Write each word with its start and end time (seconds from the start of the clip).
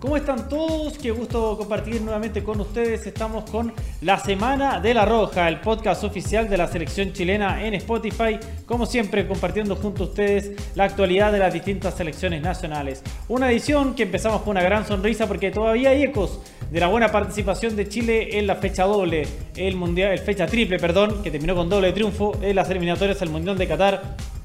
¿Cómo 0.00 0.18
están 0.18 0.46
todos? 0.46 0.98
Qué 0.98 1.10
gusto 1.10 1.56
compartir 1.56 2.02
nuevamente 2.02 2.44
con 2.44 2.60
ustedes. 2.60 3.06
Estamos 3.06 3.50
con 3.50 3.72
la 4.02 4.18
Semana 4.18 4.78
de 4.78 4.92
la 4.92 5.06
Roja, 5.06 5.48
el 5.48 5.60
podcast 5.60 6.04
oficial 6.04 6.50
de 6.50 6.58
la 6.58 6.68
selección 6.68 7.14
chilena 7.14 7.64
en 7.64 7.72
Spotify. 7.74 8.38
Como 8.66 8.84
siempre, 8.84 9.26
compartiendo 9.26 9.74
junto 9.74 10.02
a 10.02 10.06
ustedes 10.08 10.52
la 10.74 10.84
actualidad 10.84 11.32
de 11.32 11.38
las 11.38 11.54
distintas 11.54 11.94
selecciones 11.94 12.42
nacionales. 12.42 13.02
Una 13.28 13.50
edición 13.50 13.94
que 13.94 14.02
empezamos 14.02 14.42
con 14.42 14.50
una 14.50 14.62
gran 14.62 14.86
sonrisa 14.86 15.26
porque 15.26 15.50
todavía 15.50 15.90
hay 15.90 16.02
ecos 16.02 16.40
de 16.70 16.78
la 16.78 16.88
buena 16.88 17.10
participación 17.10 17.74
de 17.74 17.88
Chile 17.88 18.38
en 18.38 18.46
la 18.46 18.56
fecha 18.56 18.84
doble, 18.84 19.26
el 19.56 19.76
mundial, 19.76 20.12
el 20.12 20.18
fecha 20.18 20.46
triple, 20.46 20.78
perdón, 20.78 21.22
que 21.22 21.30
terminó 21.30 21.54
con 21.54 21.70
doble 21.70 21.92
triunfo 21.92 22.36
en 22.42 22.54
las 22.54 22.68
eliminatorias 22.68 23.22
al 23.22 23.30
Mundial 23.30 23.56
de 23.56 23.66
Qatar 23.66 24.35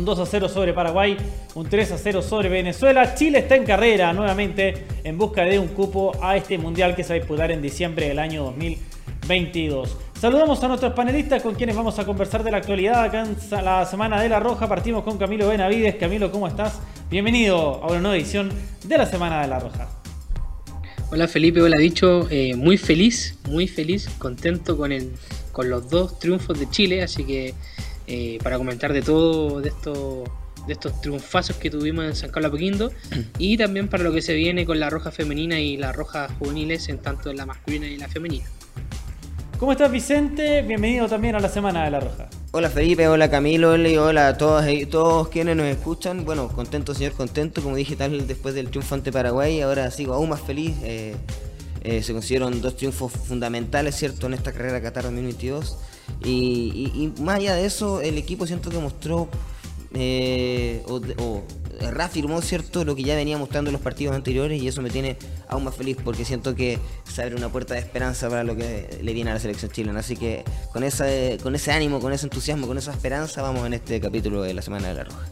un 0.00 0.06
2 0.06 0.18
a 0.18 0.26
0 0.26 0.48
sobre 0.48 0.72
Paraguay, 0.72 1.14
un 1.54 1.68
3 1.68 1.92
a 1.92 1.98
0 1.98 2.22
sobre 2.22 2.48
Venezuela. 2.48 3.14
Chile 3.14 3.40
está 3.40 3.54
en 3.54 3.64
carrera 3.64 4.14
nuevamente 4.14 4.86
en 5.04 5.18
busca 5.18 5.42
de 5.42 5.58
un 5.58 5.68
cupo 5.68 6.12
a 6.22 6.36
este 6.36 6.56
mundial 6.56 6.96
que 6.96 7.04
se 7.04 7.10
va 7.10 7.16
a 7.16 7.18
disputar 7.18 7.50
en 7.50 7.60
diciembre 7.60 8.08
del 8.08 8.18
año 8.18 8.44
2022. 8.44 9.98
Saludamos 10.18 10.64
a 10.64 10.68
nuestros 10.68 10.94
panelistas 10.94 11.42
con 11.42 11.54
quienes 11.54 11.76
vamos 11.76 11.98
a 11.98 12.06
conversar 12.06 12.42
de 12.42 12.50
la 12.50 12.56
actualidad 12.56 13.04
acá 13.04 13.24
en 13.24 13.36
la 13.62 13.84
Semana 13.84 14.22
de 14.22 14.30
la 14.30 14.40
Roja. 14.40 14.66
Partimos 14.66 15.04
con 15.04 15.18
Camilo 15.18 15.48
Benavides. 15.48 15.96
Camilo, 15.96 16.32
¿cómo 16.32 16.48
estás? 16.48 16.80
Bienvenido 17.10 17.58
a 17.82 17.88
una 17.88 18.00
nueva 18.00 18.16
edición 18.16 18.50
de 18.82 18.96
la 18.96 19.04
Semana 19.04 19.42
de 19.42 19.48
la 19.48 19.58
Roja. 19.58 19.86
Hola 21.12 21.28
Felipe, 21.28 21.60
hola 21.60 21.76
dicho, 21.76 22.26
eh, 22.30 22.54
muy 22.54 22.78
feliz, 22.78 23.36
muy 23.48 23.66
feliz, 23.68 24.08
contento 24.18 24.78
con, 24.78 24.92
el, 24.92 25.10
con 25.52 25.68
los 25.68 25.90
dos 25.90 26.18
triunfos 26.20 26.58
de 26.58 26.70
Chile, 26.70 27.02
así 27.02 27.24
que 27.24 27.52
eh, 28.10 28.38
para 28.42 28.58
comentar 28.58 28.92
de 28.92 29.02
todo 29.02 29.60
de 29.60 29.68
estos 29.68 30.28
de 30.66 30.72
estos 30.72 31.00
triunfazos 31.00 31.56
que 31.56 31.70
tuvimos 31.70 32.04
en 32.04 32.16
San 32.16 32.30
Carlos 32.30 32.48
Apoquindo 32.48 32.90
y 33.38 33.56
también 33.56 33.86
para 33.86 34.02
lo 34.02 34.12
que 34.12 34.20
se 34.20 34.34
viene 34.34 34.66
con 34.66 34.80
la 34.80 34.90
roja 34.90 35.12
femenina 35.12 35.60
y 35.60 35.76
la 35.76 35.92
roja 35.92 36.28
juveniles 36.40 36.88
en 36.88 36.98
tanto 36.98 37.30
en 37.30 37.36
la 37.36 37.46
masculina 37.46 37.86
y 37.86 37.96
la 37.96 38.08
femenina. 38.08 38.46
¿Cómo 39.60 39.70
estás 39.70 39.92
Vicente? 39.92 40.62
Bienvenido 40.62 41.06
también 41.06 41.36
a 41.36 41.38
la 41.38 41.48
Semana 41.48 41.84
de 41.84 41.90
la 41.92 42.00
Roja. 42.00 42.28
Hola 42.50 42.68
Felipe, 42.68 43.06
hola 43.06 43.30
Camilo, 43.30 43.74
hola 43.74 44.28
a 44.28 44.36
todos, 44.36 44.64
todos 44.90 45.28
quienes 45.28 45.54
nos 45.54 45.66
escuchan. 45.66 46.24
Bueno, 46.24 46.48
contento 46.48 46.94
señor, 46.94 47.12
contento, 47.12 47.62
como 47.62 47.76
dije 47.76 47.94
tal 47.94 48.26
después 48.26 48.56
del 48.56 48.70
triunfo 48.70 48.96
ante 48.96 49.12
Paraguay, 49.12 49.60
ahora 49.60 49.88
sigo 49.92 50.14
aún 50.14 50.30
más 50.30 50.40
feliz. 50.40 50.74
Eh, 50.82 51.14
eh, 51.82 52.02
se 52.02 52.12
consiguieron 52.12 52.60
dos 52.60 52.76
triunfos 52.76 53.12
fundamentales, 53.12 53.94
¿cierto?, 53.94 54.26
en 54.26 54.34
esta 54.34 54.50
carrera 54.50 54.82
Qatar 54.82 55.04
2022. 55.04 55.76
Y, 56.24 57.12
más 57.20 57.36
allá 57.36 57.54
de 57.54 57.66
eso, 57.66 58.00
el 58.00 58.18
equipo 58.18 58.46
siento 58.46 58.70
que 58.70 58.78
mostró 58.78 59.28
eh, 59.94 60.82
o, 60.88 61.42
reafirmó 61.90 62.42
cierto 62.42 62.84
lo 62.84 62.94
que 62.94 63.02
ya 63.02 63.14
venía 63.14 63.38
mostrando 63.38 63.70
en 63.70 63.72
los 63.72 63.80
partidos 63.80 64.14
anteriores 64.14 64.62
y 64.62 64.68
eso 64.68 64.82
me 64.82 64.90
tiene 64.90 65.16
aún 65.48 65.64
más 65.64 65.74
feliz 65.74 65.96
porque 66.04 66.26
siento 66.26 66.54
que 66.54 66.78
se 67.04 67.22
abre 67.22 67.34
una 67.36 67.48
puerta 67.48 67.72
de 67.74 67.80
esperanza 67.80 68.28
para 68.28 68.44
lo 68.44 68.54
que 68.54 69.00
le 69.02 69.12
viene 69.14 69.30
a 69.30 69.34
la 69.34 69.40
selección 69.40 69.70
chilena. 69.70 70.00
Así 70.00 70.16
que 70.16 70.44
con, 70.72 70.84
esa, 70.84 71.06
con 71.42 71.54
ese 71.54 71.72
ánimo, 71.72 72.00
con 72.00 72.12
ese 72.12 72.26
entusiasmo, 72.26 72.66
con 72.66 72.76
esa 72.76 72.92
esperanza 72.92 73.42
vamos 73.42 73.66
en 73.66 73.74
este 73.74 74.00
capítulo 74.00 74.42
de 74.42 74.54
la 74.54 74.62
Semana 74.62 74.88
de 74.88 74.94
la 74.94 75.04
Roja. 75.04 75.26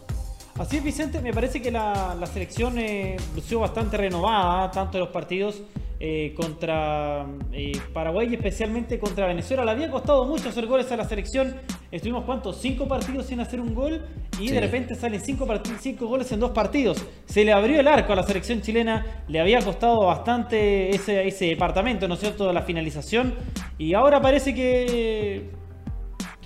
Así 0.58 0.78
es, 0.78 0.82
Vicente, 0.82 1.20
me 1.20 1.32
parece 1.32 1.62
que 1.62 1.70
la, 1.70 2.18
selección 2.32 2.78
eh, 2.78 3.16
lució 3.36 3.60
bastante 3.60 3.96
renovada, 3.96 4.70
tanto 4.72 4.98
en 4.98 5.04
los 5.04 5.10
partidos 5.10 5.62
eh, 6.00 6.32
contra 6.36 7.26
eh, 7.52 7.72
Paraguay 7.92 8.28
y 8.30 8.34
especialmente 8.34 8.98
contra 8.98 9.26
Venezuela. 9.26 9.64
Le 9.64 9.72
había 9.72 9.90
costado 9.90 10.24
mucho 10.24 10.48
hacer 10.48 10.66
goles 10.66 10.90
a 10.92 10.96
la 10.96 11.04
selección. 11.04 11.56
Estuvimos, 11.90 12.24
¿cuántos? 12.24 12.60
Cinco 12.60 12.86
partidos 12.86 13.26
sin 13.26 13.40
hacer 13.40 13.60
un 13.60 13.74
gol 13.74 14.04
y 14.38 14.48
de 14.50 14.60
repente 14.60 14.94
salen 14.94 15.20
cinco, 15.20 15.46
cinco 15.80 16.06
goles 16.06 16.30
en 16.30 16.40
dos 16.40 16.52
partidos. 16.52 17.04
Se 17.26 17.44
le 17.44 17.52
abrió 17.52 17.80
el 17.80 17.88
arco 17.88 18.12
a 18.12 18.16
la 18.16 18.22
selección 18.22 18.60
chilena. 18.60 19.24
Le 19.26 19.40
había 19.40 19.60
costado 19.60 20.06
bastante 20.06 20.90
ese, 20.90 21.26
ese 21.26 21.46
departamento, 21.46 22.06
¿no 22.06 22.14
es 22.14 22.20
cierto?, 22.20 22.52
la 22.52 22.62
finalización. 22.62 23.34
Y 23.76 23.94
ahora 23.94 24.20
parece 24.20 24.54
que 24.54 25.50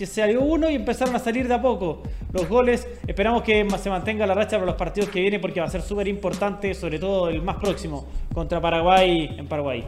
que 0.03 0.06
salió 0.06 0.41
uno 0.41 0.69
y 0.69 0.75
empezaron 0.75 1.14
a 1.14 1.20
salir 1.20 1.47
de 1.47 1.54
a 1.54 1.62
poco 1.62 2.03
los 2.32 2.49
goles. 2.49 2.88
Esperamos 3.06 3.44
que 3.44 3.65
se 3.81 3.88
mantenga 3.88 4.27
la 4.27 4.34
racha 4.34 4.56
para 4.56 4.66
los 4.66 4.75
partidos 4.75 5.09
que 5.10 5.21
vienen 5.21 5.41
porque 5.41 5.60
va 5.60 5.66
a 5.66 5.71
ser 5.71 5.81
súper 5.81 6.09
importante, 6.09 6.75
sobre 6.75 6.99
todo 6.99 7.28
el 7.28 7.41
más 7.41 7.59
próximo, 7.59 8.09
contra 8.34 8.60
Paraguay 8.60 9.37
en 9.38 9.47
Paraguay. 9.47 9.84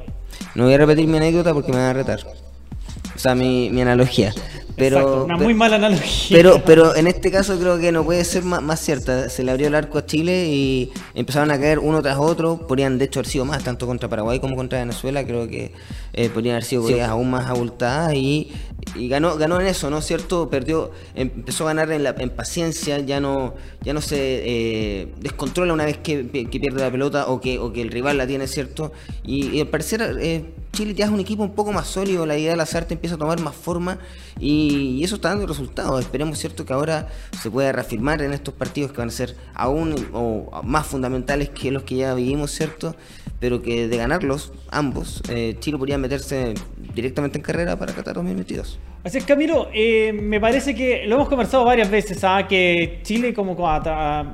No 0.55 0.67
voy 0.67 0.75
a 0.75 0.79
repetir 0.79 1.09
mi 1.09 1.17
anécdota 1.17 1.53
porque 1.53 1.73
me 1.73 1.79
van 1.79 1.87
a 1.87 1.93
retar. 1.95 2.21
O 2.21 3.19
sea, 3.19 3.35
mi, 3.35 3.71
mi 3.71 3.83
analogía. 3.83 4.33
Pero, 4.77 5.25
una 5.25 5.37
muy 5.37 5.55
mala 5.55 5.77
analogía. 5.77 6.37
Pero, 6.37 6.63
pero 6.65 6.97
en 6.97 7.07
este 7.07 7.31
caso 7.31 7.59
creo 7.59 7.79
que 7.79 7.93
no 7.93 8.05
puede 8.05 8.25
ser 8.25 8.43
más, 8.43 8.81
cierta. 8.81 9.29
Se 9.29 9.45
le 9.45 9.53
abrió 9.53 9.69
el 9.69 9.75
arco 9.75 9.99
a 9.99 10.07
Chile 10.07 10.47
y 10.47 10.93
empezaron 11.15 11.51
a 11.51 11.59
caer 11.59 11.79
uno 11.79 12.03
tras 12.03 12.19
otro. 12.19 12.67
Podrían 12.67 12.99
de 12.99 13.05
hecho 13.05 13.21
haber 13.21 13.31
sido 13.31 13.45
más, 13.45 13.63
tanto 13.63 13.87
contra 13.87 14.09
Paraguay 14.09 14.41
como 14.41 14.57
contra 14.57 14.81
Venezuela. 14.81 15.25
Creo 15.25 15.49
que 15.49 15.73
eh, 16.13 16.29
podrían 16.29 16.57
haber 16.57 16.65
sido 16.65 16.85
aún 17.05 17.31
más 17.31 17.49
abultadas 17.49 18.15
y, 18.15 18.53
y, 18.95 19.09
ganó, 19.09 19.37
ganó 19.37 19.61
en 19.61 19.67
eso, 19.67 19.91
¿no 19.91 19.99
es 19.99 20.07
cierto? 20.07 20.49
Perdió, 20.51 20.91
empezó 21.15 21.65
a 21.65 21.69
ganar 21.69 21.91
en, 21.93 22.03
la, 22.03 22.15
en 22.19 22.31
paciencia, 22.31 22.99
ya 23.01 23.21
no, 23.21 23.55
ya 23.83 23.93
no 23.93 24.01
se 24.01 24.17
eh, 24.19 25.09
descontrola 25.21 25.73
una 25.73 25.85
vez 25.85 25.99
que, 25.99 26.25
pierde 26.25 26.81
la 26.81 26.91
pelota 26.91 27.27
o 27.29 27.41
que, 27.41 27.59
o 27.59 27.73
que 27.73 27.83
el 27.83 27.91
rival 27.91 28.19
la 28.19 28.27
tiene, 28.27 28.47
¿cierto? 28.47 28.93
Y, 29.25 29.61
al 29.61 29.69
parecer 29.69 30.17
eh, 30.21 30.45
Chile 30.75 30.95
ya 30.95 31.05
es 31.05 31.11
un 31.11 31.21
equipo 31.21 31.43
un 31.43 31.55
poco 31.55 31.73
más 31.73 31.87
sólido, 31.87 32.27
la 32.27 32.37
idea 32.37 32.51
de 32.51 32.57
la 32.57 32.67
Sarte 32.67 32.95
empieza 32.95 33.15
a 33.15 33.19
tomar 33.19 33.41
más 33.41 33.55
forma 33.55 33.99
y, 34.41 35.03
eso 35.05 35.17
está 35.17 35.29
dando 35.29 35.47
resultados. 35.47 36.01
Esperemos 36.01 36.39
cierto 36.39 36.67
que 36.67 36.73
ahora 36.73 37.09
se 37.41 37.51
pueda 37.51 37.73
reafirmar 37.73 38.23
en 38.23 38.33
estos 38.33 38.55
partidos 38.55 38.93
que 38.93 38.99
van 38.99 39.09
a 39.09 39.13
ser 39.13 39.37
aún 39.55 39.95
o 40.13 40.63
más 40.65 40.87
fundamentales 40.87 41.51
que 41.51 41.71
los 41.71 41.85
que 41.85 41.97
ya 41.97 42.15
vivimos, 42.15 42.51
¿cierto? 42.51 42.97
Pero 43.39 43.63
que 43.63 43.89
de 43.89 43.97
ganarlos, 43.97 44.53
ambos, 44.71 45.23
eh, 45.29 45.57
Chile 45.61 45.79
podría 45.79 45.99
meterse 45.99 46.55
directamente 46.95 47.39
en 47.39 47.43
carrera 47.43 47.77
para 47.79 47.93
Qatar 47.93 48.15
2022. 48.15 48.79
Así 49.03 49.19
es, 49.19 49.25
Camilo, 49.25 49.69
eh, 49.75 50.13
me 50.13 50.41
parece 50.41 50.75
que 50.75 51.07
lo 51.07 51.17
hemos 51.17 51.29
conversado 51.29 51.65
varias 51.65 51.91
veces, 51.91 52.23
¿ah? 52.25 52.47
que 52.49 53.01
Chile, 53.03 53.35
como 53.35 53.57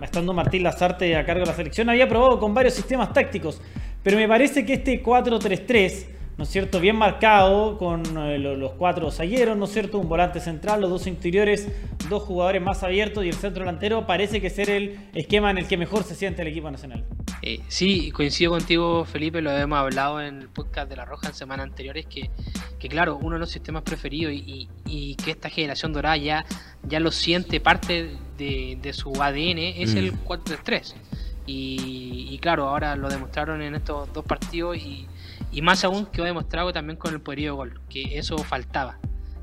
estando 0.02 0.32
Martín 0.32 0.62
Lazarte 0.62 1.16
a 1.16 1.24
cargo 1.24 1.40
de 1.40 1.46
la 1.46 1.54
selección, 1.54 1.88
había 1.88 2.08
probado 2.08 2.38
con 2.38 2.54
varios 2.54 2.74
sistemas 2.74 3.12
tácticos, 3.12 3.60
pero 4.02 4.16
me 4.16 4.28
parece 4.28 4.64
que 4.64 4.74
este 4.74 5.02
4-3-3 5.02 6.19
¿no 6.40 6.44
es 6.44 6.52
cierto? 6.52 6.80
Bien 6.80 6.96
marcado 6.96 7.76
con 7.76 8.02
eh, 8.16 8.38
los 8.38 8.72
cuatro 8.72 9.10
zagueros, 9.10 9.58
¿no 9.58 9.66
es 9.66 9.72
cierto? 9.72 9.98
Un 9.98 10.08
volante 10.08 10.40
central, 10.40 10.80
los 10.80 10.88
dos 10.88 11.06
interiores, 11.06 11.68
dos 12.08 12.22
jugadores 12.22 12.62
más 12.62 12.82
abiertos 12.82 13.26
y 13.26 13.28
el 13.28 13.34
centro 13.34 13.60
delantero 13.60 14.06
parece 14.06 14.40
que 14.40 14.48
ser 14.48 14.70
el 14.70 14.98
esquema 15.12 15.50
en 15.50 15.58
el 15.58 15.68
que 15.68 15.76
mejor 15.76 16.02
se 16.02 16.14
siente 16.14 16.40
el 16.40 16.48
equipo 16.48 16.70
nacional. 16.70 17.04
Eh, 17.42 17.60
sí, 17.68 18.10
coincido 18.10 18.52
contigo, 18.52 19.04
Felipe, 19.04 19.42
lo 19.42 19.50
hemos 19.50 19.80
hablado 19.80 20.18
en 20.22 20.38
el 20.38 20.48
podcast 20.48 20.88
de 20.88 20.96
La 20.96 21.04
Roja 21.04 21.28
en 21.28 21.34
semanas 21.34 21.64
anteriores, 21.64 22.06
que, 22.06 22.30
que 22.78 22.88
claro, 22.88 23.18
uno 23.20 23.34
de 23.34 23.40
los 23.40 23.50
sistemas 23.50 23.82
preferidos 23.82 24.32
y, 24.32 25.16
que 25.22 25.32
esta 25.32 25.50
generación 25.50 25.92
dorada 25.92 26.16
ya, 26.16 26.46
ya 26.84 27.00
lo 27.00 27.12
siente 27.12 27.60
parte 27.60 28.16
de, 28.38 28.92
su 28.94 29.12
ADN 29.22 29.58
es 29.58 29.94
el 29.94 30.14
4-3-3. 30.24 30.94
Mm. 30.94 30.98
Y, 31.46 32.28
y 32.30 32.38
claro, 32.38 32.66
ahora 32.66 32.96
lo 32.96 33.10
demostraron 33.10 33.60
en 33.60 33.74
estos 33.74 34.10
dos 34.14 34.24
partidos 34.24 34.78
y 34.78 35.06
y 35.52 35.62
más 35.62 35.84
aún 35.84 36.06
que 36.06 36.22
ha 36.22 36.24
demostrado 36.24 36.72
también 36.72 36.96
con 36.96 37.12
el 37.14 37.20
poderío 37.20 37.52
de 37.52 37.56
gol, 37.56 37.80
que 37.88 38.18
eso 38.18 38.38
faltaba. 38.38 38.98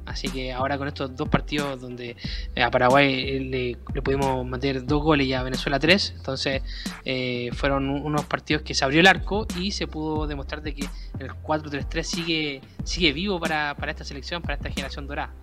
Así 0.07 0.29
que 0.29 0.53
ahora 0.53 0.77
con 0.77 0.87
estos 0.87 1.15
dos 1.15 1.27
partidos 1.27 1.81
donde 1.81 2.15
eh, 2.55 2.63
a 2.63 2.71
Paraguay 2.71 3.39
le, 3.39 3.77
pudimos 4.01 4.45
meter 4.47 4.85
dos 4.85 5.03
goles 5.03 5.27
y 5.27 5.33
a 5.33 5.43
Venezuela 5.43 5.79
tres, 5.79 6.13
entonces 6.15 6.61
eh, 7.03 7.49
fueron 7.53 7.89
unos 7.89 8.23
partidos 8.25 8.63
que 8.63 8.73
se 8.73 8.85
abrió 8.85 9.01
el 9.01 9.07
arco 9.07 9.45
y 9.59 9.71
se 9.71 9.85
pudo 9.85 10.25
demostrar 10.25 10.61
de 10.61 10.73
que 10.73 10.87
el 11.19 11.31
4-3-3 11.31 12.03
sigue, 12.03 12.61
sigue 12.85 13.11
vivo 13.11 13.37
para, 13.37 13.75
esta 13.87 14.05
selección, 14.05 14.41
para 14.41 14.53
esta 14.53 14.69
generación 14.69 15.07
dorada. 15.07 15.33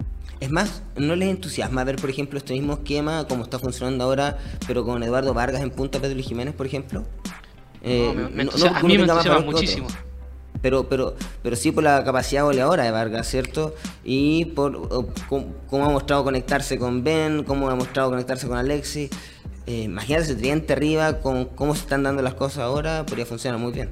Es 0.41 0.51
más, 0.51 0.83
¿no 0.97 1.15
les 1.15 1.29
entusiasma 1.29 1.85
ver, 1.85 1.97
por 1.97 2.09
ejemplo, 2.09 2.39
este 2.39 2.55
mismo 2.55 2.73
esquema 2.73 3.27
como 3.29 3.45
está 3.45 3.59
funcionando 3.59 4.05
ahora, 4.05 4.39
pero 4.67 4.83
con 4.83 5.03
Eduardo 5.03 5.35
Vargas 5.35 5.61
en 5.61 5.71
punta, 5.71 6.01
Pedro 6.01 6.19
y 6.19 6.23
Jiménez, 6.23 6.55
por 6.55 6.67
ejemplo? 6.67 7.05
Eh, 7.83 8.09
a 8.09 8.83
mí 8.83 8.97
me 8.97 9.05
entusiasma 9.05 9.41
muchísimo 9.41 9.89
pero, 10.65 10.89
pero, 10.89 11.15
pero 11.43 11.57
sí 11.57 11.73
por 11.73 11.85
la 11.85 12.03
capacidad 12.05 12.43
goleadora 12.43 12.85
de 12.85 12.91
Vargas, 12.91 13.29
¿cierto? 13.29 13.75
Y 14.03 14.47
por 14.47 14.89
cómo 15.29 15.85
ha 15.85 15.91
mostrado 15.91 16.25
conectarse 16.25 16.79
con 16.79 17.05
Ben, 17.05 17.45
cómo 17.45 17.69
ha 17.69 17.75
mostrado 17.75 18.09
conectarse 18.09 18.49
con 18.49 18.57
Alexis. 18.57 19.11
Eh, 19.67 19.83
imagínate 19.83 20.25
ese 20.25 20.37
tridente 20.37 20.73
arriba, 20.73 21.21
con 21.21 21.45
cómo 21.45 21.75
se 21.75 21.83
están 21.83 22.03
dando 22.03 22.23
las 22.23 22.33
cosas 22.33 22.61
ahora, 22.61 23.05
podría 23.05 23.27
funcionar 23.27 23.61
muy 23.61 23.73
bien. 23.73 23.91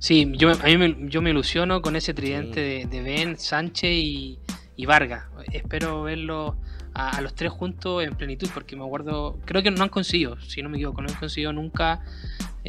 Sí, 0.00 0.32
yo, 0.36 0.50
a 0.50 0.64
mí 0.64 0.76
me, 0.78 0.96
yo 1.08 1.22
me 1.22 1.30
ilusiono 1.30 1.80
con 1.80 1.94
ese 1.94 2.12
tridente 2.12 2.88
de, 2.90 3.02
Ben, 3.02 3.38
Sánchez 3.38 3.92
y, 3.92 4.38
Vargas. 4.84 5.26
Espero 5.52 6.02
verlo 6.02 6.56
a, 6.92 7.20
los 7.20 7.36
tres 7.36 7.52
juntos 7.52 8.02
en 8.02 8.16
plenitud, 8.16 8.48
porque 8.52 8.74
me 8.74 8.84
acuerdo, 8.84 9.38
creo 9.44 9.62
que 9.62 9.70
no 9.70 9.84
han 9.84 9.90
conseguido, 9.90 10.40
si 10.40 10.60
no 10.60 10.70
me 10.70 10.78
equivoco, 10.78 11.02
no 11.02 11.08
han 11.08 11.14
conseguido 11.14 11.52
nunca 11.52 12.02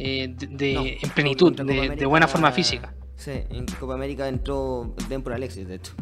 eh, 0.00 0.34
de, 0.36 0.98
en 1.02 1.10
plenitud, 1.10 1.52
de, 1.52 2.06
buena 2.06 2.28
forma 2.28 2.52
física. 2.52 2.94
Sí, 3.16 3.32
en 3.50 3.66
Copa 3.66 3.94
América 3.94 4.28
entró 4.28 4.94
Ben 5.08 5.22
por 5.22 5.32
Alexis, 5.32 5.66
de 5.66 5.74
hecho. 5.74 5.92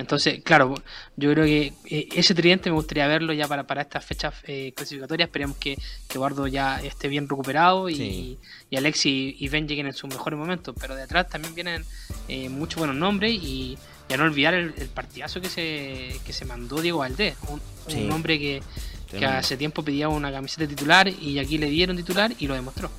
Entonces, 0.00 0.42
claro, 0.42 0.74
yo 1.16 1.30
creo 1.30 1.44
que 1.44 1.74
eh, 1.84 2.08
ese 2.16 2.34
tridente 2.34 2.70
me 2.70 2.74
gustaría 2.74 3.06
verlo 3.06 3.32
ya 3.32 3.46
para, 3.46 3.66
para 3.66 3.82
estas 3.82 4.04
fechas 4.04 4.34
eh, 4.44 4.72
clasificatorias. 4.74 5.28
Esperemos 5.28 5.58
que, 5.58 5.76
que 5.76 6.14
Eduardo 6.14 6.46
ya 6.46 6.80
esté 6.80 7.06
bien 7.06 7.28
recuperado 7.28 7.88
y, 7.88 8.38
y 8.70 8.76
Alexi 8.76 9.36
y 9.38 9.48
Ben 9.48 9.68
lleguen 9.68 9.86
en 9.86 9.92
sus 9.92 10.10
mejores 10.10 10.38
momentos. 10.38 10.74
Pero 10.80 10.96
de 10.96 11.02
atrás 11.02 11.28
también 11.28 11.54
vienen 11.54 11.84
eh, 12.28 12.48
muchos 12.48 12.78
buenos 12.78 12.96
nombres 12.96 13.32
y, 13.32 13.78
ya 14.08 14.16
no 14.16 14.24
olvidar 14.24 14.54
el, 14.54 14.72
partidazo 14.88 15.40
que 15.40 15.48
se, 15.48 16.18
que 16.26 16.32
se 16.32 16.44
mandó 16.44 16.80
Diego 16.80 16.98
Valdés, 16.98 17.36
un, 17.48 18.10
hombre 18.10 18.40
que, 18.40 18.60
que 19.08 19.24
hace 19.24 19.56
tiempo 19.56 19.84
pedía 19.84 20.08
una 20.08 20.32
camiseta 20.32 20.66
titular 20.66 21.06
y 21.06 21.38
aquí 21.38 21.58
le 21.58 21.66
dieron 21.66 21.96
titular 21.96 22.32
y 22.36 22.48
lo 22.48 22.54
demostró. 22.54 22.90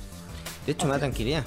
De 0.66 0.72
hecho, 0.72 0.86
me 0.86 0.92
da 0.92 0.98
tranquilidad. 1.00 1.44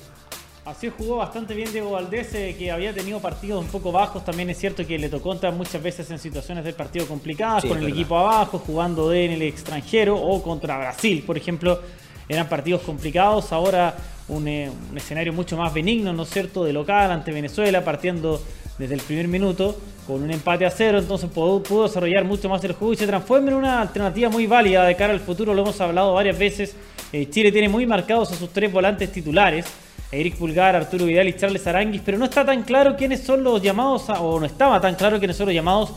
Así 0.65 0.91
jugó 0.97 1.17
bastante 1.17 1.53
bien 1.53 1.71
Diego 1.71 1.91
Valdés, 1.91 2.33
eh, 2.33 2.55
que 2.57 2.71
había 2.71 2.91
tenido 2.91 3.19
partidos 3.19 3.63
un 3.63 3.69
poco 3.69 3.91
bajos. 3.91 4.25
También 4.25 4.49
es 4.49 4.57
cierto 4.57 4.85
que 4.85 4.97
le 4.97 5.09
tocó 5.09 5.31
entrar 5.31 5.53
muchas 5.53 5.81
veces 5.81 6.09
en 6.09 6.17
situaciones 6.17 6.63
del 6.63 6.73
partido 6.73 7.05
complicadas, 7.05 7.65
con 7.65 7.77
el 7.77 7.89
equipo 7.89 8.17
abajo, 8.17 8.57
jugando 8.57 9.13
en 9.13 9.31
el 9.31 9.43
extranjero 9.43 10.17
o 10.17 10.41
contra 10.41 10.77
Brasil, 10.79 11.23
por 11.25 11.37
ejemplo. 11.37 11.79
Eran 12.27 12.49
partidos 12.49 12.81
complicados. 12.81 13.51
Ahora 13.51 13.95
un, 14.27 14.47
eh, 14.47 14.71
un 14.89 14.97
escenario 14.97 15.33
mucho 15.33 15.55
más 15.55 15.71
benigno, 15.71 16.13
¿no 16.13 16.23
es 16.23 16.29
cierto?, 16.31 16.63
de 16.63 16.73
local 16.73 17.11
ante 17.11 17.31
Venezuela, 17.31 17.85
partiendo 17.85 18.41
desde 18.79 18.95
el 18.95 19.01
primer 19.01 19.27
minuto 19.27 19.77
con 20.05 20.21
un 20.23 20.31
empate 20.31 20.65
a 20.65 20.71
cero. 20.71 20.99
Entonces 20.99 21.29
pudo, 21.29 21.61
pudo 21.61 21.83
desarrollar 21.83 22.23
mucho 22.23 22.49
más 22.49 22.63
el 22.63 22.73
juego 22.73 22.93
y 22.93 22.97
se 22.97 23.07
transforma 23.07 23.49
en 23.49 23.55
una 23.55 23.81
alternativa 23.81 24.29
muy 24.29 24.47
válida 24.47 24.83
de 24.85 24.95
cara 24.95 25.13
al 25.13 25.19
futuro. 25.19 25.53
Lo 25.53 25.61
hemos 25.61 25.79
hablado 25.81 26.13
varias 26.13 26.37
veces. 26.37 26.75
Eh, 27.11 27.29
Chile 27.29 27.51
tiene 27.51 27.69
muy 27.69 27.85
marcados 27.85 28.31
a 28.31 28.35
sus 28.35 28.49
tres 28.49 28.71
volantes 28.71 29.11
titulares. 29.11 29.65
Eric 30.11 30.35
Pulgar, 30.35 30.75
Arturo 30.75 31.05
Vidal 31.05 31.27
y 31.27 31.33
Charles 31.33 31.65
Aranguis, 31.67 32.01
pero 32.05 32.17
no 32.17 32.25
está 32.25 32.45
tan 32.45 32.63
claro 32.63 32.95
quiénes 32.95 33.21
son 33.21 33.43
los 33.43 33.61
llamados, 33.61 34.09
o 34.09 34.39
no 34.39 34.45
estaba 34.45 34.79
tan 34.79 34.95
claro 34.95 35.17
quiénes 35.19 35.35
son 35.35 35.47
los 35.47 35.55
llamados 35.55 35.91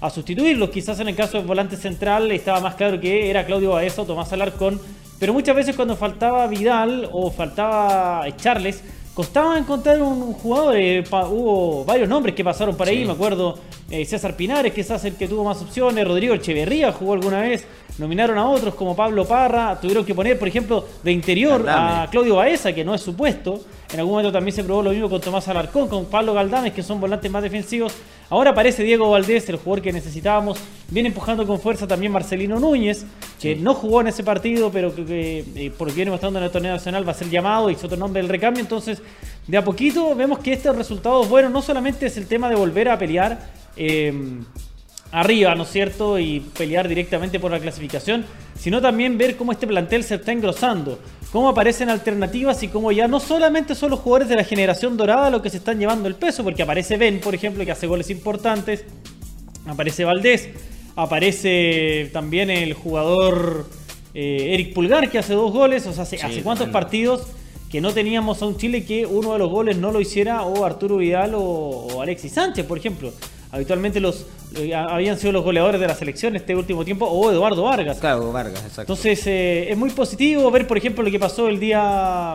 a 0.00 0.10
sustituirlos. 0.10 0.70
Quizás 0.70 1.00
en 1.00 1.08
el 1.08 1.16
caso 1.16 1.38
del 1.38 1.46
volante 1.46 1.76
central 1.76 2.30
estaba 2.32 2.60
más 2.60 2.74
claro 2.74 3.00
que 3.00 3.30
era 3.30 3.46
Claudio 3.46 3.70
Baeza 3.70 4.02
o 4.02 4.04
Tomás 4.04 4.32
Alarcón, 4.32 4.80
pero 5.18 5.32
muchas 5.32 5.54
veces 5.54 5.76
cuando 5.76 5.96
faltaba 5.96 6.46
Vidal 6.48 7.08
o 7.12 7.30
faltaba 7.30 8.24
Charles, 8.36 8.82
costaba 9.14 9.58
encontrar 9.58 10.00
un 10.02 10.32
jugador. 10.34 10.76
Eh, 10.76 11.04
hubo 11.10 11.84
varios 11.84 12.08
nombres 12.08 12.34
que 12.34 12.44
pasaron 12.44 12.76
por 12.76 12.88
ahí, 12.88 13.04
me 13.04 13.12
acuerdo 13.12 13.58
eh, 13.92 14.06
César 14.06 14.34
Pinares, 14.34 14.72
quizás 14.72 15.04
el 15.04 15.16
que 15.16 15.28
tuvo 15.28 15.44
más 15.44 15.60
opciones, 15.60 16.08
Rodrigo 16.08 16.32
Echeverría 16.32 16.92
jugó 16.92 17.12
alguna 17.12 17.42
vez, 17.42 17.66
nominaron 17.98 18.38
a 18.38 18.48
otros 18.48 18.74
como 18.74 18.96
Pablo 18.96 19.26
Parra, 19.26 19.78
tuvieron 19.78 20.06
que 20.06 20.14
poner, 20.14 20.38
por 20.38 20.48
ejemplo, 20.48 20.86
de 21.02 21.12
interior 21.12 21.68
a 21.68 22.08
Claudio 22.10 22.36
Baeza, 22.36 22.72
que 22.72 22.86
no 22.86 22.94
es 22.94 23.02
supuesto. 23.02 23.60
En 23.92 23.98
algún 24.00 24.14
momento 24.14 24.32
también 24.32 24.56
se 24.56 24.64
probó 24.64 24.82
lo 24.82 24.90
mismo 24.92 25.10
con 25.10 25.20
Tomás 25.20 25.46
Alarcón, 25.48 25.88
con 25.88 26.06
Pablo 26.06 26.32
Galdames, 26.32 26.72
que 26.72 26.82
son 26.82 26.98
volantes 26.98 27.30
más 27.30 27.42
defensivos. 27.42 27.92
Ahora 28.30 28.52
aparece 28.52 28.82
Diego 28.82 29.10
Valdés, 29.10 29.46
el 29.50 29.56
jugador 29.56 29.82
que 29.82 29.92
necesitábamos. 29.92 30.58
Viene 30.88 31.10
empujando 31.10 31.46
con 31.46 31.60
fuerza 31.60 31.86
también 31.86 32.12
Marcelino 32.12 32.58
Núñez, 32.58 33.04
que 33.38 33.54
no 33.56 33.74
jugó 33.74 34.00
en 34.00 34.06
ese 34.06 34.24
partido, 34.24 34.72
pero 34.72 34.94
que, 34.94 35.44
eh, 35.54 35.70
por 35.76 35.88
lo 35.88 35.92
que 35.92 35.96
viene 35.96 36.10
mostrando 36.10 36.38
en 36.38 36.46
el 36.46 36.50
torneo 36.50 36.72
nacional 36.72 37.06
va 37.06 37.10
a 37.12 37.14
ser 37.14 37.28
llamado 37.28 37.68
y 37.68 37.74
es 37.74 37.84
otro 37.84 37.98
nombre 37.98 38.22
del 38.22 38.30
recambio. 38.30 38.62
Entonces, 38.62 39.02
de 39.46 39.56
a 39.58 39.62
poquito 39.62 40.14
vemos 40.14 40.38
que 40.38 40.54
estos 40.54 40.74
resultados 40.74 41.28
buenos 41.28 41.52
no 41.52 41.60
solamente 41.60 42.06
es 42.06 42.16
el 42.16 42.26
tema 42.26 42.48
de 42.48 42.54
volver 42.54 42.88
a 42.88 42.96
pelear 42.98 43.61
Em, 43.76 44.44
arriba, 45.12 45.54
¿no 45.54 45.62
es 45.64 45.70
cierto? 45.70 46.18
Y 46.18 46.40
pelear 46.40 46.88
directamente 46.88 47.38
por 47.38 47.52
la 47.52 47.60
clasificación, 47.60 48.24
sino 48.58 48.80
también 48.80 49.18
ver 49.18 49.36
cómo 49.36 49.52
este 49.52 49.66
plantel 49.66 50.02
se 50.02 50.16
está 50.16 50.32
engrosando, 50.32 50.98
cómo 51.30 51.50
aparecen 51.50 51.90
alternativas 51.90 52.62
y 52.62 52.68
cómo 52.68 52.90
ya 52.92 53.06
no 53.06 53.20
solamente 53.20 53.74
son 53.74 53.90
los 53.90 54.00
jugadores 54.00 54.28
de 54.28 54.36
la 54.36 54.44
generación 54.44 54.96
dorada 54.96 55.30
los 55.30 55.42
que 55.42 55.50
se 55.50 55.58
están 55.58 55.78
llevando 55.78 56.08
el 56.08 56.14
peso, 56.14 56.42
porque 56.42 56.62
aparece 56.62 56.96
Ben, 56.96 57.20
por 57.20 57.34
ejemplo, 57.34 57.64
que 57.64 57.72
hace 57.72 57.86
goles 57.86 58.08
importantes, 58.10 58.84
aparece 59.66 60.04
Valdés, 60.04 60.48
aparece 60.96 62.10
también 62.12 62.50
el 62.50 62.72
jugador 62.72 63.66
eh, 64.14 64.54
Eric 64.54 64.72
Pulgar, 64.72 65.10
que 65.10 65.18
hace 65.18 65.34
dos 65.34 65.52
goles, 65.52 65.86
o 65.86 65.92
sea, 65.92 66.04
hace, 66.04 66.16
hace 66.16 66.42
cuántos 66.42 66.70
partidos 66.70 67.26
que 67.70 67.80
no 67.80 67.92
teníamos 67.92 68.42
a 68.42 68.46
un 68.46 68.56
Chile 68.58 68.84
que 68.84 69.06
uno 69.06 69.32
de 69.32 69.38
los 69.38 69.50
goles 69.50 69.78
no 69.78 69.92
lo 69.92 70.00
hiciera 70.00 70.42
o 70.42 70.64
Arturo 70.64 70.98
Vidal 70.98 71.32
o 71.34 72.02
Alexis 72.02 72.32
Sánchez, 72.32 72.66
por 72.66 72.78
ejemplo 72.78 73.12
habitualmente 73.52 74.00
los 74.00 74.26
eh, 74.56 74.74
habían 74.74 75.18
sido 75.18 75.32
los 75.32 75.44
goleadores 75.44 75.80
de 75.80 75.86
la 75.86 75.94
selección 75.94 76.34
este 76.34 76.56
último 76.56 76.84
tiempo, 76.84 77.06
o 77.06 77.30
Eduardo 77.30 77.62
Vargas. 77.62 77.98
Claro, 77.98 78.32
Vargas, 78.32 78.62
exacto. 78.62 78.80
Entonces 78.82 79.26
eh, 79.26 79.70
es 79.70 79.76
muy 79.76 79.90
positivo 79.90 80.50
ver, 80.50 80.66
por 80.66 80.78
ejemplo, 80.78 81.04
lo 81.04 81.10
que 81.10 81.18
pasó 81.18 81.48
el 81.48 81.60
día, 81.60 82.34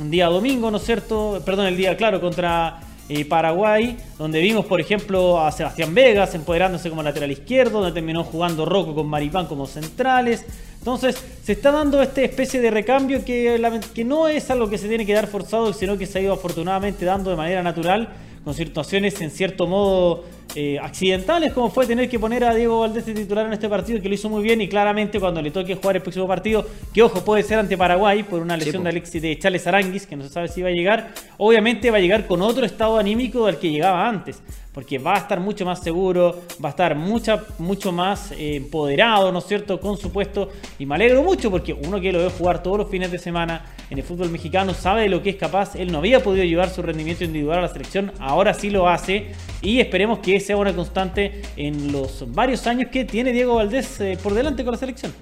un 0.00 0.10
día 0.10 0.26
domingo, 0.26 0.70
¿no 0.70 0.76
es 0.76 0.84
cierto? 0.84 1.42
Perdón, 1.44 1.66
el 1.66 1.76
día, 1.76 1.96
claro, 1.96 2.20
contra 2.20 2.80
eh, 3.08 3.24
Paraguay, 3.24 3.96
donde 4.18 4.40
vimos, 4.40 4.66
por 4.66 4.80
ejemplo, 4.80 5.40
a 5.40 5.50
Sebastián 5.50 5.94
Vegas 5.94 6.34
empoderándose 6.34 6.90
como 6.90 7.02
lateral 7.02 7.30
izquierdo, 7.30 7.80
donde 7.80 7.92
terminó 7.92 8.22
jugando 8.22 8.64
Rocco 8.64 8.94
con 8.94 9.06
Maripán 9.06 9.46
como 9.46 9.66
centrales. 9.66 10.44
Entonces, 10.78 11.22
se 11.42 11.52
está 11.52 11.70
dando 11.70 12.02
esta 12.02 12.22
especie 12.22 12.60
de 12.60 12.70
recambio 12.70 13.24
que, 13.24 13.60
que 13.94 14.04
no 14.04 14.28
es 14.28 14.50
algo 14.50 14.68
que 14.68 14.78
se 14.78 14.88
tiene 14.88 15.06
que 15.06 15.14
dar 15.14 15.26
forzado, 15.26 15.72
sino 15.72 15.96
que 15.96 16.06
se 16.06 16.18
ha 16.18 16.22
ido 16.22 16.32
afortunadamente 16.32 17.04
dando 17.04 17.30
de 17.30 17.36
manera 17.36 17.62
natural 17.62 18.08
con 18.44 18.54
situaciones 18.54 19.20
en 19.20 19.30
cierto 19.30 19.66
modo 19.66 20.24
eh, 20.54 20.78
accidentales, 20.78 21.52
como 21.52 21.70
fue 21.70 21.86
tener 21.86 22.08
que 22.08 22.18
poner 22.18 22.44
a 22.44 22.54
Diego 22.54 22.80
Valdés 22.80 23.06
de 23.06 23.14
titular 23.14 23.46
en 23.46 23.52
este 23.52 23.68
partido, 23.68 24.00
que 24.00 24.08
lo 24.08 24.14
hizo 24.14 24.28
muy 24.28 24.42
bien 24.42 24.60
y 24.60 24.68
claramente 24.68 25.18
cuando 25.18 25.40
le 25.40 25.50
toque 25.50 25.74
jugar 25.74 25.96
el 25.96 26.02
próximo 26.02 26.26
partido, 26.26 26.66
que 26.92 27.02
ojo, 27.02 27.24
puede 27.24 27.42
ser 27.42 27.58
ante 27.58 27.76
Paraguay 27.76 28.22
por 28.22 28.42
una 28.42 28.56
lesión 28.56 28.82
de, 28.82 28.90
Alexis, 28.90 29.22
de 29.22 29.38
Charles 29.38 29.66
Aranguis, 29.66 30.06
que 30.06 30.16
no 30.16 30.22
se 30.24 30.30
sabe 30.30 30.48
si 30.48 30.62
va 30.62 30.68
a 30.68 30.72
llegar, 30.72 31.14
obviamente 31.38 31.90
va 31.90 31.98
a 31.98 32.00
llegar 32.00 32.26
con 32.26 32.42
otro 32.42 32.66
estado 32.66 32.98
anímico 32.98 33.46
del 33.46 33.56
que 33.56 33.70
llegaba 33.70 34.08
antes 34.08 34.42
porque 34.72 34.98
va 34.98 35.14
a 35.14 35.18
estar 35.18 35.38
mucho 35.38 35.64
más 35.64 35.82
seguro, 35.82 36.42
va 36.62 36.68
a 36.68 36.70
estar 36.70 36.94
mucha, 36.94 37.44
mucho 37.58 37.92
más 37.92 38.32
eh, 38.32 38.56
empoderado, 38.56 39.30
¿no 39.30 39.40
es 39.40 39.46
cierto?, 39.46 39.78
con 39.78 39.98
su 39.98 40.10
puesto. 40.10 40.50
Y 40.78 40.86
me 40.86 40.94
alegro 40.94 41.22
mucho 41.22 41.50
porque 41.50 41.74
uno 41.74 42.00
que 42.00 42.10
lo 42.10 42.20
ve 42.20 42.30
jugar 42.30 42.62
todos 42.62 42.78
los 42.78 42.88
fines 42.88 43.10
de 43.10 43.18
semana 43.18 43.66
en 43.90 43.98
el 43.98 44.04
fútbol 44.04 44.30
mexicano 44.30 44.72
sabe 44.72 45.02
de 45.02 45.08
lo 45.10 45.22
que 45.22 45.30
es 45.30 45.36
capaz. 45.36 45.76
Él 45.76 45.92
no 45.92 45.98
había 45.98 46.22
podido 46.22 46.44
llevar 46.44 46.70
su 46.70 46.80
rendimiento 46.80 47.24
individual 47.24 47.58
a 47.58 47.62
la 47.62 47.68
selección, 47.68 48.12
ahora 48.18 48.54
sí 48.54 48.70
lo 48.70 48.88
hace. 48.88 49.32
Y 49.60 49.80
esperemos 49.80 50.20
que 50.20 50.31
sea 50.40 50.56
una 50.56 50.74
constante 50.74 51.42
en 51.56 51.92
los 51.92 52.24
varios 52.32 52.66
años 52.66 52.90
que 52.90 53.04
tiene 53.04 53.32
Diego 53.32 53.56
Valdés 53.56 54.00
eh, 54.00 54.18
por 54.22 54.34
delante 54.34 54.64
con 54.64 54.72
la 54.72 54.78
selección. 54.78 55.12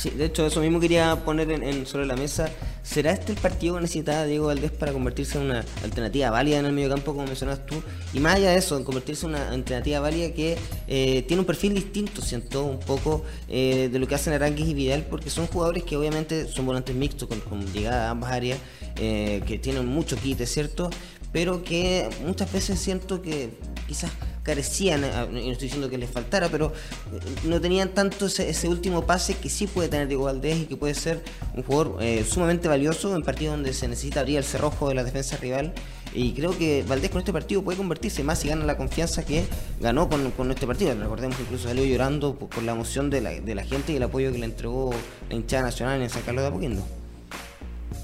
Sí, 0.00 0.08
de 0.08 0.24
hecho, 0.24 0.46
eso 0.46 0.62
mismo 0.62 0.80
quería 0.80 1.14
poner 1.26 1.50
en, 1.50 1.84
sobre 1.84 2.06
la 2.06 2.16
mesa. 2.16 2.48
¿Será 2.82 3.12
este 3.12 3.32
el 3.32 3.38
partido 3.38 3.74
que 3.74 3.82
necesitaba 3.82 4.24
Diego 4.24 4.46
Valdés 4.46 4.70
para 4.70 4.92
convertirse 4.92 5.36
en 5.36 5.44
una 5.44 5.62
alternativa 5.84 6.30
válida 6.30 6.58
en 6.58 6.64
el 6.64 6.72
mediocampo, 6.72 7.12
como 7.12 7.26
mencionas 7.26 7.66
tú? 7.66 7.82
Y 8.14 8.20
más 8.20 8.36
allá 8.36 8.52
de 8.52 8.56
eso, 8.56 8.78
en 8.78 8.84
convertirse 8.84 9.26
en 9.26 9.32
una 9.32 9.50
alternativa 9.50 10.00
válida 10.00 10.32
que 10.32 10.56
eh, 10.88 11.22
tiene 11.28 11.40
un 11.40 11.46
perfil 11.46 11.74
distinto, 11.74 12.22
siento, 12.22 12.64
un 12.64 12.80
poco 12.80 13.24
eh, 13.46 13.90
de 13.92 13.98
lo 13.98 14.08
que 14.08 14.14
hacen 14.14 14.32
Aranguis 14.32 14.70
y 14.70 14.74
Vidal, 14.74 15.02
porque 15.02 15.28
son 15.28 15.46
jugadores 15.48 15.84
que 15.84 15.98
obviamente 15.98 16.48
son 16.48 16.64
volantes 16.64 16.96
mixtos, 16.96 17.28
con, 17.28 17.40
con 17.40 17.70
llegada 17.70 18.08
a 18.08 18.10
ambas 18.12 18.32
áreas, 18.32 18.58
que 18.96 19.60
tienen 19.62 19.86
mucho 19.86 20.16
quite, 20.16 20.46
¿cierto? 20.46 20.88
Pero 21.32 21.62
que 21.62 22.08
muchas 22.26 22.50
veces 22.52 22.78
siento 22.80 23.22
que 23.22 23.50
quizás 23.86 24.10
carecían, 24.50 25.04
eh, 25.04 25.10
y 25.30 25.46
no 25.46 25.52
estoy 25.52 25.66
diciendo 25.66 25.88
que 25.88 25.96
les 25.96 26.10
faltara, 26.10 26.48
pero 26.48 26.72
eh, 27.12 27.20
no 27.44 27.60
tenían 27.60 27.90
tanto 27.90 28.26
ese, 28.26 28.68
último 28.68 29.06
pase 29.06 29.34
que 29.34 29.48
sí 29.48 29.68
puede 29.68 29.88
tener 29.88 30.08
Diego 30.08 30.24
Valdés 30.24 30.58
y 30.58 30.64
que 30.64 30.76
puede 30.76 30.94
ser 30.94 31.22
un 31.54 31.62
jugador 31.62 31.98
eh, 32.02 32.24
sumamente 32.28 32.66
valioso 32.66 33.14
en 33.14 33.22
partidos 33.22 33.54
donde 33.54 33.72
se 33.72 33.86
necesita 33.86 34.20
abrir 34.20 34.38
el 34.38 34.44
cerrojo 34.44 34.88
de 34.88 34.96
la 34.96 35.04
defensa 35.04 35.36
rival. 35.36 35.72
Y 36.12 36.32
creo 36.32 36.58
que 36.58 36.84
Valdés 36.88 37.10
con 37.10 37.20
este 37.20 37.32
partido 37.32 37.62
puede 37.62 37.78
convertirse 37.78 38.24
más 38.24 38.44
y 38.44 38.48
gana 38.48 38.64
la 38.64 38.76
confianza 38.76 39.24
que 39.24 39.44
ganó 39.80 40.08
con, 40.08 40.32
con 40.32 40.50
este 40.50 40.66
partido. 40.66 40.92
Recordemos 40.94 41.36
que 41.36 41.44
incluso 41.44 41.68
salió 41.68 41.84
llorando 41.84 42.34
por, 42.34 42.60
la 42.64 42.72
emoción 42.72 43.08
de 43.10 43.20
la, 43.20 43.30
de 43.30 43.54
la, 43.54 43.62
gente 43.62 43.92
y 43.92 43.96
el 43.96 44.02
apoyo 44.02 44.32
que 44.32 44.38
le 44.38 44.46
entregó 44.46 44.90
la 45.28 45.36
hinchada 45.36 45.62
nacional 45.62 46.02
en 46.02 46.10
San 46.10 46.22
Carlos 46.22 46.42
de 46.42 46.48
Apoquindo. 46.48 46.84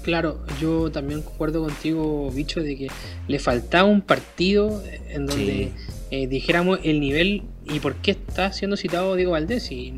Claro, 0.03 0.39
yo 0.61 0.89
también 0.89 1.21
concuerdo 1.21 1.65
contigo, 1.65 2.31
bicho, 2.31 2.61
de 2.61 2.77
que 2.77 2.87
le 3.27 3.39
faltaba 3.39 3.89
un 3.89 4.01
partido 4.01 4.81
en 5.09 5.25
donde 5.25 5.73
eh, 6.09 6.27
dijéramos 6.27 6.79
el 6.83 6.99
nivel 6.99 7.43
y 7.65 7.79
por 7.79 7.95
qué 7.95 8.11
está 8.11 8.53
siendo 8.53 8.77
citado 8.77 9.15
Diego 9.15 9.31
Valdés. 9.31 9.71
Y 9.71 9.93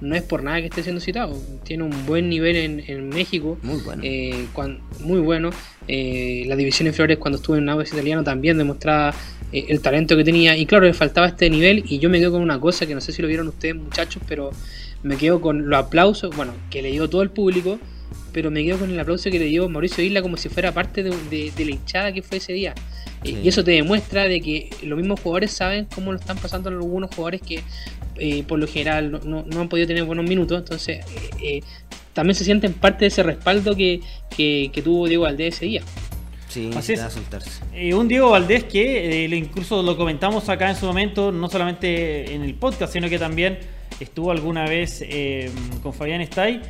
no 0.00 0.14
es 0.14 0.22
por 0.22 0.42
nada 0.42 0.60
que 0.60 0.66
esté 0.66 0.82
siendo 0.82 1.00
citado. 1.00 1.36
Tiene 1.64 1.82
un 1.82 2.06
buen 2.06 2.28
nivel 2.28 2.82
en, 2.86 3.08
México. 3.08 3.58
Muy 3.62 3.80
bueno. 3.80 4.02
Eh, 4.04 4.46
muy 5.00 5.20
bueno. 5.20 5.50
Eh, 5.88 6.44
la 6.46 6.56
división 6.56 6.86
de 6.86 6.92
Flores 6.92 7.18
cuando 7.18 7.38
estuvo 7.38 7.56
en 7.56 7.64
Nápoles 7.64 7.92
italiano 7.92 8.22
también 8.22 8.58
demostraba 8.58 9.14
el 9.52 9.80
talento 9.80 10.16
que 10.16 10.24
tenía. 10.24 10.56
Y 10.56 10.66
claro, 10.66 10.86
le 10.86 10.94
faltaba 10.94 11.26
este 11.26 11.50
nivel. 11.50 11.84
Y 11.88 11.98
yo 11.98 12.08
me 12.08 12.18
quedo 12.18 12.32
con 12.32 12.42
una 12.42 12.60
cosa 12.60 12.86
que 12.86 12.94
no 12.94 13.00
sé 13.00 13.12
si 13.12 13.20
lo 13.20 13.28
vieron 13.28 13.48
ustedes, 13.48 13.74
muchachos, 13.74 14.22
pero 14.28 14.50
me 15.02 15.16
quedo 15.16 15.40
con 15.40 15.68
los 15.68 15.78
aplausos, 15.78 16.34
bueno, 16.36 16.52
que 16.70 16.82
le 16.82 16.90
dio 16.92 17.08
todo 17.08 17.22
el 17.22 17.30
público. 17.30 17.78
Pero 18.32 18.52
me 18.52 18.64
quedo 18.64 18.78
con 18.78 18.90
el 18.90 19.00
aplauso 19.00 19.28
que 19.28 19.40
le 19.40 19.46
dio 19.46 19.68
Mauricio 19.68 20.04
Isla 20.04 20.22
como 20.22 20.36
si 20.36 20.48
fuera 20.48 20.72
parte 20.72 21.02
de, 21.02 21.10
de 21.50 21.64
la 21.64 21.70
hinchada 21.72 22.12
que 22.12 22.22
fue 22.22 22.38
ese 22.38 22.52
día. 22.52 22.74
Y 23.22 23.46
eso 23.46 23.62
te 23.62 23.72
demuestra 23.72 24.24
de 24.24 24.40
que 24.40 24.70
los 24.82 24.98
mismos 24.98 25.20
jugadores 25.20 25.52
saben 25.52 25.86
cómo 25.94 26.12
lo 26.12 26.18
están 26.18 26.38
pasando 26.38 26.70
algunos 26.70 27.14
jugadores 27.14 27.42
que 27.42 27.62
eh, 28.16 28.44
por 28.44 28.58
lo 28.58 28.66
general 28.66 29.20
no, 29.24 29.60
han 29.60 29.68
podido 29.68 29.86
tener 29.86 30.04
buenos 30.04 30.24
minutos. 30.26 30.58
Entonces 30.58 31.04
eh, 31.04 31.30
eh, 31.42 31.60
también 32.12 32.34
se 32.34 32.44
sienten 32.44 32.72
parte 32.72 33.00
de 33.00 33.06
ese 33.08 33.22
respaldo 33.22 33.76
que, 33.76 34.00
tuvo 34.82 35.08
Diego 35.08 35.24
Valdés 35.24 35.56
ese 35.56 35.66
día. 35.66 35.82
Sí, 36.48 36.70
Así 36.74 36.94
es. 36.94 37.00
soltarse. 37.00 37.62
Eh, 37.72 37.94
un 37.94 38.08
Diego 38.08 38.30
Valdés 38.30 38.64
que 38.64 39.24
eh, 39.24 39.36
incluso 39.36 39.82
lo 39.82 39.96
comentamos 39.96 40.48
acá 40.48 40.68
en 40.68 40.76
su 40.76 40.84
momento, 40.84 41.30
no 41.30 41.48
solamente 41.48 42.34
en 42.34 42.42
el 42.42 42.54
podcast, 42.54 42.92
sino 42.92 43.08
que 43.08 43.18
también 43.18 43.58
estuvo 44.00 44.32
alguna 44.32 44.64
vez 44.64 45.02
eh, 45.02 45.50
con 45.82 45.94
Fabián 45.94 46.20
Stay. 46.22 46.60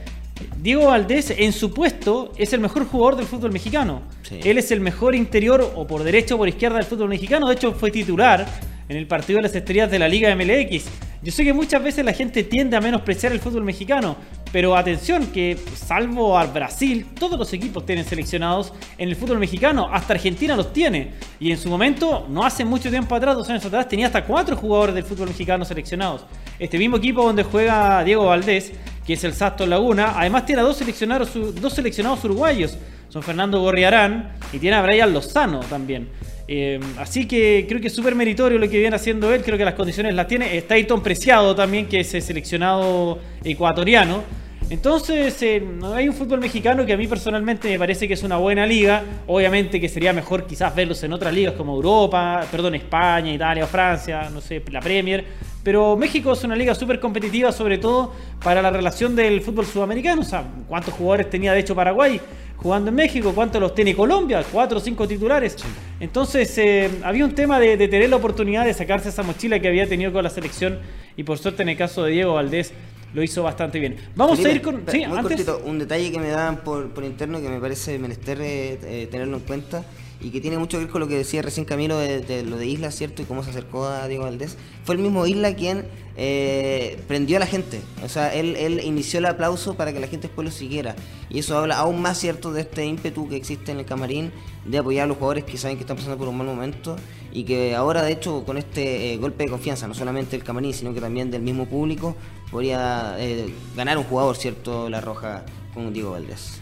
Diego 0.60 0.86
Valdés 0.86 1.30
en 1.30 1.52
su 1.52 1.72
puesto 1.72 2.32
es 2.36 2.52
el 2.52 2.60
mejor 2.60 2.86
jugador 2.86 3.16
del 3.16 3.26
fútbol 3.26 3.52
mexicano. 3.52 4.02
Él 4.30 4.58
es 4.58 4.70
el 4.70 4.80
mejor 4.80 5.14
interior 5.14 5.72
o 5.74 5.86
por 5.86 6.04
derecha 6.04 6.34
o 6.34 6.38
por 6.38 6.48
izquierda 6.48 6.76
del 6.76 6.86
fútbol 6.86 7.08
mexicano. 7.08 7.48
De 7.48 7.54
hecho 7.54 7.72
fue 7.72 7.90
titular 7.90 8.46
en 8.88 8.96
el 8.96 9.06
partido 9.06 9.38
de 9.38 9.42
las 9.44 9.54
estrellas 9.54 9.90
de 9.90 9.98
la 9.98 10.08
Liga 10.08 10.34
MLX. 10.34 10.84
Yo 11.22 11.32
sé 11.32 11.44
que 11.44 11.52
muchas 11.52 11.82
veces 11.82 12.04
la 12.04 12.12
gente 12.12 12.44
tiende 12.44 12.76
a 12.76 12.80
menospreciar 12.80 13.32
el 13.32 13.40
fútbol 13.40 13.64
mexicano, 13.64 14.16
pero 14.52 14.76
atención 14.76 15.26
que 15.28 15.56
salvo 15.74 16.36
al 16.36 16.48
Brasil, 16.48 17.06
todos 17.18 17.38
los 17.38 17.52
equipos 17.52 17.86
tienen 17.86 18.04
seleccionados 18.04 18.72
en 18.98 19.08
el 19.08 19.16
fútbol 19.16 19.38
mexicano, 19.38 19.88
hasta 19.92 20.14
Argentina 20.14 20.56
los 20.56 20.72
tiene. 20.72 21.12
Y 21.38 21.50
en 21.50 21.58
su 21.58 21.68
momento, 21.68 22.26
no 22.28 22.44
hace 22.44 22.64
mucho 22.64 22.90
tiempo 22.90 23.14
atrás, 23.14 23.36
dos 23.36 23.48
años 23.48 23.64
atrás, 23.64 23.88
tenía 23.88 24.06
hasta 24.06 24.24
cuatro 24.24 24.56
jugadores 24.56 24.94
del 24.94 25.04
fútbol 25.04 25.28
mexicano 25.28 25.64
seleccionados. 25.64 26.24
Este 26.58 26.78
mismo 26.78 26.96
equipo 26.96 27.22
donde 27.22 27.44
juega 27.44 28.02
Diego 28.02 28.26
Valdés, 28.26 28.72
que 29.06 29.12
es 29.12 29.24
el 29.24 29.34
Sasto 29.34 29.66
Laguna, 29.66 30.14
además 30.16 30.46
tiene 30.46 30.62
a 30.62 30.64
dos 30.64 30.76
seleccionados, 30.76 31.30
dos 31.60 31.72
seleccionados 31.72 32.24
uruguayos, 32.24 32.76
son 33.08 33.22
Fernando 33.22 33.60
Gorriarán 33.60 34.32
y 34.52 34.58
tiene 34.58 34.76
a 34.76 34.82
Brian 34.82 35.12
Lozano 35.12 35.60
también. 35.60 36.08
Eh, 36.52 36.80
así 36.98 37.26
que 37.26 37.64
creo 37.68 37.80
que 37.80 37.86
es 37.86 37.94
súper 37.94 38.16
meritorio 38.16 38.58
lo 38.58 38.68
que 38.68 38.76
viene 38.76 38.96
haciendo 38.96 39.32
él, 39.32 39.40
creo 39.44 39.56
que 39.56 39.64
las 39.64 39.74
condiciones 39.74 40.14
las 40.14 40.26
tiene. 40.26 40.56
Está 40.56 40.74
Ayrton 40.74 41.00
Preciado 41.00 41.54
también, 41.54 41.86
que 41.86 42.00
es 42.00 42.08
seleccionado 42.08 43.20
ecuatoriano. 43.44 44.24
Entonces, 44.68 45.40
eh, 45.42 45.62
hay 45.94 46.08
un 46.08 46.14
fútbol 46.14 46.40
mexicano 46.40 46.84
que 46.84 46.92
a 46.92 46.96
mí 46.96 47.06
personalmente 47.06 47.68
me 47.68 47.78
parece 47.78 48.08
que 48.08 48.14
es 48.14 48.24
una 48.24 48.36
buena 48.36 48.66
liga. 48.66 49.04
Obviamente 49.28 49.80
que 49.80 49.88
sería 49.88 50.12
mejor 50.12 50.44
quizás 50.44 50.74
verlos 50.74 51.00
en 51.04 51.12
otras 51.12 51.32
ligas 51.32 51.54
como 51.54 51.76
Europa, 51.76 52.44
perdón, 52.50 52.74
España, 52.74 53.32
Italia 53.32 53.62
o 53.62 53.68
Francia, 53.68 54.28
no 54.28 54.40
sé, 54.40 54.60
la 54.72 54.80
Premier. 54.80 55.24
Pero 55.62 55.96
México 55.96 56.32
es 56.32 56.42
una 56.42 56.56
liga 56.56 56.74
súper 56.74 56.98
competitiva, 56.98 57.52
sobre 57.52 57.78
todo 57.78 58.12
para 58.42 58.60
la 58.60 58.70
relación 58.70 59.14
del 59.14 59.40
fútbol 59.40 59.66
sudamericano. 59.66 60.22
O 60.22 60.24
sea, 60.24 60.42
¿cuántos 60.66 60.94
jugadores 60.94 61.30
tenía 61.30 61.52
de 61.52 61.60
hecho 61.60 61.76
Paraguay? 61.76 62.20
Jugando 62.62 62.90
en 62.90 62.96
México, 62.96 63.32
¿cuántos 63.34 63.60
los 63.60 63.74
tiene 63.74 63.94
Colombia? 63.94 64.44
Cuatro 64.50 64.78
o 64.78 64.80
cinco 64.80 65.08
titulares. 65.08 65.56
Entonces 65.98 66.56
eh, 66.58 66.90
había 67.02 67.24
un 67.24 67.34
tema 67.34 67.58
de, 67.58 67.76
tener 67.76 68.10
la 68.10 68.16
oportunidad 68.16 68.64
de 68.64 68.74
sacarse 68.74 69.08
esa 69.08 69.22
mochila 69.22 69.58
que 69.60 69.68
había 69.68 69.88
tenido 69.88 70.12
con 70.12 70.22
la 70.22 70.30
selección 70.30 70.78
y 71.16 71.22
por 71.24 71.38
suerte 71.38 71.62
en 71.62 71.70
el 71.70 71.76
caso 71.76 72.04
de 72.04 72.12
Diego 72.12 72.34
Valdés 72.34 72.72
lo 73.12 73.22
hizo 73.22 73.42
bastante 73.42 73.80
bien. 73.80 73.96
Vamos 74.14 74.44
a 74.44 74.50
ir 74.50 74.62
con... 74.62 74.84
Sí, 74.86 75.02
antes... 75.02 75.46
un 75.64 75.78
detalle 75.78 76.12
que 76.12 76.18
me 76.18 76.28
daban 76.28 76.58
por, 76.58 76.90
por 76.90 77.04
interno 77.04 77.40
que 77.40 77.48
me 77.48 77.58
parece 77.58 77.98
menester 77.98 78.38
eh, 78.40 79.08
tenerlo 79.10 79.38
en 79.38 79.42
cuenta 79.42 79.84
y 80.20 80.30
que 80.30 80.40
tiene 80.40 80.58
mucho 80.58 80.78
que 80.78 80.84
ver 80.84 80.92
con 80.92 81.00
lo 81.00 81.08
que 81.08 81.16
decía 81.16 81.42
recién 81.42 81.64
Camilo 81.64 81.96
de, 81.98 82.42
lo 82.44 82.56
de 82.56 82.66
Isla, 82.66 82.90
¿cierto? 82.90 83.22
Y 83.22 83.24
cómo 83.24 83.42
se 83.42 83.50
acercó 83.50 83.86
a 83.86 84.06
Diego 84.06 84.24
Valdés. 84.24 84.56
Fue 84.84 84.94
el 84.94 85.00
mismo 85.00 85.26
Isla 85.26 85.54
quien 85.54 85.86
eh, 86.16 87.00
prendió 87.08 87.38
a 87.38 87.40
la 87.40 87.46
gente. 87.46 87.80
O 88.04 88.08
sea, 88.08 88.34
él, 88.34 88.56
él, 88.56 88.80
inició 88.84 89.18
el 89.18 89.26
aplauso 89.26 89.74
para 89.74 89.92
que 89.92 90.00
la 90.00 90.08
gente 90.08 90.28
después 90.28 90.44
lo 90.44 90.52
siguiera. 90.52 90.94
Y 91.30 91.38
eso 91.38 91.56
habla 91.56 91.78
aún 91.78 92.02
más, 92.02 92.18
¿cierto?, 92.18 92.52
de 92.52 92.62
este 92.62 92.84
ímpetu 92.84 93.28
que 93.28 93.36
existe 93.36 93.72
en 93.72 93.78
el 93.78 93.86
camarín 93.86 94.32
de 94.66 94.78
apoyar 94.78 95.04
a 95.04 95.06
los 95.06 95.16
jugadores 95.16 95.44
que 95.44 95.56
saben 95.56 95.76
que 95.76 95.84
están 95.84 95.96
pasando 95.96 96.18
por 96.18 96.28
un 96.28 96.36
mal 96.36 96.46
momento 96.46 96.96
y 97.32 97.44
que 97.44 97.74
ahora, 97.74 98.02
de 98.02 98.12
hecho, 98.12 98.44
con 98.44 98.58
este 98.58 99.14
eh, 99.14 99.16
golpe 99.16 99.44
de 99.44 99.50
confianza, 99.50 99.88
no 99.88 99.94
solamente 99.94 100.32
del 100.32 100.44
camarín, 100.44 100.74
sino 100.74 100.92
que 100.92 101.00
también 101.00 101.30
del 101.30 101.42
mismo 101.42 101.66
público, 101.66 102.16
podría 102.50 103.16
eh, 103.18 103.48
ganar 103.74 103.96
un 103.96 104.04
jugador, 104.04 104.36
¿cierto?, 104.36 104.90
La 104.90 105.00
Roja 105.00 105.44
con 105.72 105.92
Diego 105.92 106.10
Valdés. 106.10 106.59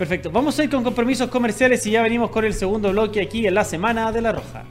Perfecto, 0.00 0.30
vamos 0.30 0.58
a 0.58 0.64
ir 0.64 0.70
con 0.70 0.82
compromisos 0.82 1.28
comerciales 1.28 1.86
y 1.86 1.90
ya 1.90 2.00
venimos 2.00 2.30
con 2.30 2.46
el 2.46 2.54
segundo 2.54 2.90
bloque 2.90 3.20
aquí 3.20 3.46
en 3.46 3.52
la 3.52 3.66
Semana 3.66 4.10
de 4.10 4.22
la 4.22 4.32
Roja. 4.32 4.64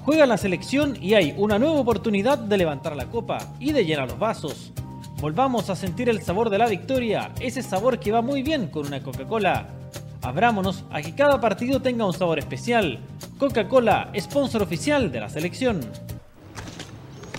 Juega 0.00 0.26
la 0.26 0.36
selección 0.36 1.00
y 1.00 1.14
hay 1.14 1.32
una 1.36 1.56
nueva 1.56 1.78
oportunidad 1.78 2.36
de 2.36 2.58
levantar 2.58 2.96
la 2.96 3.06
copa 3.06 3.38
y 3.60 3.70
de 3.70 3.84
llenar 3.84 4.08
los 4.08 4.18
vasos. 4.18 4.72
Volvamos 5.20 5.70
a 5.70 5.76
sentir 5.76 6.08
el 6.08 6.20
sabor 6.22 6.50
de 6.50 6.58
la 6.58 6.66
victoria, 6.66 7.30
ese 7.38 7.62
sabor 7.62 8.00
que 8.00 8.10
va 8.10 8.22
muy 8.22 8.42
bien 8.42 8.66
con 8.66 8.88
una 8.88 9.00
Coca-Cola. 9.00 9.68
Abrámonos 10.20 10.84
a 10.90 11.00
que 11.00 11.14
cada 11.14 11.40
partido 11.40 11.80
tenga 11.80 12.04
un 12.04 12.12
sabor 12.12 12.40
especial. 12.40 12.98
Coca-Cola, 13.38 14.10
sponsor 14.18 14.64
oficial 14.64 15.12
de 15.12 15.20
la 15.20 15.28
selección. 15.28 15.78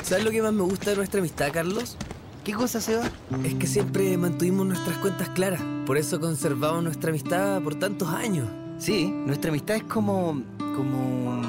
¿Sabes 0.01 0.23
lo 0.23 0.31
que 0.31 0.41
más 0.41 0.53
me 0.53 0.63
gusta 0.63 0.91
de 0.91 0.95
nuestra 0.95 1.19
amistad, 1.19 1.49
Carlos? 1.51 1.97
¿Qué 2.45 2.53
cosa, 2.53 2.79
Seba? 2.79 3.03
Es 3.43 3.55
que 3.55 3.67
siempre 3.67 4.17
mantuvimos 4.17 4.65
nuestras 4.65 4.97
cuentas 4.99 5.27
claras. 5.27 5.80
Por 5.91 5.97
eso 5.97 6.21
conservamos 6.21 6.85
nuestra 6.85 7.09
amistad 7.09 7.61
por 7.61 7.75
tantos 7.75 8.07
años. 8.07 8.47
Sí, 8.77 9.11
nuestra 9.11 9.49
amistad 9.49 9.75
es 9.75 9.83
como. 9.83 10.41
como. 10.57 11.41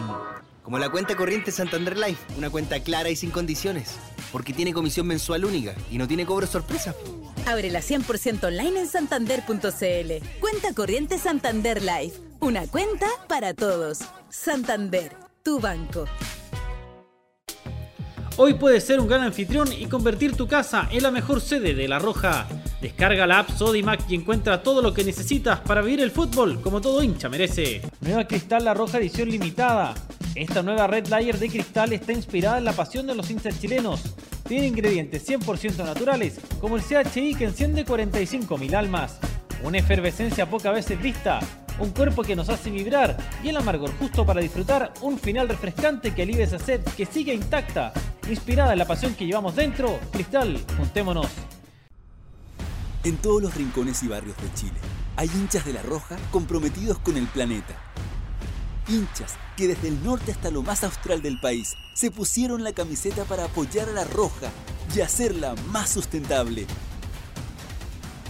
como 0.65 0.81
la 0.81 0.91
cuenta 0.91 1.15
corriente 1.15 1.53
Santander 1.53 1.97
Life. 1.97 2.21
Una 2.37 2.51
cuenta 2.51 2.81
clara 2.81 3.09
y 3.09 3.15
sin 3.15 3.31
condiciones. 3.31 4.01
Porque 4.33 4.53
tiene 4.53 4.73
comisión 4.73 5.07
mensual 5.07 5.45
única 5.45 5.77
y 5.93 5.97
no 5.97 6.09
tiene 6.09 6.27
cobro 6.27 6.49
sorpresa. 6.49 6.93
Ábrela 7.47 7.79
100% 7.83 8.43
online 8.43 8.81
en 8.81 8.89
santander.cl. 8.89 10.29
Cuenta 10.41 10.75
corriente 10.75 11.19
Santander 11.19 11.81
Life. 11.81 12.21
Una 12.41 12.67
cuenta 12.67 13.07
para 13.29 13.55
todos. 13.55 14.01
Santander, 14.29 15.17
tu 15.45 15.61
banco. 15.61 16.07
Hoy 18.39 18.55
puedes 18.55 18.85
ser 18.85 18.99
un 18.99 19.07
gran 19.07 19.21
anfitrión 19.23 19.69
y 19.73 19.85
convertir 19.87 20.35
tu 20.35 20.49
casa 20.49 20.89
en 20.91 21.03
la 21.03 21.11
mejor 21.11 21.43
sede 21.43 21.75
de 21.75 21.87
La 21.87 21.99
Roja. 21.99 22.49
Descarga 22.81 23.27
la 23.27 23.41
app 23.41 23.51
Sodimac 23.51 24.09
y 24.09 24.15
encuentra 24.15 24.63
todo 24.63 24.81
lo 24.81 24.95
que 24.95 25.05
necesitas 25.05 25.61
para 25.61 25.83
vivir 25.83 26.01
el 26.01 26.11
fútbol 26.11 26.63
como 26.63 26.81
todo 26.81 27.03
hincha 27.03 27.29
merece. 27.29 27.83
Nueva 28.01 28.27
Cristal 28.27 28.65
La 28.65 28.73
Roja 28.73 28.99
edición 28.99 29.29
limitada. 29.29 29.93
Esta 30.35 30.63
nueva 30.63 30.87
Red 30.87 31.09
Layer 31.09 31.39
de 31.39 31.51
cristal 31.51 31.93
está 31.93 32.13
inspirada 32.13 32.57
en 32.57 32.65
la 32.65 32.73
pasión 32.73 33.07
de 33.07 33.15
los 33.15 33.31
hinchas 33.31 33.61
chilenos. 33.61 34.01
Tiene 34.49 34.67
ingredientes 34.67 35.29
100% 35.29 35.85
naturales, 35.85 36.41
como 36.59 36.77
el 36.77 36.83
CHI 36.83 37.35
que 37.35 37.45
enciende 37.45 37.85
45.000 37.85 38.75
almas. 38.75 39.19
Una 39.63 39.79
efervescencia 39.79 40.49
pocas 40.49 40.73
veces 40.73 41.01
vista 41.01 41.41
un 41.79 41.91
cuerpo 41.91 42.23
que 42.23 42.37
nos 42.37 42.49
hace 42.49 42.71
vibrar 42.71 43.17
y 43.43 43.49
el 43.49 43.57
amargor 43.57 43.91
justo 43.99 44.25
para 44.25 44.41
disfrutar 44.41 44.93
un 45.01 45.19
final 45.19 45.49
refrescante 45.49 46.15
que 46.15 46.23
alivia 46.23 46.45
esa 46.45 46.59
sed 46.59 46.81
que 46.97 47.07
sigue 47.07 47.35
intacta. 47.35 47.93
Inspirada 48.29 48.73
en 48.73 48.79
la 48.79 48.87
pasión 48.87 49.15
que 49.15 49.27
llevamos 49.27 49.57
dentro, 49.57 49.99
Cristal, 50.13 50.59
juntémonos. 50.77 51.27
En 53.05 53.17
todos 53.17 53.43
los 53.43 53.55
rincones 53.55 54.03
y 54.03 54.09
barrios 54.09 54.37
de 54.37 54.55
Chile 54.55 54.79
hay 55.17 55.29
hinchas 55.29 55.65
de 55.65 55.73
la 55.73 55.83
Roja 55.83 56.17
comprometidos 56.31 56.99
con 56.99 57.17
el 57.17 57.27
planeta. 57.27 57.75
Hinchas 58.89 59.35
que 59.57 59.69
desde 59.69 59.89
el 59.89 60.03
norte 60.05 60.33
hasta 60.33 60.51
lo 60.51 60.63
más 60.63 60.85
austral 60.85 61.23
del 61.23 61.41
país 61.41 61.75
se 61.95 62.11
pusieron 62.11 62.65
la 62.65 62.73
camiseta 62.73 63.25
para 63.25 63.45
apoyar 63.45 63.89
a 63.89 63.93
la 63.93 64.05
Roja 64.05 64.51
y 64.95 65.01
hacerla 65.01 65.55
más 65.71 65.91
sustentable 65.91 66.67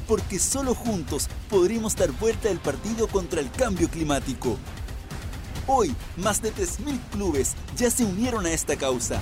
porque 0.07 0.39
solo 0.39 0.75
juntos 0.75 1.29
podremos 1.49 1.97
dar 1.97 2.11
vuelta 2.13 2.51
al 2.51 2.59
partido 2.59 3.07
contra 3.09 3.41
el 3.41 3.51
cambio 3.51 3.89
climático. 3.89 4.57
Hoy, 5.67 5.95
más 6.17 6.43
de 6.43 6.53
3.000 6.53 6.99
clubes 7.13 7.55
ya 7.77 7.91
se 7.91 8.05
unieron 8.05 8.47
a 8.47 8.53
esta 8.53 8.77
causa. 8.77 9.21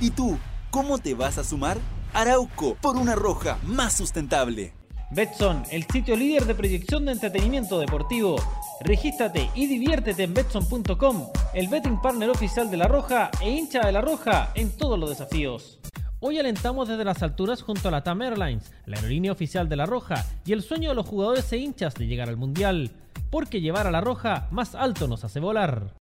¿Y 0.00 0.10
tú, 0.10 0.38
cómo 0.70 0.98
te 0.98 1.14
vas 1.14 1.38
a 1.38 1.44
sumar? 1.44 1.78
Arauco, 2.12 2.76
por 2.80 2.96
una 2.96 3.14
roja 3.14 3.58
más 3.64 3.96
sustentable. 3.96 4.72
Betson, 5.12 5.64
el 5.72 5.84
sitio 5.86 6.14
líder 6.14 6.44
de 6.46 6.54
proyección 6.54 7.04
de 7.04 7.12
entretenimiento 7.12 7.80
deportivo. 7.80 8.36
Regístrate 8.80 9.50
y 9.56 9.66
diviértete 9.66 10.22
en 10.22 10.34
Betson.com, 10.34 11.26
el 11.52 11.66
betting 11.66 12.00
partner 12.00 12.30
oficial 12.30 12.70
de 12.70 12.76
La 12.76 12.86
Roja 12.86 13.30
e 13.40 13.50
hincha 13.50 13.80
de 13.80 13.90
La 13.90 14.00
Roja 14.00 14.52
en 14.54 14.70
todos 14.70 14.98
los 14.98 15.10
desafíos. 15.10 15.80
Hoy 16.22 16.38
alentamos 16.38 16.86
desde 16.86 17.02
las 17.02 17.22
alturas 17.22 17.62
junto 17.62 17.88
a 17.88 17.90
la 17.90 18.02
TAM 18.02 18.20
Airlines, 18.20 18.70
la 18.84 18.96
aerolínea 18.96 19.32
oficial 19.32 19.70
de 19.70 19.76
La 19.76 19.86
Roja, 19.86 20.26
y 20.44 20.52
el 20.52 20.60
sueño 20.60 20.90
de 20.90 20.94
los 20.94 21.06
jugadores 21.06 21.50
e 21.50 21.56
hinchas 21.56 21.94
de 21.94 22.06
llegar 22.06 22.28
al 22.28 22.36
Mundial, 22.36 22.90
porque 23.30 23.62
llevar 23.62 23.86
a 23.86 23.90
La 23.90 24.02
Roja 24.02 24.46
más 24.50 24.74
alto 24.74 25.08
nos 25.08 25.24
hace 25.24 25.40
volar. 25.40 25.94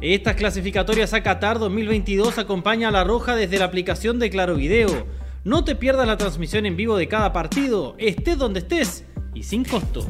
Estas 0.00 0.34
clasificatorias 0.34 1.14
a 1.14 1.22
Qatar 1.22 1.60
2022 1.60 2.38
acompaña 2.38 2.88
a 2.88 2.90
La 2.90 3.04
Roja 3.04 3.36
desde 3.36 3.60
la 3.60 3.66
aplicación 3.66 4.18
de 4.18 4.28
Claro 4.28 4.56
Video. 4.56 5.06
No 5.44 5.62
te 5.62 5.76
pierdas 5.76 6.08
la 6.08 6.16
transmisión 6.16 6.66
en 6.66 6.76
vivo 6.76 6.96
de 6.96 7.06
cada 7.06 7.32
partido, 7.32 7.94
estés 7.98 8.36
donde 8.36 8.58
estés 8.58 9.04
y 9.34 9.44
sin 9.44 9.64
costo. 9.64 10.04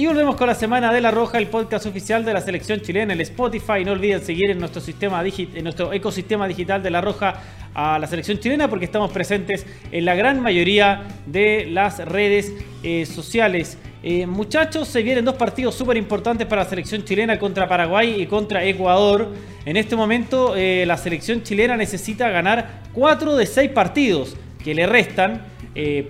Y 0.00 0.06
volvemos 0.06 0.36
con 0.36 0.46
la 0.46 0.54
Semana 0.54 0.92
de 0.92 1.00
la 1.00 1.10
Roja, 1.10 1.38
el 1.38 1.48
podcast 1.48 1.84
oficial 1.84 2.24
de 2.24 2.32
la 2.32 2.40
selección 2.40 2.80
chilena, 2.80 3.14
el 3.14 3.20
Spotify. 3.22 3.84
No 3.84 3.90
olviden 3.90 4.24
seguir 4.24 4.48
en 4.48 4.60
nuestro, 4.60 4.80
sistema 4.80 5.24
en 5.24 5.64
nuestro 5.64 5.92
ecosistema 5.92 6.46
digital 6.46 6.80
de 6.84 6.90
la 6.90 7.00
Roja 7.00 7.42
a 7.74 7.98
la 7.98 8.06
selección 8.06 8.38
chilena 8.38 8.70
porque 8.70 8.84
estamos 8.84 9.10
presentes 9.10 9.66
en 9.90 10.04
la 10.04 10.14
gran 10.14 10.40
mayoría 10.40 11.02
de 11.26 11.66
las 11.68 11.98
redes 11.98 12.52
eh, 12.84 13.06
sociales. 13.06 13.76
Eh, 14.04 14.24
muchachos, 14.28 14.86
se 14.86 15.02
vienen 15.02 15.24
dos 15.24 15.34
partidos 15.34 15.74
súper 15.74 15.96
importantes 15.96 16.46
para 16.46 16.62
la 16.62 16.68
selección 16.68 17.04
chilena 17.04 17.36
contra 17.36 17.66
Paraguay 17.66 18.22
y 18.22 18.26
contra 18.26 18.64
Ecuador. 18.64 19.32
En 19.64 19.76
este 19.76 19.96
momento 19.96 20.54
eh, 20.54 20.84
la 20.86 20.96
selección 20.96 21.42
chilena 21.42 21.76
necesita 21.76 22.28
ganar 22.28 22.82
4 22.92 23.34
de 23.34 23.46
6 23.46 23.72
partidos 23.72 24.36
que 24.62 24.76
le 24.76 24.86
restan 24.86 25.42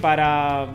para 0.00 0.68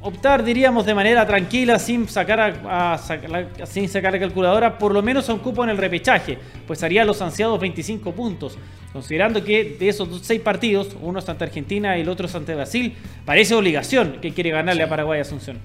optar, 0.00 0.44
diríamos, 0.44 0.86
de 0.86 0.94
manera 0.94 1.26
tranquila, 1.26 1.78
sin 1.78 2.08
sacar, 2.08 2.40
a, 2.40 3.00
la, 3.28 3.66
sin 3.66 3.88
sacar 3.88 4.12
la 4.12 4.20
calculadora, 4.20 4.78
por 4.78 4.92
lo 4.92 5.02
menos 5.02 5.28
a 5.28 5.34
un 5.34 5.40
cupo 5.40 5.64
en 5.64 5.70
el 5.70 5.76
repechaje, 5.76 6.38
pues 6.66 6.82
haría 6.82 7.04
los 7.04 7.20
ansiados 7.20 7.58
25 7.60 8.12
puntos. 8.12 8.58
Considerando 8.92 9.44
que 9.44 9.76
de 9.78 9.88
esos 9.88 10.08
seis 10.22 10.40
partidos, 10.40 10.96
uno 11.02 11.18
es 11.18 11.28
ante 11.28 11.44
Argentina 11.44 11.98
y 11.98 12.02
el 12.02 12.08
otro 12.08 12.26
es 12.26 12.34
ante 12.34 12.54
Brasil, 12.54 12.94
parece 13.24 13.54
obligación 13.54 14.18
que 14.20 14.32
quiere 14.32 14.50
ganarle 14.50 14.82
a 14.82 14.88
Paraguay 14.88 15.20
Asunción. 15.20 15.58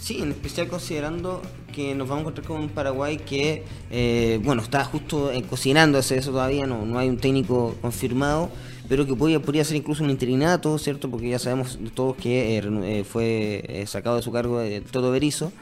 Sí, 0.00 0.20
en 0.20 0.30
especial 0.32 0.66
considerando 0.66 1.42
que 1.72 1.94
nos 1.94 2.08
vamos 2.08 2.20
a 2.20 2.22
encontrar 2.22 2.46
con 2.46 2.60
un 2.60 2.68
Paraguay 2.70 3.18
que, 3.18 3.64
eh, 3.90 4.40
bueno, 4.42 4.62
está 4.62 4.84
justo 4.84 5.30
eh, 5.30 5.44
cocinándose, 5.48 6.18
eso 6.18 6.32
todavía 6.32 6.66
no, 6.66 6.84
no 6.84 6.98
hay 6.98 7.08
un 7.08 7.18
técnico 7.18 7.76
confirmado 7.80 8.50
pero 8.88 9.06
que 9.06 9.14
podría, 9.14 9.40
podría 9.40 9.64
ser 9.64 9.76
incluso 9.76 10.02
un 10.04 10.10
interinato, 10.10 10.76
¿cierto? 10.78 11.10
Porque 11.10 11.28
ya 11.28 11.38
sabemos 11.38 11.78
todos 11.94 12.16
que 12.16 12.58
eh, 12.58 12.62
eh, 12.84 13.04
fue 13.04 13.64
eh, 13.66 13.86
sacado 13.86 14.16
de 14.16 14.22
su 14.22 14.32
cargo 14.32 14.60
el 14.60 14.82
Toto 14.82 15.10
Berizo, 15.10 15.52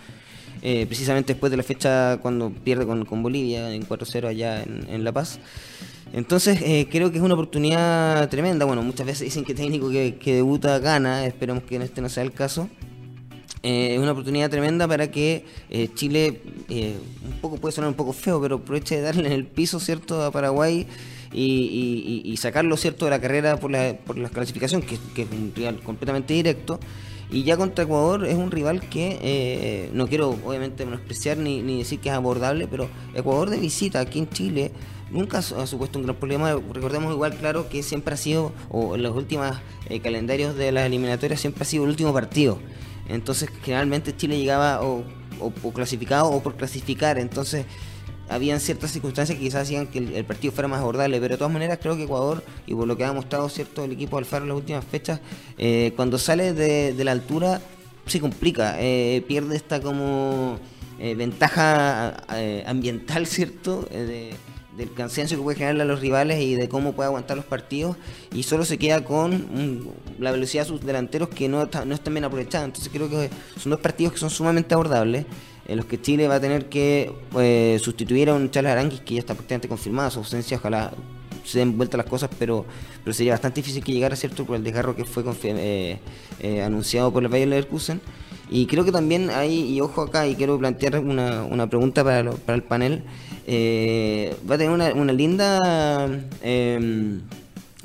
precisamente 0.61 1.33
después 1.33 1.51
de 1.51 1.57
la 1.57 1.63
fecha 1.63 2.19
cuando 2.21 2.51
pierde 2.51 2.87
con, 2.87 3.23
Bolivia 3.23 3.73
en 3.73 3.87
4-0 3.87 4.27
allá 4.27 4.63
en, 4.63 5.05
La 5.05 5.13
Paz. 5.13 5.39
Entonces 6.13 6.59
creo 6.91 7.11
que 7.11 7.19
es 7.19 7.23
una 7.23 7.35
oportunidad 7.35 8.29
tremenda. 8.29 8.67
Bueno, 8.67 8.83
muchas 8.83 9.07
veces 9.07 9.23
dicen 9.23 9.45
que 9.45 9.55
técnico 9.55 9.89
que, 9.91 10.35
debuta 10.35 10.79
gana, 10.79 11.25
esperemos 11.25 11.63
que 11.63 11.77
en 11.77 11.83
este 11.83 12.03
no 12.03 12.11
sea 12.11 12.25
el 12.25 12.33
caso. 12.33 12.69
es 13.63 13.99
una 13.99 14.13
oportunidad 14.13 14.51
tremenda 14.51 14.87
para 14.87 15.11
que 15.11 15.47
Chile, 15.95 16.43
un 16.69 17.41
poco 17.41 17.57
puede 17.57 17.73
sonar 17.73 17.89
un 17.89 17.97
poco 17.97 18.13
feo, 18.13 18.39
pero 18.41 18.57
aproveche 18.57 18.97
de 18.97 19.03
darle 19.03 19.29
en 19.29 19.33
el 19.33 19.47
piso, 19.47 19.81
¿cierto?, 19.81 20.23
a 20.23 20.31
Paraguay 20.31 20.87
y, 21.33 22.35
sacarlo 22.39 22.77
cierto 22.77 23.05
de 23.05 23.11
la 23.13 23.21
carrera 23.21 23.59
por 23.59 23.71
la, 23.71 23.97
por 24.05 24.19
la 24.19 24.29
clasificación, 24.29 24.83
que, 24.83 24.95
es 24.95 25.31
un 25.31 25.53
rival 25.55 25.81
completamente 25.81 26.35
directo. 26.35 26.81
Y 27.33 27.45
ya 27.45 27.57
contra 27.57 27.85
Ecuador 27.85 28.27
es 28.27 28.35
un 28.35 28.51
rival 28.51 28.81
que 28.81 29.19
eh, 29.23 29.91
no 29.93 30.09
quiero 30.09 30.31
obviamente 30.45 30.85
menospreciar 30.85 31.39
ni, 31.39 31.63
ni 31.63 31.79
decir 31.79 32.01
que 32.01 32.09
es 32.09 32.15
abordable, 32.15 32.67
pero 32.67 32.89
Ecuador 33.15 33.51
de 33.51 33.59
visita 33.59 34.01
aquí 34.01 34.19
en 34.19 34.29
Chile 34.29 34.73
nunca 35.13 35.39
ha 35.39 35.67
supuesto 35.67 35.99
un 35.99 36.07
gran 36.07 36.17
problema. 36.17 36.53
Recordemos 36.73 37.13
igual, 37.13 37.37
claro, 37.37 37.69
que 37.69 37.85
siempre 37.85 38.15
ha 38.15 38.17
sido, 38.17 38.53
o 38.69 38.97
en 38.97 39.03
los 39.03 39.15
últimos 39.15 39.57
eh, 39.89 40.01
calendarios 40.01 40.57
de 40.57 40.73
las 40.73 40.87
eliminatorias, 40.87 41.41
siempre 41.41 41.63
ha 41.63 41.67
sido 41.67 41.85
el 41.85 41.91
último 41.91 42.13
partido. 42.13 42.59
Entonces, 43.09 43.51
generalmente 43.63 44.17
Chile 44.17 44.39
llegaba 44.39 44.83
o, 44.83 45.05
o 45.41 45.73
clasificado 45.73 46.31
o 46.31 46.43
por 46.43 46.57
clasificar. 46.57 47.19
Entonces, 47.19 47.65
habían 48.31 48.61
ciertas 48.61 48.93
circunstancias 48.93 49.37
que 49.37 49.45
quizás 49.45 49.63
hacían 49.63 49.89
que 49.89 49.99
el, 49.99 50.25
partido 50.25 50.53
fuera 50.53 50.69
más 50.69 50.81
abordable, 50.81 51.21
pero 51.21 51.35
de 51.35 51.39
todas 51.39 51.53
maneras 51.53 51.79
creo 51.83 51.97
que 51.97 52.05
Ecuador, 52.05 52.45
y 52.67 52.75
por 52.75 52.87
lo 52.87 52.97
que 52.97 53.05
ha 53.05 53.13
mostrado 53.13 53.49
cierto 53.49 53.85
el 53.85 53.93
equipo 53.93 54.19
Alfaro 54.19 54.45
en 54.45 54.51
las 54.51 54.57
últimas 54.57 54.85
fechas, 54.85 55.21
eh, 55.59 55.93
cuando 55.97 56.17
sale 56.17 56.53
de, 56.53 57.05
la 57.05 57.13
altura 57.13 57.61
se 58.07 58.21
complica, 58.21 58.77
eh, 58.79 59.25
pierde 59.27 59.57
esta 59.57 59.81
como 59.81 60.59
eh, 61.01 61.15
ventaja 61.15 62.25
ambiental, 62.67 63.27
¿cierto? 63.27 63.87
del 63.91 64.93
cansancio 64.95 65.37
que 65.37 65.43
puede 65.43 65.57
generarle 65.59 65.83
a 65.83 65.87
los 65.87 66.01
rivales 66.01 66.41
y 66.41 66.55
de 66.55 66.69
cómo 66.69 66.93
puede 66.93 67.09
aguantar 67.09 67.37
los 67.37 67.45
partidos 67.45 67.97
y 68.33 68.45
solo 68.45 68.65
se 68.65 68.79
queda 68.79 69.05
con 69.05 69.91
la 70.19 70.31
velocidad 70.31 70.63
de 70.63 70.69
sus 70.69 70.81
delanteros 70.81 71.29
que 71.29 71.49
no, 71.49 71.69
no 71.85 71.95
están 71.95 72.15
bien 72.15 72.25
aprovechados. 72.25 72.67
Entonces 72.67 72.91
creo 72.91 73.11
que 73.11 73.29
son 73.59 73.71
dos 73.71 73.81
partidos 73.81 74.15
que 74.15 74.21
son 74.21 74.31
sumamente 74.31 74.73
abordables 74.73 75.27
en 75.67 75.77
los 75.77 75.87
que 75.87 76.01
Chile 76.01 76.29
va 76.29 76.37
a 76.37 76.41
tener 76.41 76.69
que 76.69 77.13
eh, 77.39 77.79
sustituir 77.81 78.29
a 78.31 78.35
un 78.35 78.51
Charles 78.51 78.73
Aranguis 78.73 79.01
que 79.01 79.15
ya 79.15 79.21
está 79.21 79.35
prácticamente 79.35 79.69
confirmada 79.69 80.11
su 80.11 80.19
ausencia, 80.19 80.57
ojalá 80.57 80.93
se 81.45 81.61
den 81.61 81.77
vuelta 81.77 81.97
las 81.97 82.07
cosas, 82.07 82.31
pero, 82.39 82.65
pero 83.03 83.15
sería 83.15 83.33
bastante 83.33 83.61
difícil 83.61 83.83
que 83.83 83.93
llegara, 83.93 84.17
¿cierto?, 84.17 84.45
por 84.45 84.57
el 84.57 84.65
desgarro 84.65 84.95
que 84.95 85.05
fue 85.05 85.25
eh, 85.45 85.99
eh, 86.41 86.63
anunciado 86.63 87.13
por 87.13 87.23
el 87.23 87.29
Bayer 87.29 87.49
Leverkusen. 87.49 88.01
Y 88.51 88.67
creo 88.67 88.85
que 88.85 88.91
también 88.91 89.31
hay, 89.31 89.73
y 89.73 89.81
ojo 89.81 90.03
acá, 90.03 90.27
y 90.27 90.35
quiero 90.35 90.59
plantear 90.59 90.99
una, 90.99 91.45
una 91.45 91.69
pregunta 91.69 92.03
para, 92.03 92.33
para 92.33 92.57
el 92.57 92.65
panel, 92.65 93.05
va 93.49 94.55
a 94.55 94.59
tener 94.59 94.71
una, 94.71 94.93
una 94.93 95.13
linda 95.13 96.09
em, 96.43 97.21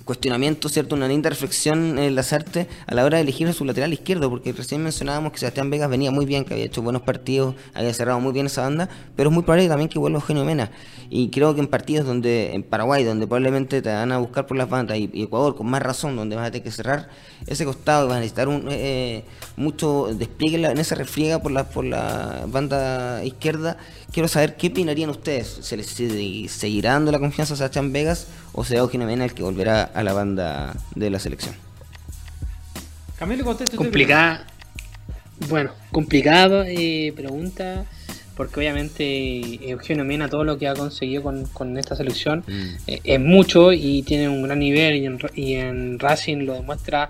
cuestionamiento, 0.05 0.69
¿cierto? 0.69 0.95
Una 0.95 1.07
linda 1.07 1.29
reflexión 1.29 1.97
en 1.97 2.15
las 2.15 2.31
artes 2.31 2.67
a 2.85 2.93
la 2.93 3.03
hora 3.03 3.17
de 3.17 3.23
elegir 3.23 3.47
a 3.47 3.53
su 3.53 3.65
lateral 3.65 3.91
izquierdo, 3.91 4.29
porque 4.29 4.53
recién 4.53 4.83
mencionábamos 4.83 5.31
que 5.33 5.39
Sebastián 5.39 5.69
Vegas 5.71 5.89
venía 5.89 6.11
muy 6.11 6.25
bien, 6.25 6.45
que 6.45 6.53
había 6.53 6.65
hecho 6.65 6.81
buenos 6.81 7.01
partidos, 7.01 7.55
había 7.73 7.93
cerrado 7.93 8.19
muy 8.19 8.31
bien 8.31 8.45
esa 8.45 8.61
banda, 8.61 8.87
pero 9.15 9.29
es 9.29 9.33
muy 9.33 9.43
probable 9.43 9.67
también 9.67 9.89
que 9.89 9.99
vuelva 9.99 10.19
Eugenio 10.19 10.45
Mena. 10.45 10.71
Y 11.09 11.29
creo 11.29 11.53
que 11.55 11.61
en 11.61 11.67
partidos 11.67 12.05
donde, 12.05 12.53
en 12.53 12.63
Paraguay, 12.63 13.03
donde 13.03 13.27
probablemente 13.27 13.81
te 13.81 13.89
van 13.89 14.11
a 14.11 14.19
buscar 14.19 14.45
por 14.45 14.57
las 14.57 14.69
bandas, 14.69 14.97
y, 14.97 15.09
Ecuador 15.23 15.55
con 15.55 15.67
más 15.67 15.81
razón, 15.81 16.15
donde 16.15 16.35
vas 16.35 16.47
a 16.47 16.51
tener 16.51 16.63
que 16.63 16.71
cerrar 16.71 17.09
ese 17.47 17.65
costado, 17.65 18.07
vas 18.07 18.17
a 18.17 18.19
necesitar 18.19 18.47
un, 18.47 18.67
eh, 18.69 19.23
mucho 19.57 20.09
despliegue 20.13 20.63
en 20.63 20.77
esa 20.77 20.95
refriega 20.95 21.39
por 21.39 21.51
la, 21.51 21.67
por 21.69 21.83
la 21.83 22.45
banda 22.47 23.23
izquierda, 23.23 23.77
quiero 24.11 24.27
saber 24.27 24.55
qué 24.55 24.67
opinarían 24.67 25.09
ustedes. 25.09 25.59
¿Se 25.61 25.77
les 25.77 25.87
seguirá 26.51 26.93
dando 26.93 27.11
la 27.11 27.19
confianza 27.19 27.53
a 27.53 27.57
Sebastián 27.57 27.91
Vegas 27.91 28.27
o 28.53 28.63
será 28.63 28.81
Eugenio 28.81 29.07
Mena 29.07 29.25
el 29.25 29.33
que 29.33 29.43
volverá 29.43 29.91
a 29.95 30.03
la 30.03 30.13
banda 30.13 30.75
de 30.93 31.09
la 31.09 31.19
selección? 31.19 31.55
Camilo, 33.17 33.45
Complicada. 33.75 34.45
Bueno, 35.49 35.71
complicado 35.91 36.63
eh, 36.65 37.11
pregunta, 37.15 37.85
porque 38.35 38.59
obviamente 38.59 39.69
Eugenio 39.69 40.05
Mena, 40.05 40.29
todo 40.29 40.43
lo 40.43 40.57
que 40.57 40.67
ha 40.67 40.73
conseguido 40.73 41.23
con, 41.23 41.77
esta 41.77 41.95
selección 41.95 42.43
mm. 42.47 42.75
eh, 42.87 43.01
es 43.03 43.19
mucho 43.19 43.73
y 43.73 44.03
tiene 44.03 44.29
un 44.29 44.43
gran 44.43 44.59
nivel 44.59 44.95
y 44.95 45.05
en, 45.05 45.19
y 45.35 45.53
en 45.55 45.99
Racing 45.99 46.45
lo 46.45 46.53
demuestra 46.53 47.09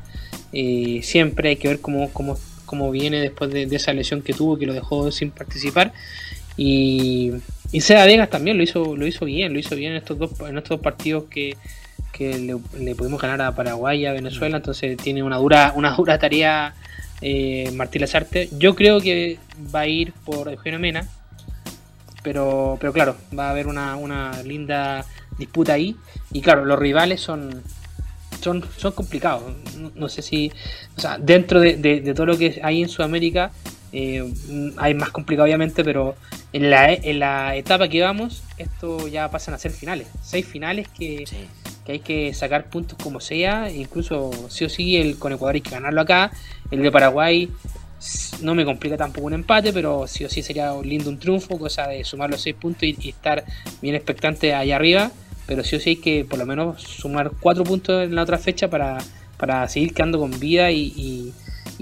eh, 0.54 1.02
siempre. 1.04 1.50
Hay 1.50 1.56
que 1.56 1.68
ver 1.68 1.82
cómo, 1.82 2.12
cómo, 2.14 2.38
cómo 2.66 2.92
viene 2.92 3.20
después 3.20 3.52
de, 3.52 3.64
esa 3.64 3.94
lesión 3.94 4.22
que 4.22 4.34
tuvo, 4.34 4.58
que 4.58 4.66
lo 4.66 4.74
dejó 4.74 5.12
sin 5.12 5.32
participar. 5.32 5.94
Y, 6.58 7.32
y 7.72 7.82
Seda 7.82 8.06
Vegas 8.06 8.30
también 8.30 8.58
lo 8.58 8.64
hizo, 8.64 8.96
lo 8.96 9.06
hizo 9.06 9.26
bien, 9.26 9.54
lo 9.54 9.60
hizo 9.60 9.76
bien 9.76 9.92
en 9.92 9.98
estos 9.98 10.18
dos, 10.18 10.32
en 10.48 10.58
estos 10.58 10.78
dos 10.78 10.82
partidos 10.82 11.26
que, 11.30 11.58
le, 12.20 12.96
pudimos 12.96 13.22
ganar 13.22 13.42
a 13.42 13.56
Paraguay 13.56 14.06
a 14.06 14.14
Venezuela, 14.14 14.58
entonces 14.58 14.98
tiene 14.98 15.24
una 15.24 15.38
dura, 15.38 15.74
una 15.76 15.92
dura 15.96 16.18
tarea 16.18 16.74
eh, 17.22 17.72
Martín 17.74 18.02
Lazarte. 18.02 18.50
Yo 18.58 18.76
creo 18.76 19.00
que 19.02 19.40
va 19.74 19.82
a 19.82 19.88
ir 19.88 20.14
por 20.26 20.50
Eugenio 20.50 20.80
Mena, 20.80 21.08
pero, 22.24 22.78
pero 22.80 22.94
claro, 22.94 23.16
va 23.38 23.48
a 23.48 23.52
haber 23.52 23.68
una, 23.68 23.96
una 23.96 24.32
linda 24.44 25.06
disputa 25.38 25.74
ahí. 25.74 25.96
Y 26.32 26.42
claro, 26.42 26.66
los 26.66 26.80
rivales 26.80 27.22
son, 27.22 27.62
son, 28.42 28.64
son 28.78 28.92
complicados. 28.94 29.44
No, 29.96 30.10
sé 30.10 30.22
si, 30.22 30.52
o 30.98 31.02
sea, 31.02 31.18
dentro 31.18 31.60
de, 31.60 31.76
de, 31.76 32.14
todo 32.14 32.26
lo 32.26 32.38
que 32.38 32.60
hay 32.64 32.82
en 32.82 32.90
Sudamérica, 32.90 33.52
eh, 33.92 34.34
hay 34.78 34.94
más 34.94 35.10
complicado 35.12 35.46
obviamente, 35.46 35.84
pero 35.84 36.16
en 36.52 36.70
la, 36.70 36.94
en 36.94 37.20
la 37.20 37.56
etapa 37.56 37.88
que 37.88 38.02
vamos, 38.02 38.44
esto 38.58 39.08
ya 39.08 39.30
pasan 39.30 39.54
a 39.54 39.58
ser 39.58 39.72
finales. 39.72 40.08
Seis 40.22 40.46
finales 40.46 40.88
que, 40.88 41.26
que 41.86 41.94
hay 41.94 42.00
que 42.00 42.34
sacar 42.34 42.66
puntos 42.66 42.98
como 43.02 43.20
sea, 43.20 43.72
incluso 43.72 44.32
sí 44.50 44.66
o 44.66 44.70
sí 44.70 44.98
el 44.98 45.18
con 45.18 45.32
Ecuador 45.32 45.56
hay 45.56 45.62
que 45.62 45.70
ganarlo 45.70 46.02
acá. 46.02 46.32
El 46.72 46.82
de 46.82 46.92
Paraguay 46.92 47.50
no 48.42 48.56
me 48.56 48.66
complica 48.66 48.98
tampoco 48.98 49.28
un 49.28 49.34
empate, 49.34 49.72
pero 49.72 50.08
sí 50.08 50.26
o 50.26 50.30
sí 50.30 50.42
sería 50.42 50.74
lindo 50.84 51.10
un 51.10 51.20
triunfo, 51.20 51.58
cosa 51.60 51.88
de 51.88 52.04
sumar 52.04 52.30
los 52.30 52.42
seis 52.42 52.56
puntos 52.56 52.84
y, 52.84 53.10
estar 53.10 53.44
bien 53.82 53.96
expectante 53.96 54.54
allá 54.54 54.76
arriba. 54.76 55.12
Pero 55.48 55.64
sí 55.64 55.76
o 55.76 55.80
sí 55.80 55.92
hay 55.92 55.96
que 55.98 56.26
por 56.26 56.40
lo 56.40 56.46
menos 56.48 56.82
sumar 56.82 57.32
cuatro 57.40 57.64
puntos 57.64 58.04
en 58.04 58.16
la 58.16 58.24
otra 58.24 58.40
fecha 58.40 58.68
para, 58.68 58.98
para 59.38 59.68
seguir 59.70 59.94
quedando 59.94 60.20
con 60.20 60.40
vida 60.40 60.72
y, 60.72 61.34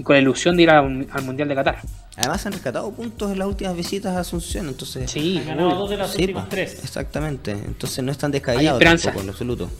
con 0.02 0.16
la 0.16 0.20
ilusión 0.20 0.56
de 0.56 0.64
ir 0.64 0.70
al 0.70 1.22
Mundial 1.22 1.48
de 1.48 1.54
Qatar. 1.54 1.78
Además 2.16 2.46
han 2.46 2.52
rescatado 2.52 2.90
puntos 2.92 3.32
en 3.32 3.38
las 3.38 3.48
últimas 3.48 3.76
visitas 3.76 4.16
a 4.16 4.20
Asunción, 4.20 4.68
entonces... 4.68 5.10
Sí, 5.10 5.38
han 5.38 5.48
ganado 5.48 5.74
dos 5.74 5.90
de 5.90 5.96
las 5.96 6.14
últimas 6.14 6.48
tres. 6.48 6.78
Exactamente, 6.84 7.50
entonces 7.50 8.04
no 8.04 8.12
están 8.12 8.30
descabellados 8.30 8.80
tampoco, 8.80 9.20
en 9.20 9.28
absoluto. 9.30 9.70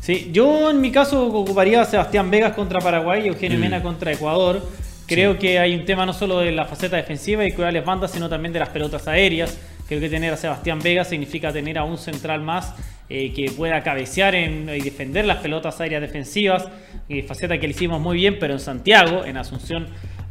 Sí, 0.00 0.30
yo 0.32 0.70
en 0.70 0.80
mi 0.80 0.90
caso 0.90 1.26
ocuparía 1.26 1.82
a 1.82 1.84
Sebastián 1.84 2.30
Vegas 2.30 2.54
contra 2.54 2.80
Paraguay 2.80 3.24
y 3.24 3.28
Eugenio 3.28 3.58
mm. 3.58 3.60
Mena 3.60 3.82
contra 3.82 4.12
Ecuador. 4.12 4.62
Creo 5.06 5.38
que 5.38 5.58
hay 5.58 5.74
un 5.74 5.84
tema 5.84 6.06
no 6.06 6.12
solo 6.12 6.38
de 6.38 6.52
la 6.52 6.64
faceta 6.64 6.96
defensiva 6.96 7.44
y 7.44 7.52
cuidar 7.52 7.72
las 7.72 7.84
bandas, 7.84 8.10
sino 8.10 8.28
también 8.28 8.52
de 8.52 8.60
las 8.60 8.70
pelotas 8.70 9.06
aéreas. 9.06 9.58
Creo 9.86 10.00
que 10.00 10.08
tener 10.08 10.32
a 10.32 10.36
Sebastián 10.36 10.80
Vegas 10.80 11.08
significa 11.08 11.52
tener 11.52 11.78
a 11.78 11.84
un 11.84 11.98
central 11.98 12.40
más 12.40 12.74
eh, 13.08 13.32
que 13.32 13.52
pueda 13.52 13.82
cabecear 13.82 14.34
en, 14.34 14.68
y 14.68 14.80
defender 14.80 15.24
las 15.26 15.38
pelotas 15.38 15.80
aéreas 15.80 16.00
defensivas. 16.00 16.66
Eh, 17.08 17.22
faceta 17.22 17.58
que 17.58 17.68
le 17.68 17.72
hicimos 17.72 18.00
muy 18.00 18.16
bien, 18.16 18.38
pero 18.40 18.54
en 18.54 18.60
Santiago, 18.60 19.24
en 19.24 19.36
Asunción 19.36 19.86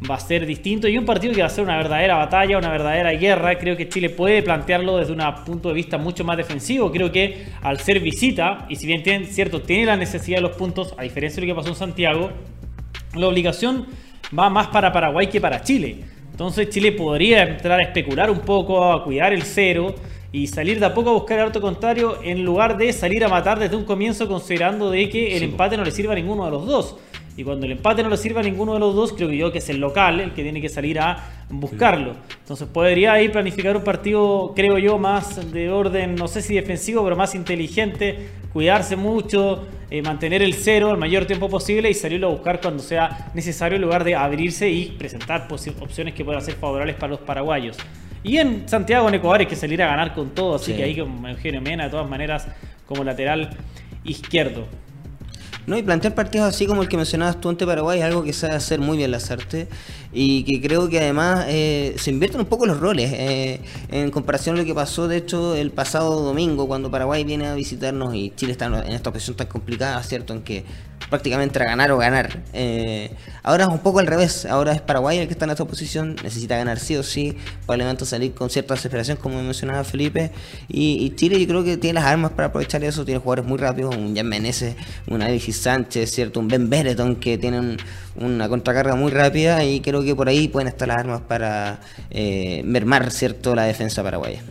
va 0.10 0.15
a 0.15 0.19
ser 0.19 0.45
distinto 0.45 0.88
y 0.88 0.97
un 0.97 1.05
partido 1.05 1.34
que 1.34 1.41
va 1.41 1.47
a 1.47 1.49
ser 1.49 1.63
una 1.63 1.77
verdadera 1.77 2.15
batalla, 2.15 2.58
una 2.58 2.69
verdadera 2.69 3.12
guerra. 3.12 3.58
Creo 3.58 3.77
que 3.77 3.88
Chile 3.88 4.10
puede 4.10 4.43
plantearlo 4.43 4.97
desde 4.97 5.13
un 5.13 5.21
punto 5.45 5.69
de 5.69 5.75
vista 5.75 5.97
mucho 5.97 6.23
más 6.23 6.38
defensivo. 6.38 6.91
Creo 6.91 7.12
que 7.12 7.45
al 7.62 7.79
ser 7.79 7.99
visita, 7.99 8.65
y 8.69 8.75
si 8.75 8.86
bien 8.88 9.03
tiene, 9.03 9.25
cierto, 9.25 9.62
tiene 9.62 9.86
la 9.86 9.95
necesidad 9.95 10.38
de 10.38 10.41
los 10.41 10.55
puntos, 10.55 10.93
a 10.97 11.03
diferencia 11.03 11.41
de 11.41 11.47
lo 11.47 11.53
que 11.53 11.58
pasó 11.58 11.69
en 11.69 11.75
Santiago, 11.75 12.31
la 13.15 13.27
obligación 13.27 13.88
va 14.38 14.49
más 14.49 14.67
para 14.67 14.91
Paraguay 14.91 15.27
que 15.27 15.39
para 15.39 15.62
Chile. 15.62 16.03
Entonces 16.31 16.69
Chile 16.69 16.91
podría 16.91 17.43
entrar 17.43 17.79
a 17.79 17.84
especular 17.84 18.29
un 18.29 18.39
poco, 18.39 18.91
a 18.91 19.03
cuidar 19.03 19.31
el 19.31 19.43
cero 19.43 19.95
y 20.34 20.47
salir 20.47 20.81
de 20.81 20.86
a 20.86 20.93
poco 20.93 21.12
a 21.12 21.13
buscar 21.13 21.39
el 21.39 21.45
auto 21.45 21.62
contrario 21.62 22.19
en 22.21 22.43
lugar 22.43 22.77
de 22.77 22.91
salir 22.91 23.23
a 23.23 23.29
matar 23.29 23.58
desde 23.58 23.77
un 23.77 23.86
comienzo 23.86 24.27
considerando 24.27 24.91
de 24.91 25.08
que 25.08 25.38
el 25.38 25.43
empate 25.43 25.77
no 25.77 25.86
le 25.86 25.91
sirva 25.91 26.12
a 26.12 26.15
ninguno 26.15 26.43
de 26.43 26.51
los 26.51 26.65
dos. 26.65 26.97
Y 27.38 27.43
cuando 27.43 27.65
el 27.65 27.74
empate 27.74 28.02
no 28.02 28.10
le 28.10 28.17
sirve 28.17 28.39
a 28.39 28.43
ninguno 28.43 28.74
de 28.74 28.80
los 28.80 28.95
dos, 28.95 29.13
creo 29.13 29.28
que 29.28 29.38
yo 29.38 29.52
que 29.52 29.58
es 29.58 29.69
el 29.69 29.78
local 29.78 30.21
el 30.21 30.34
que 30.34 30.41
tiene 30.41 30.62
que 30.62 30.69
salir 30.69 31.00
a 31.00 31.17
buscarlo. 31.50 32.15
Entonces 32.39 32.67
podría 32.67 33.13
ahí 33.13 33.28
planificar 33.28 33.76
un 33.76 33.84
partido, 33.84 34.54
creo 34.56 34.78
yo, 34.78 34.98
más 34.98 35.52
de 35.52 35.69
orden, 35.69 36.15
no 36.15 36.28
sé 36.28 36.41
si 36.41 36.56
defensivo, 36.56 37.04
pero 37.04 37.17
más 37.17 37.36
inteligente, 37.36 38.30
cuidarse 38.54 38.95
mucho, 38.95 39.67
eh, 39.89 40.02
mantener 40.02 40.41
el 40.41 40.54
cero 40.54 40.91
el 40.91 40.98
mayor 40.98 41.26
tiempo 41.26 41.50
posible 41.50 41.89
y 41.89 41.93
salirlo 41.93 42.28
a 42.28 42.32
buscar 42.32 42.62
cuando 42.62 42.82
sea 42.82 43.32
necesario 43.34 43.76
en 43.76 43.82
lugar 43.82 44.06
de 44.06 44.15
abrirse 44.15 44.69
y 44.69 44.91
presentar 44.91 45.48
opciones 45.50 46.13
que 46.13 46.24
puedan 46.24 46.41
ser 46.41 46.56
favorables 46.56 46.95
para 46.95 47.12
los 47.12 47.19
paraguayos. 47.19 47.78
Y 48.24 48.38
en 48.38 48.67
Santiago, 48.67 49.08
en 49.08 49.15
Ecuador, 49.15 49.41
hay 49.41 49.45
que 49.45 49.56
salir 49.56 49.84
a 49.84 49.88
ganar 49.88 50.13
con 50.13 50.32
todo, 50.32 50.56
así 50.56 50.74
que 50.74 50.84
ahí 50.84 50.98
con 50.98 51.28
Eugenio 51.28 51.62
Mena, 51.62 51.84
de 51.84 51.89
todas 51.91 52.10
maneras, 52.10 52.48
como 52.88 53.04
lateral 53.04 53.52
izquierdo. 54.04 54.67
No, 55.67 55.78
y 55.78 55.82
plantear 55.82 56.13
partidos 56.13 56.47
así 56.47 56.67
como 56.67 56.84
el 56.84 56.88
que 56.88 56.95
mencionabas 56.95 57.41
tú 57.41 57.49
ante 57.49 57.65
Paraguay 57.65 57.99
es 57.99 58.06
algo 58.06 58.23
que 58.23 58.34
sabe 58.34 58.54
hacer 58.54 58.80
muy 58.80 58.97
bien 58.97 59.10
las 59.10 59.32
artes 59.32 59.67
y 60.13 60.43
que 60.43 60.62
creo 60.62 60.88
que 60.89 60.99
además 60.99 61.45
eh, 61.47 61.95
se 61.97 62.12
invierten 62.12 62.41
un 62.41 62.45
poco 62.45 62.67
los 62.67 62.80
roles 62.80 63.12
eh, 63.13 63.62
en 63.89 64.12
comparación 64.12 64.56
a 64.56 64.60
lo 64.60 64.65
que 64.65 64.75
pasó 64.75 65.08
de 65.08 65.17
hecho 65.17 65.56
el 65.56 65.71
pasado 65.71 66.21
domingo 66.21 66.67
cuando 66.67 66.91
Paraguay 66.91 67.23
viene 67.23 67.47
a 67.47 67.56
visitarnos 67.56 68.13
y 68.13 68.32
Chile 68.36 68.51
está 68.51 68.65
en 68.67 68.93
esta 68.93 69.10
ocasión 69.10 69.36
tan 69.36 69.47
complicada, 69.47 70.01
¿cierto? 70.04 70.34
En 70.34 70.43
que 70.43 70.65
prácticamente 71.10 71.60
era 71.60 71.68
ganar 71.68 71.91
o 71.91 71.98
ganar. 71.98 72.39
Eh, 72.54 73.12
ahora 73.44 73.65
es 73.65 73.70
un 73.70 73.80
poco 73.80 74.00
al 74.00 74.08
revés. 74.08 74.46
Ahora 74.46 74.74
es 74.74 74.82
Paraguay 74.82 75.20
el 75.20 75.28
que 75.28 75.34
está 75.34 75.46
en 75.46 75.52
esta 75.52 75.65
posición. 75.65 76.15
Necesita 76.24 76.58
ganar 76.58 76.80
sí 76.80 76.96
o 76.96 77.04
sí. 77.04 77.38
Probablemente 77.62 78.06
salir 78.06 78.34
con 78.34 78.50
cierta 78.50 78.74
desesperación, 78.74 79.18
como 79.18 79.41
mencionaba 79.41 79.84
Felipe. 79.84 80.32
Y, 80.68 81.13
Chile, 81.15 81.39
yo 81.39 81.48
creo 81.48 81.63
que 81.63 81.78
tiene 81.78 81.96
las 81.96 82.06
armas 82.06 82.32
para 82.32 82.48
aprovechar 82.48 82.84
eso. 82.84 83.06
Tiene 83.06 83.20
jugadores 83.20 83.46
muy 83.46 83.58
rápidos. 83.58 83.96
Un 83.96 84.15
Jan 84.15 84.28
Meneses, 84.28 84.76
un 85.08 85.22
Alexis 85.22 85.62
Sánchez, 85.62 86.12
¿cierto? 86.12 86.39
Un 86.39 86.48
Ben 86.48 86.70
Bereton 86.70 87.15
que 87.18 87.38
tienen 87.38 87.78
una 88.15 88.50
contracarga 88.50 88.96
muy 88.96 89.12
rápida. 89.12 89.63
Y 89.63 89.82
creo 89.82 90.04
que 90.04 90.15
por 90.15 90.28
ahí 90.28 90.48
pueden 90.48 90.68
estar 90.68 90.88
las 90.88 90.98
armas 90.98 91.22
para 91.22 91.80
eh, 92.10 92.63
mermar, 92.65 93.12
¿cierto? 93.12 93.56
La 93.56 93.63
defensa 93.63 94.04
paraguaya. 94.04 94.41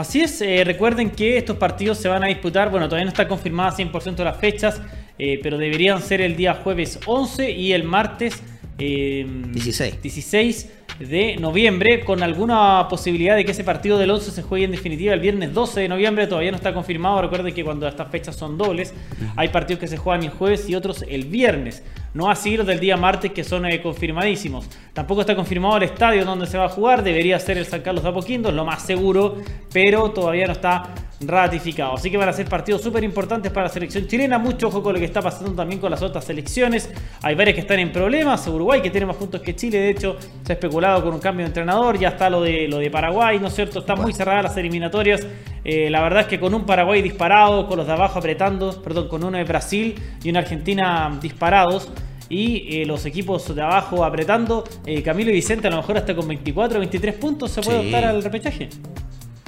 Así 0.00 0.22
es, 0.22 0.40
eh, 0.40 0.64
recuerden 0.64 1.10
que 1.10 1.36
estos 1.36 1.58
partidos 1.58 1.98
se 1.98 2.08
van 2.08 2.24
a 2.24 2.28
disputar, 2.28 2.70
bueno, 2.70 2.86
todavía 2.86 3.04
no 3.04 3.10
está 3.10 3.28
confirmada 3.28 3.76
100% 3.76 4.24
las 4.24 4.38
fechas, 4.38 4.80
eh, 5.18 5.38
pero 5.42 5.58
deberían 5.58 6.00
ser 6.00 6.22
el 6.22 6.36
día 6.36 6.54
jueves 6.54 6.98
11 7.04 7.50
y 7.50 7.74
el 7.74 7.84
martes 7.84 8.42
16. 8.78 9.92
Eh, 9.92 9.98
16 10.00 10.70
de 11.00 11.36
noviembre, 11.36 12.02
con 12.02 12.22
alguna 12.22 12.86
posibilidad 12.88 13.36
de 13.36 13.44
que 13.44 13.50
ese 13.50 13.62
partido 13.62 13.98
del 13.98 14.10
11 14.10 14.30
se 14.30 14.42
juegue 14.42 14.64
en 14.64 14.70
definitiva 14.70 15.12
el 15.12 15.20
viernes 15.20 15.52
12 15.52 15.80
de 15.80 15.88
noviembre, 15.88 16.26
todavía 16.26 16.50
no 16.50 16.56
está 16.56 16.72
confirmado, 16.72 17.20
recuerden 17.20 17.52
que 17.52 17.62
cuando 17.62 17.86
estas 17.86 18.10
fechas 18.10 18.34
son 18.36 18.56
dobles, 18.56 18.94
hay 19.36 19.48
partidos 19.48 19.80
que 19.80 19.86
se 19.86 19.98
juegan 19.98 20.24
el 20.24 20.30
jueves 20.30 20.66
y 20.66 20.76
otros 20.76 21.04
el 21.06 21.26
viernes. 21.26 21.82
No 22.12 22.28
así 22.28 22.56
los 22.56 22.66
del 22.66 22.80
día 22.80 22.96
martes 22.96 23.30
que 23.32 23.44
son 23.44 23.66
eh, 23.66 23.80
confirmadísimos. 23.80 24.68
Tampoco 24.92 25.20
está 25.20 25.36
confirmado 25.36 25.76
el 25.76 25.84
estadio 25.84 26.24
donde 26.24 26.46
se 26.46 26.58
va 26.58 26.64
a 26.64 26.68
jugar. 26.68 27.04
Debería 27.04 27.38
ser 27.38 27.56
el 27.56 27.66
San 27.66 27.82
Carlos 27.82 28.02
de 28.02 28.10
Apoquindo, 28.10 28.50
lo 28.50 28.64
más 28.64 28.82
seguro, 28.82 29.36
pero 29.72 30.10
todavía 30.10 30.46
no 30.46 30.52
está 30.52 30.92
ratificado. 31.20 31.94
Así 31.94 32.10
que 32.10 32.16
van 32.16 32.28
a 32.28 32.32
ser 32.32 32.48
partidos 32.48 32.82
súper 32.82 33.04
importantes 33.04 33.52
para 33.52 33.66
la 33.66 33.72
selección 33.72 34.08
chilena. 34.08 34.38
Mucho 34.38 34.68
ojo 34.68 34.82
con 34.82 34.94
lo 34.94 34.98
que 34.98 35.04
está 35.04 35.22
pasando 35.22 35.52
también 35.52 35.80
con 35.80 35.90
las 35.90 36.02
otras 36.02 36.24
selecciones. 36.24 36.90
Hay 37.22 37.36
varias 37.36 37.54
que 37.54 37.60
están 37.60 37.78
en 37.78 37.92
problemas. 37.92 38.46
Uruguay, 38.48 38.82
que 38.82 38.90
tiene 38.90 39.06
más 39.06 39.16
puntos 39.16 39.40
que 39.40 39.54
Chile. 39.54 39.78
De 39.78 39.90
hecho, 39.90 40.16
se 40.44 40.52
ha 40.52 40.54
especulado 40.54 41.04
con 41.04 41.14
un 41.14 41.20
cambio 41.20 41.44
de 41.44 41.48
entrenador. 41.48 41.96
Ya 41.96 42.08
está 42.08 42.28
lo 42.28 42.42
de, 42.42 42.66
lo 42.66 42.78
de 42.78 42.90
Paraguay, 42.90 43.38
¿no 43.38 43.48
es 43.48 43.54
cierto? 43.54 43.80
Están 43.80 44.00
muy 44.00 44.12
cerradas 44.12 44.44
las 44.44 44.56
eliminatorias. 44.56 45.24
Eh, 45.64 45.90
la 45.90 46.00
verdad 46.02 46.22
es 46.22 46.26
que 46.26 46.40
con 46.40 46.54
un 46.54 46.64
Paraguay 46.64 47.02
disparado, 47.02 47.66
con 47.66 47.76
los 47.76 47.86
de 47.86 47.92
abajo 47.92 48.18
apretando, 48.18 48.80
perdón, 48.82 49.08
con 49.08 49.24
uno 49.24 49.36
de 49.36 49.44
Brasil 49.44 49.94
y 50.22 50.30
una 50.30 50.40
Argentina 50.40 51.18
disparados 51.20 51.88
y 52.28 52.80
eh, 52.80 52.86
los 52.86 53.04
equipos 53.06 53.54
de 53.54 53.60
abajo 53.60 54.04
apretando. 54.04 54.64
Eh, 54.86 55.02
Camilo 55.02 55.30
y 55.30 55.34
Vicente 55.34 55.66
a 55.66 55.70
lo 55.70 55.76
mejor 55.78 55.98
hasta 55.98 56.14
con 56.14 56.26
24 56.28 56.78
o 56.78 56.80
23 56.80 57.14
puntos 57.16 57.50
se 57.50 57.60
puede 57.60 57.78
optar 57.80 58.04
al 58.04 58.22
repechaje. 58.22 58.68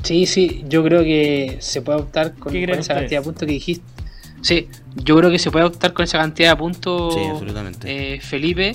Sí, 0.03 0.27
sí, 0.27 0.65
yo 0.69 0.83
creo 0.83 1.03
que 1.03 1.57
se 1.61 1.81
puede 1.81 2.01
optar 2.01 2.35
con, 2.35 2.55
esa 2.55 2.95
cantidad 2.95 3.21
de 3.21 3.25
puntos 3.25 3.47
que 3.47 3.53
dijiste. 3.53 3.85
Sí, 4.43 4.69
yo 4.97 5.17
creo 5.17 5.31
que 5.31 5.39
se 5.39 5.53
puede 5.53 5.65
optar 5.65 5.93
con 5.93 6.03
esa 6.03 6.19
cantidad 6.19 6.51
de 6.51 6.57
puntos, 6.57 7.15
sí, 7.15 8.19
Felipe, 8.21 8.75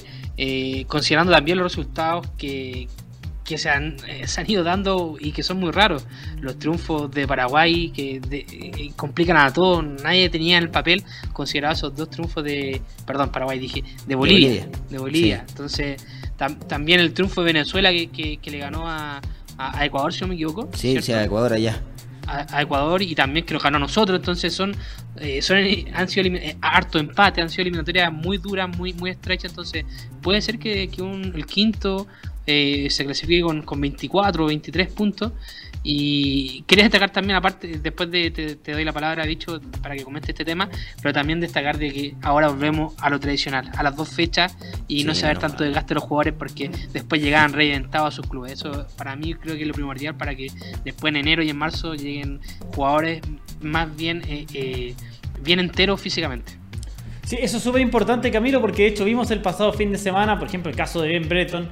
considerando 0.87 1.33
también 1.33 1.57
los 1.57 1.69
resultados 1.69 2.25
que, 2.37 2.87
que 3.47 3.57
se 3.57 3.69
han, 3.69 3.95
eh, 4.05 4.27
se 4.27 4.41
han 4.41 4.51
ido 4.51 4.61
dando 4.61 5.15
y 5.17 5.31
que 5.31 5.41
son 5.41 5.57
muy 5.57 5.71
raros. 5.71 6.05
Los 6.41 6.59
triunfos 6.59 7.09
de 7.09 7.25
Paraguay 7.25 7.91
que 7.91 8.19
eh, 8.29 8.91
complican 8.97 9.37
a 9.37 9.53
todos. 9.53 9.85
Nadie 10.03 10.29
tenía 10.29 10.57
en 10.57 10.63
el 10.63 10.69
papel 10.69 11.01
considerado 11.31 11.73
esos 11.73 11.95
dos 11.95 12.09
triunfos 12.09 12.43
de. 12.43 12.81
Perdón, 13.05 13.31
Paraguay 13.31 13.57
dije. 13.57 13.85
De 14.05 14.15
Bolivia. 14.15 14.67
De 14.89 14.97
Bolivia. 14.97 15.45
Entonces, 15.47 16.05
también 16.67 16.99
el 16.99 17.13
triunfo 17.13 17.41
de 17.41 17.53
Venezuela 17.53 17.89
que, 17.89 18.37
le 18.43 18.57
ganó 18.57 18.83
a, 18.85 19.21
Ecuador, 19.81 20.13
si 20.13 20.21
no 20.21 20.27
me 20.27 20.35
equivoco. 20.35 20.69
Sí, 20.73 21.01
sí, 21.01 21.13
a 21.13 21.23
Ecuador 21.23 21.53
allá. 21.53 21.81
A, 22.27 22.61
Ecuador 22.61 23.01
y 23.01 23.15
también 23.15 23.45
que 23.45 23.53
nos 23.53 23.63
ganó 23.63 23.77
a 23.77 23.79
nosotros. 23.79 24.19
Entonces 24.19 24.53
son, 24.53 24.75
eh, 25.21 25.41
son 25.41 25.57
han 25.93 26.09
sido 26.09 26.37
harto 26.59 26.99
empate, 26.99 27.41
han 27.41 27.49
sido 27.49 27.61
eliminatorias 27.61 28.11
muy 28.11 28.39
duras, 28.39 28.67
muy, 28.77 28.91
muy 28.91 29.09
estrechas. 29.09 29.51
Entonces 29.51 29.85
puede 30.21 30.41
ser 30.41 30.59
que, 30.59 30.89
que 30.89 31.01
un, 31.01 31.31
el 31.33 31.45
quinto 31.45 32.07
eh, 32.47 32.87
se 32.89 33.03
clasifique 33.03 33.41
con, 33.41 33.81
24 33.81 34.43
o 34.43 34.47
23 34.47 34.91
puntos. 34.91 35.33
Y 35.83 36.63
quería 36.63 36.85
destacar 36.85 37.11
también, 37.11 37.35
aparte, 37.37 37.79
después 37.81 38.09
de 38.09 38.31
te, 38.31 38.71
doy 38.71 38.83
la 38.83 38.91
palabra, 38.91 39.25
dicho, 39.25 39.61
para 39.81 39.95
que 39.95 40.03
comente 40.03 40.31
este 40.31 40.43
tema, 40.43 40.69
pero 41.01 41.13
también 41.13 41.39
destacar 41.39 41.77
de 41.77 41.91
que 41.91 42.15
ahora 42.23 42.49
volvemos 42.49 42.93
a 42.99 43.09
lo 43.09 43.19
tradicional, 43.19 43.69
a 43.75 43.83
las 43.83 43.95
dos 43.95 44.09
fechas 44.09 44.57
y 44.87 45.03
no 45.03 45.13
se 45.13 45.23
va 45.23 45.29
a 45.29 45.33
ver 45.33 45.41
tanto 45.41 45.63
desgaste 45.63 45.89
de 45.89 45.95
los 45.95 46.03
jugadores 46.03 46.33
porque 46.37 46.71
después 46.91 47.21
llegaban 47.21 47.53
reinventados 47.53 48.07
a 48.07 48.11
sus 48.15 48.27
clubes. 48.27 48.53
Eso 48.53 48.87
para 48.97 49.15
mí 49.15 49.33
creo 49.35 49.55
que 49.55 49.61
es 49.61 49.67
lo 49.67 49.73
primordial 49.73 50.17
para 50.17 50.35
que 50.35 50.47
después 50.83 51.11
en 51.11 51.17
enero 51.17 51.43
y 51.43 51.49
en 51.49 51.57
marzo 51.57 51.95
lleguen 51.95 52.41
jugadores 52.73 53.21
más 53.61 53.95
bien, 53.95 54.23
eh, 54.27 54.45
eh, 54.53 54.93
bien 55.41 55.59
enteros 55.59 56.01
físicamente. 56.01 56.53
Sí, 57.23 57.37
eso 57.39 57.57
es 57.57 57.63
súper 57.63 57.81
importante, 57.81 58.31
Camilo, 58.31 58.61
porque 58.61 58.83
de 58.83 58.89
hecho 58.89 59.05
vimos 59.05 59.31
el 59.31 59.41
pasado 59.41 59.73
fin 59.73 59.91
de 59.91 59.97
semana, 59.97 60.39
por 60.39 60.47
ejemplo, 60.47 60.69
el 60.69 60.77
caso 60.77 61.01
de 61.01 61.09
Ben 61.09 61.27
Breton 61.27 61.69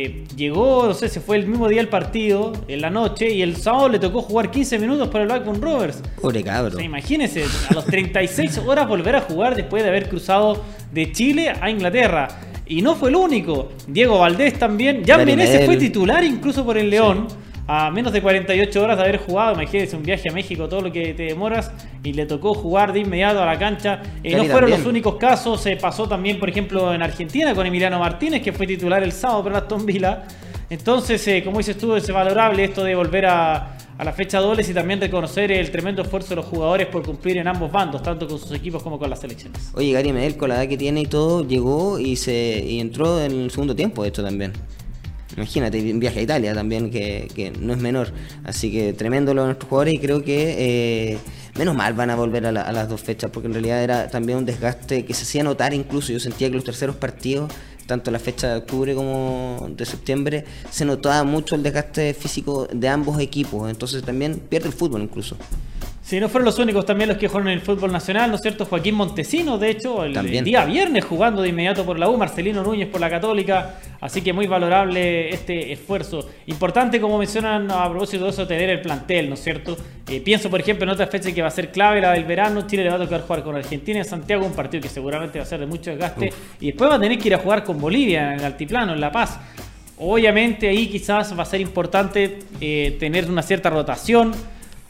eh, 0.00 0.22
llegó, 0.36 0.86
no 0.86 0.94
sé, 0.94 1.08
se 1.08 1.20
fue 1.20 1.38
el 1.38 1.48
mismo 1.48 1.66
día 1.66 1.80
el 1.80 1.88
partido, 1.88 2.52
en 2.68 2.80
la 2.82 2.88
noche, 2.88 3.34
y 3.34 3.42
el 3.42 3.56
sábado 3.56 3.88
le 3.88 3.98
tocó 3.98 4.22
jugar 4.22 4.48
15 4.48 4.78
minutos 4.78 5.08
para 5.08 5.24
el 5.24 5.28
Blackburn 5.28 5.60
Rovers. 5.60 6.00
Pobre 6.22 6.44
cabrón. 6.44 6.80
imagínense, 6.80 7.44
a 7.68 7.74
los 7.74 7.84
36 7.84 8.58
horas 8.66 8.86
volver 8.86 9.16
a 9.16 9.22
jugar 9.22 9.56
después 9.56 9.82
de 9.82 9.88
haber 9.88 10.08
cruzado 10.08 10.62
de 10.92 11.10
Chile 11.10 11.52
a 11.60 11.68
Inglaterra. 11.68 12.28
Y 12.64 12.80
no 12.80 12.94
fue 12.94 13.08
el 13.08 13.16
único. 13.16 13.70
Diego 13.88 14.20
Valdés 14.20 14.56
también. 14.56 15.02
Ya 15.02 15.18
Menezes 15.18 15.66
fue 15.66 15.76
titular 15.76 16.22
incluso 16.22 16.64
por 16.64 16.78
el 16.78 16.90
León 16.90 17.26
a 17.70 17.90
menos 17.90 18.14
de 18.14 18.22
48 18.22 18.82
horas 18.82 18.96
de 18.96 19.02
haber 19.04 19.18
jugado, 19.18 19.52
imagínense 19.52 19.94
un 19.94 20.02
viaje 20.02 20.30
a 20.30 20.32
México, 20.32 20.66
todo 20.70 20.80
lo 20.80 20.90
que 20.90 21.12
te 21.12 21.24
demoras, 21.24 21.70
y 22.02 22.14
le 22.14 22.24
tocó 22.24 22.54
jugar 22.54 22.94
de 22.94 23.00
inmediato 23.00 23.42
a 23.42 23.46
la 23.46 23.58
cancha. 23.58 24.00
Eh, 24.24 24.34
no 24.34 24.44
fueron 24.44 24.70
los 24.70 24.86
únicos 24.86 25.16
casos, 25.16 25.60
se 25.60 25.76
pasó 25.76 26.08
también, 26.08 26.40
por 26.40 26.48
ejemplo, 26.48 26.94
en 26.94 27.02
Argentina 27.02 27.54
con 27.54 27.66
Emiliano 27.66 27.98
Martínez, 27.98 28.42
que 28.42 28.54
fue 28.54 28.66
titular 28.66 29.02
el 29.02 29.12
sábado 29.12 29.44
para 29.44 29.58
Aston 29.58 29.84
Villa. 29.84 30.24
Entonces, 30.70 31.28
eh, 31.28 31.42
como 31.44 31.58
dices 31.58 31.76
tú, 31.76 31.94
es 31.94 32.10
valorable 32.10 32.64
esto 32.64 32.82
de 32.84 32.94
volver 32.94 33.26
a, 33.26 33.76
la 34.02 34.12
fecha 34.14 34.38
dobles 34.38 34.70
y 34.70 34.72
también 34.72 34.98
reconocer 34.98 35.52
el 35.52 35.70
tremendo 35.70 36.00
esfuerzo 36.00 36.30
de 36.30 36.36
los 36.36 36.46
jugadores 36.46 36.86
por 36.86 37.02
cumplir 37.02 37.36
en 37.36 37.48
ambos 37.48 37.70
bandos, 37.70 38.02
tanto 38.02 38.26
con 38.26 38.38
sus 38.38 38.52
equipos 38.52 38.82
como 38.82 38.98
con 38.98 39.10
las 39.10 39.20
selecciones. 39.20 39.72
Oye, 39.74 39.92
Gary 39.92 40.14
Medel, 40.14 40.38
con 40.38 40.48
la 40.48 40.54
edad 40.54 40.68
que 40.68 40.78
tiene 40.78 41.02
y 41.02 41.06
todo, 41.06 41.46
llegó 41.46 41.98
y 41.98 42.16
se 42.16 42.64
y 42.64 42.80
entró 42.80 43.20
en 43.20 43.32
el 43.32 43.50
segundo 43.50 43.76
tiempo, 43.76 44.06
esto 44.06 44.22
también. 44.22 44.52
Imagínate, 45.36 45.92
un 45.92 46.00
viaje 46.00 46.20
a 46.20 46.22
Italia 46.22 46.54
también, 46.54 46.90
que, 46.90 47.52
no 47.60 47.72
es 47.72 47.78
menor. 47.78 48.12
Así 48.44 48.72
que 48.72 48.92
tremendo 48.92 49.34
lo 49.34 49.42
de 49.42 49.46
nuestros 49.48 49.68
jugadores 49.68 49.94
y 49.94 49.98
creo 49.98 50.22
que 50.22 51.12
eh, 51.12 51.18
menos 51.56 51.74
mal 51.74 51.92
van 51.94 52.10
a 52.10 52.16
volver 52.16 52.46
a, 52.46 52.52
las 52.52 52.88
dos 52.88 53.00
fechas, 53.00 53.30
porque 53.30 53.46
en 53.46 53.54
realidad 53.54 53.82
era 53.82 54.08
también 54.08 54.38
un 54.38 54.44
desgaste 54.44 55.04
que 55.04 55.14
se 55.14 55.24
hacía 55.24 55.42
notar 55.42 55.74
incluso. 55.74 56.12
Yo 56.12 56.20
sentía 56.20 56.48
que 56.48 56.54
los 56.54 56.64
terceros 56.64 56.96
partidos, 56.96 57.52
tanto 57.86 58.10
la 58.10 58.18
fecha 58.18 58.48
de 58.48 58.56
octubre 58.58 58.94
como 58.94 59.68
de 59.76 59.84
septiembre, 59.84 60.44
se 60.70 60.84
notaba 60.84 61.24
mucho 61.24 61.54
el 61.54 61.62
desgaste 61.62 62.14
físico 62.14 62.66
de 62.72 62.88
ambos 62.88 63.20
equipos. 63.20 63.70
Entonces 63.70 64.02
también 64.02 64.40
pierde 64.48 64.68
el 64.68 64.74
fútbol 64.74 65.02
incluso. 65.02 65.36
Sí, 66.08 66.18
no 66.20 66.30
fueron 66.30 66.46
los 66.46 66.58
únicos 66.58 66.86
también 66.86 67.10
los 67.10 67.18
que 67.18 67.28
jugaron 67.28 67.48
en 67.48 67.58
el 67.58 67.60
fútbol 67.60 67.92
nacional, 67.92 68.30
¿no 68.30 68.36
es 68.36 68.40
cierto? 68.40 68.64
Joaquín 68.64 68.94
Montesino, 68.94 69.58
de 69.58 69.68
hecho, 69.68 70.04
el, 70.04 70.42
día 70.42 70.64
viernes 70.64 71.04
jugando 71.04 71.42
de 71.42 71.50
inmediato 71.50 71.84
por 71.84 71.98
la 71.98 72.08
U, 72.08 72.16
Marcelino 72.16 72.62
Núñez 72.62 72.88
por 72.88 72.98
la 72.98 73.10
Católica, 73.10 73.74
así 74.00 74.22
que 74.22 74.32
muy 74.32 74.46
valorable 74.46 75.28
este 75.28 75.70
esfuerzo. 75.70 76.26
Importante, 76.46 76.98
como 76.98 77.18
mencionan 77.18 77.70
a 77.70 77.86
propósito 77.90 78.24
de 78.24 78.30
eso, 78.30 78.46
tener 78.46 78.70
el 78.70 78.80
plantel, 78.80 79.28
¿no 79.28 79.34
es 79.34 79.44
cierto? 79.44 79.76
Eh, 80.08 80.22
pienso, 80.22 80.48
por 80.48 80.60
ejemplo, 80.60 80.84
en 80.84 80.88
otra 80.88 81.08
fecha 81.08 81.30
que 81.30 81.42
va 81.42 81.48
a 81.48 81.50
ser 81.50 81.70
clave, 81.70 82.00
la 82.00 82.12
del 82.12 82.24
verano, 82.24 82.66
Chile 82.66 82.84
le 82.84 82.88
va 82.88 82.96
a 82.96 83.00
tocar 83.00 83.20
jugar 83.20 83.42
con 83.42 83.54
Argentina 83.56 84.00
y 84.00 84.04
Santiago, 84.04 84.46
un 84.46 84.54
partido 84.54 84.80
que 84.80 84.88
seguramente 84.88 85.38
va 85.38 85.42
a 85.42 85.46
ser 85.46 85.60
de 85.60 85.66
mucho 85.66 85.90
desgaste, 85.90 86.32
y 86.58 86.68
después 86.68 86.90
va 86.90 86.94
a 86.94 87.00
tener 87.00 87.18
que 87.18 87.28
ir 87.28 87.34
a 87.34 87.38
jugar 87.38 87.64
con 87.64 87.78
Bolivia 87.78 88.32
en 88.32 88.38
el 88.38 88.46
Altiplano, 88.46 88.94
en 88.94 89.00
La 89.02 89.12
Paz. 89.12 89.38
Obviamente 89.98 90.70
ahí 90.70 90.86
quizás 90.86 91.38
va 91.38 91.42
a 91.42 91.46
ser 91.46 91.60
importante 91.60 92.38
eh, 92.62 92.96
tener 92.98 93.30
una 93.30 93.42
cierta 93.42 93.68
rotación 93.68 94.32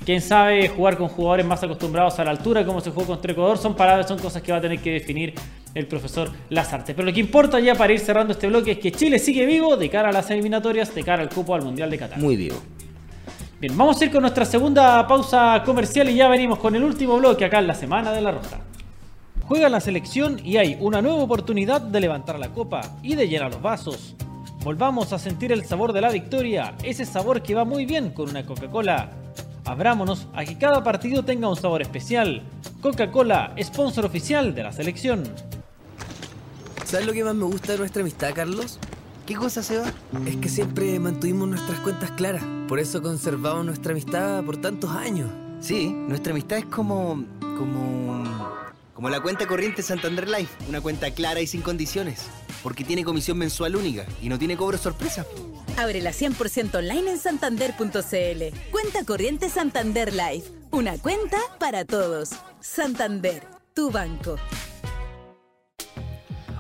quién 0.08 0.22
sabe 0.22 0.68
jugar 0.68 0.96
con 0.96 1.08
jugadores 1.08 1.44
más 1.44 1.62
acostumbrados 1.62 2.18
a 2.18 2.24
la 2.24 2.30
altura, 2.30 2.64
como 2.64 2.80
se 2.80 2.90
jugó 2.90 3.08
contra 3.08 3.30
Ecuador, 3.30 3.58
son 3.58 3.76
paradas, 3.76 4.08
son 4.08 4.18
cosas 4.18 4.40
que 4.40 4.50
va 4.50 4.56
a 4.56 4.60
tener 4.62 4.78
que 4.78 4.90
definir 4.90 5.34
el 5.74 5.86
profesor 5.86 6.30
Lazarte. 6.48 6.94
Pero 6.94 7.04
lo 7.04 7.12
que 7.12 7.20
importa 7.20 7.60
ya 7.60 7.74
para 7.74 7.92
ir 7.92 8.00
cerrando 8.00 8.32
este 8.32 8.46
bloque 8.46 8.70
es 8.70 8.78
que 8.78 8.90
Chile 8.90 9.18
sigue 9.18 9.44
vivo 9.44 9.76
de 9.76 9.90
cara 9.90 10.08
a 10.08 10.12
las 10.12 10.30
eliminatorias, 10.30 10.94
de 10.94 11.04
cara 11.04 11.22
al 11.22 11.28
cupo 11.28 11.54
al 11.54 11.60
Mundial 11.60 11.90
de 11.90 11.98
Qatar. 11.98 12.18
Muy 12.18 12.36
vivo. 12.36 12.56
Bien, 13.60 13.76
vamos 13.76 14.00
a 14.00 14.06
ir 14.06 14.10
con 14.10 14.22
nuestra 14.22 14.46
segunda 14.46 15.06
pausa 15.06 15.62
comercial 15.62 16.08
y 16.08 16.14
ya 16.14 16.26
venimos 16.28 16.58
con 16.58 16.74
el 16.74 16.84
último 16.84 17.18
bloque 17.18 17.44
acá 17.44 17.58
en 17.58 17.66
la 17.66 17.74
Semana 17.74 18.10
de 18.10 18.22
la 18.22 18.30
Roja. 18.30 18.60
Juega 19.42 19.68
la 19.68 19.80
selección 19.80 20.40
y 20.42 20.56
hay 20.56 20.78
una 20.80 21.02
nueva 21.02 21.18
oportunidad 21.18 21.82
de 21.82 22.00
levantar 22.00 22.38
la 22.38 22.48
copa 22.48 22.80
y 23.02 23.14
de 23.14 23.28
llenar 23.28 23.52
los 23.52 23.60
vasos. 23.60 24.16
Volvamos 24.64 25.12
a 25.12 25.18
sentir 25.18 25.52
el 25.52 25.66
sabor 25.66 25.92
de 25.92 26.00
la 26.00 26.08
victoria, 26.08 26.76
ese 26.82 27.04
sabor 27.04 27.42
que 27.42 27.54
va 27.54 27.66
muy 27.66 27.84
bien 27.84 28.08
con 28.08 28.30
una 28.30 28.46
Coca-Cola. 28.46 29.10
Abrámonos 29.68 30.26
a 30.34 30.46
que 30.46 30.56
cada 30.56 30.82
partido 30.82 31.24
tenga 31.24 31.46
un 31.46 31.54
sabor 31.54 31.82
especial. 31.82 32.42
Coca-Cola, 32.80 33.54
sponsor 33.62 34.06
oficial 34.06 34.54
de 34.54 34.62
la 34.62 34.72
selección. 34.72 35.24
¿Sabes 36.86 37.06
lo 37.06 37.12
que 37.12 37.22
más 37.22 37.34
me 37.34 37.44
gusta 37.44 37.72
de 37.72 37.78
nuestra 37.78 38.00
amistad, 38.00 38.30
Carlos? 38.34 38.78
¿Qué 39.26 39.34
cosa, 39.34 39.62
Seba? 39.62 39.92
Es 40.24 40.36
que 40.36 40.48
siempre 40.48 40.98
mantuvimos 40.98 41.48
nuestras 41.48 41.78
cuentas 41.80 42.10
claras. 42.12 42.42
Por 42.66 42.78
eso 42.78 43.02
conservamos 43.02 43.66
nuestra 43.66 43.92
amistad 43.92 44.42
por 44.42 44.56
tantos 44.56 44.90
años. 44.90 45.28
Sí, 45.60 45.92
nuestra 45.92 46.32
amistad 46.32 46.58
es 46.58 46.64
como. 46.64 47.22
como. 47.40 48.24
Como 48.98 49.10
la 49.10 49.20
cuenta 49.20 49.46
corriente 49.46 49.80
Santander 49.80 50.28
Life. 50.28 50.52
Una 50.68 50.80
cuenta 50.80 51.12
clara 51.12 51.40
y 51.40 51.46
sin 51.46 51.62
condiciones. 51.62 52.26
Porque 52.64 52.82
tiene 52.82 53.04
comisión 53.04 53.38
mensual 53.38 53.76
única 53.76 54.04
y 54.20 54.28
no 54.28 54.40
tiene 54.40 54.56
cobro 54.56 54.76
sorpresa. 54.76 55.24
Ábrela 55.76 56.10
100% 56.10 56.74
online 56.74 57.12
en 57.12 57.18
santander.cl. 57.18 58.70
Cuenta 58.72 59.04
corriente 59.06 59.50
Santander 59.50 60.12
Life. 60.12 60.50
Una 60.72 60.98
cuenta 60.98 61.38
para 61.60 61.84
todos. 61.84 62.30
Santander, 62.58 63.46
tu 63.72 63.92
banco. 63.92 64.34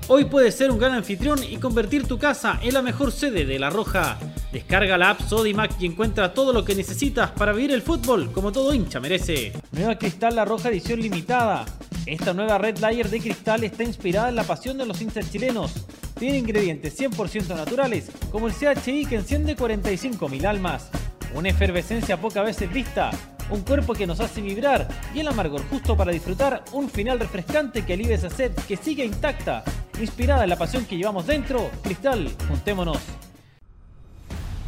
Hoy 0.06 0.26
puedes 0.26 0.54
ser 0.54 0.70
un 0.70 0.78
gran 0.78 0.92
anfitrión 0.92 1.42
y 1.42 1.56
convertir 1.56 2.06
tu 2.06 2.20
casa 2.20 2.60
en 2.62 2.72
la 2.72 2.82
mejor 2.82 3.10
sede 3.10 3.46
de 3.46 3.58
La 3.58 3.68
Roja. 3.68 4.16
Descarga 4.52 4.96
la 4.96 5.10
app 5.10 5.22
Sodimac 5.22 5.72
y 5.80 5.86
encuentra 5.86 6.32
todo 6.32 6.52
lo 6.52 6.64
que 6.64 6.76
necesitas 6.76 7.32
para 7.32 7.52
vivir 7.52 7.72
el 7.72 7.82
fútbol 7.82 8.30
como 8.30 8.52
todo 8.52 8.72
hincha 8.72 9.00
merece. 9.00 9.52
Nueva 9.72 9.98
Cristal 9.98 10.36
La 10.36 10.44
Roja 10.44 10.68
edición 10.68 11.00
limitada. 11.00 11.66
Esta 12.08 12.32
nueva 12.32 12.56
Red 12.56 12.78
Layer 12.78 13.10
de 13.10 13.20
cristal 13.20 13.64
está 13.64 13.84
inspirada 13.84 14.30
en 14.30 14.36
la 14.36 14.44
pasión 14.44 14.78
de 14.78 14.86
los 14.86 14.98
hinchas 15.02 15.30
chilenos. 15.30 15.74
Tiene 16.18 16.38
ingredientes 16.38 16.98
100% 16.98 17.48
naturales, 17.54 18.10
como 18.32 18.48
el 18.48 18.54
CHI 18.54 19.04
que 19.04 19.16
enciende 19.16 19.54
45.000 19.54 20.46
almas. 20.46 20.88
Una 21.34 21.50
efervescencia 21.50 22.18
pocas 22.18 22.46
veces 22.46 22.72
vista, 22.72 23.10
un 23.50 23.60
cuerpo 23.60 23.92
que 23.92 24.06
nos 24.06 24.20
hace 24.20 24.40
vibrar 24.40 24.88
y 25.14 25.20
el 25.20 25.28
amargor 25.28 25.62
justo 25.68 25.98
para 25.98 26.10
disfrutar 26.10 26.64
un 26.72 26.88
final 26.88 27.20
refrescante 27.20 27.84
que 27.84 27.92
alivia 27.92 28.16
esa 28.16 28.30
sed 28.30 28.52
que 28.66 28.78
sigue 28.78 29.04
intacta. 29.04 29.62
Inspirada 30.00 30.44
en 30.44 30.50
la 30.50 30.56
pasión 30.56 30.86
que 30.86 30.96
llevamos 30.96 31.26
dentro, 31.26 31.70
Cristal, 31.82 32.34
juntémonos. 32.48 33.00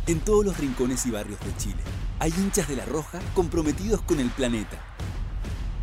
En 0.06 0.20
todos 0.20 0.44
los 0.44 0.58
rincones 0.58 1.06
y 1.06 1.10
barrios 1.10 1.40
de 1.40 1.56
Chile 1.56 1.80
hay 2.18 2.34
hinchas 2.36 2.68
de 2.68 2.76
la 2.76 2.84
Roja 2.84 3.18
comprometidos 3.32 4.02
con 4.02 4.20
el 4.20 4.28
planeta. 4.28 4.76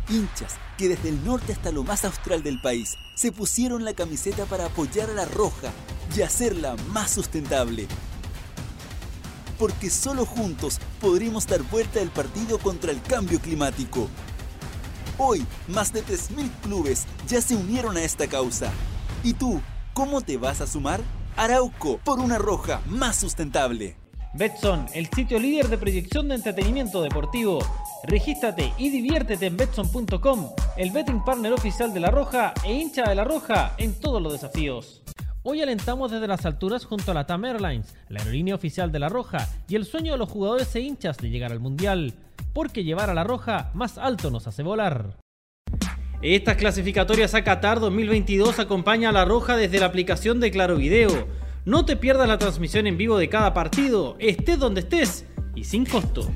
Hinchas 0.08 0.56
que 0.78 0.88
desde 0.88 1.08
el 1.08 1.24
norte 1.24 1.52
hasta 1.52 1.72
lo 1.72 1.82
más 1.82 2.04
austral 2.04 2.42
del 2.42 2.60
país 2.60 2.96
se 3.14 3.32
pusieron 3.32 3.84
la 3.84 3.94
camiseta 3.94 4.44
para 4.46 4.66
apoyar 4.66 5.10
a 5.10 5.14
la 5.14 5.24
Roja 5.24 5.70
y 6.16 6.22
hacerla 6.22 6.76
más 6.92 7.10
sustentable. 7.10 7.86
Porque 9.58 9.90
solo 9.90 10.24
juntos 10.24 10.78
podremos 11.00 11.46
dar 11.46 11.62
vuelta 11.64 12.00
al 12.00 12.10
partido 12.10 12.58
contra 12.58 12.92
el 12.92 13.02
cambio 13.02 13.40
climático. 13.40 14.08
Hoy, 15.18 15.44
más 15.66 15.92
de 15.92 16.04
3.000 16.04 16.48
clubes 16.62 17.06
ya 17.26 17.42
se 17.42 17.56
unieron 17.56 17.96
a 17.96 18.04
esta 18.04 18.28
causa. 18.28 18.70
¿Y 19.24 19.34
tú, 19.34 19.60
cómo 19.94 20.20
te 20.20 20.36
vas 20.36 20.60
a 20.60 20.68
sumar? 20.68 21.02
Arauco, 21.36 21.98
por 21.98 22.20
una 22.20 22.38
roja 22.38 22.80
más 22.86 23.16
sustentable. 23.16 23.96
Betson, 24.34 24.86
el 24.94 25.08
sitio 25.08 25.40
líder 25.40 25.68
de 25.68 25.78
proyección 25.78 26.28
de 26.28 26.36
entretenimiento 26.36 27.02
deportivo. 27.02 27.58
Regístrate 28.04 28.72
y 28.78 28.90
diviértete 28.90 29.46
en 29.46 29.56
Betson.com, 29.56 30.50
el 30.76 30.90
betting 30.92 31.24
partner 31.24 31.52
oficial 31.52 31.92
de 31.92 32.00
La 32.00 32.10
Roja 32.10 32.54
e 32.64 32.72
hincha 32.72 33.04
de 33.08 33.14
La 33.14 33.24
Roja 33.24 33.74
en 33.76 33.98
todos 33.98 34.22
los 34.22 34.32
desafíos. 34.32 35.02
Hoy 35.42 35.62
alentamos 35.62 36.10
desde 36.10 36.28
las 36.28 36.46
alturas 36.46 36.84
junto 36.84 37.10
a 37.10 37.14
la 37.14 37.26
TAM 37.26 37.44
Airlines, 37.44 37.94
la 38.08 38.20
aerolínea 38.20 38.54
oficial 38.54 38.92
de 38.92 39.00
La 39.00 39.08
Roja 39.08 39.48
y 39.68 39.74
el 39.74 39.84
sueño 39.84 40.12
de 40.12 40.18
los 40.18 40.30
jugadores 40.30 40.74
e 40.76 40.80
hinchas 40.80 41.16
de 41.16 41.30
llegar 41.30 41.50
al 41.50 41.60
Mundial. 41.60 42.14
Porque 42.52 42.84
llevar 42.84 43.10
a 43.10 43.14
La 43.14 43.24
Roja 43.24 43.70
más 43.74 43.98
alto 43.98 44.30
nos 44.30 44.46
hace 44.46 44.62
volar. 44.62 45.16
Estas 46.22 46.56
clasificatorias 46.56 47.34
a 47.34 47.44
Qatar 47.44 47.80
2022 47.80 48.58
acompaña 48.58 49.08
a 49.08 49.12
La 49.12 49.24
Roja 49.24 49.56
desde 49.56 49.80
la 49.80 49.86
aplicación 49.86 50.38
de 50.40 50.50
Claro 50.50 50.76
Video. 50.76 51.26
No 51.64 51.84
te 51.84 51.96
pierdas 51.96 52.28
la 52.28 52.38
transmisión 52.38 52.86
en 52.86 52.96
vivo 52.96 53.18
de 53.18 53.28
cada 53.28 53.54
partido, 53.54 54.16
estés 54.18 54.58
donde 54.58 54.80
estés 54.80 55.26
y 55.54 55.64
sin 55.64 55.84
costo. 55.84 56.30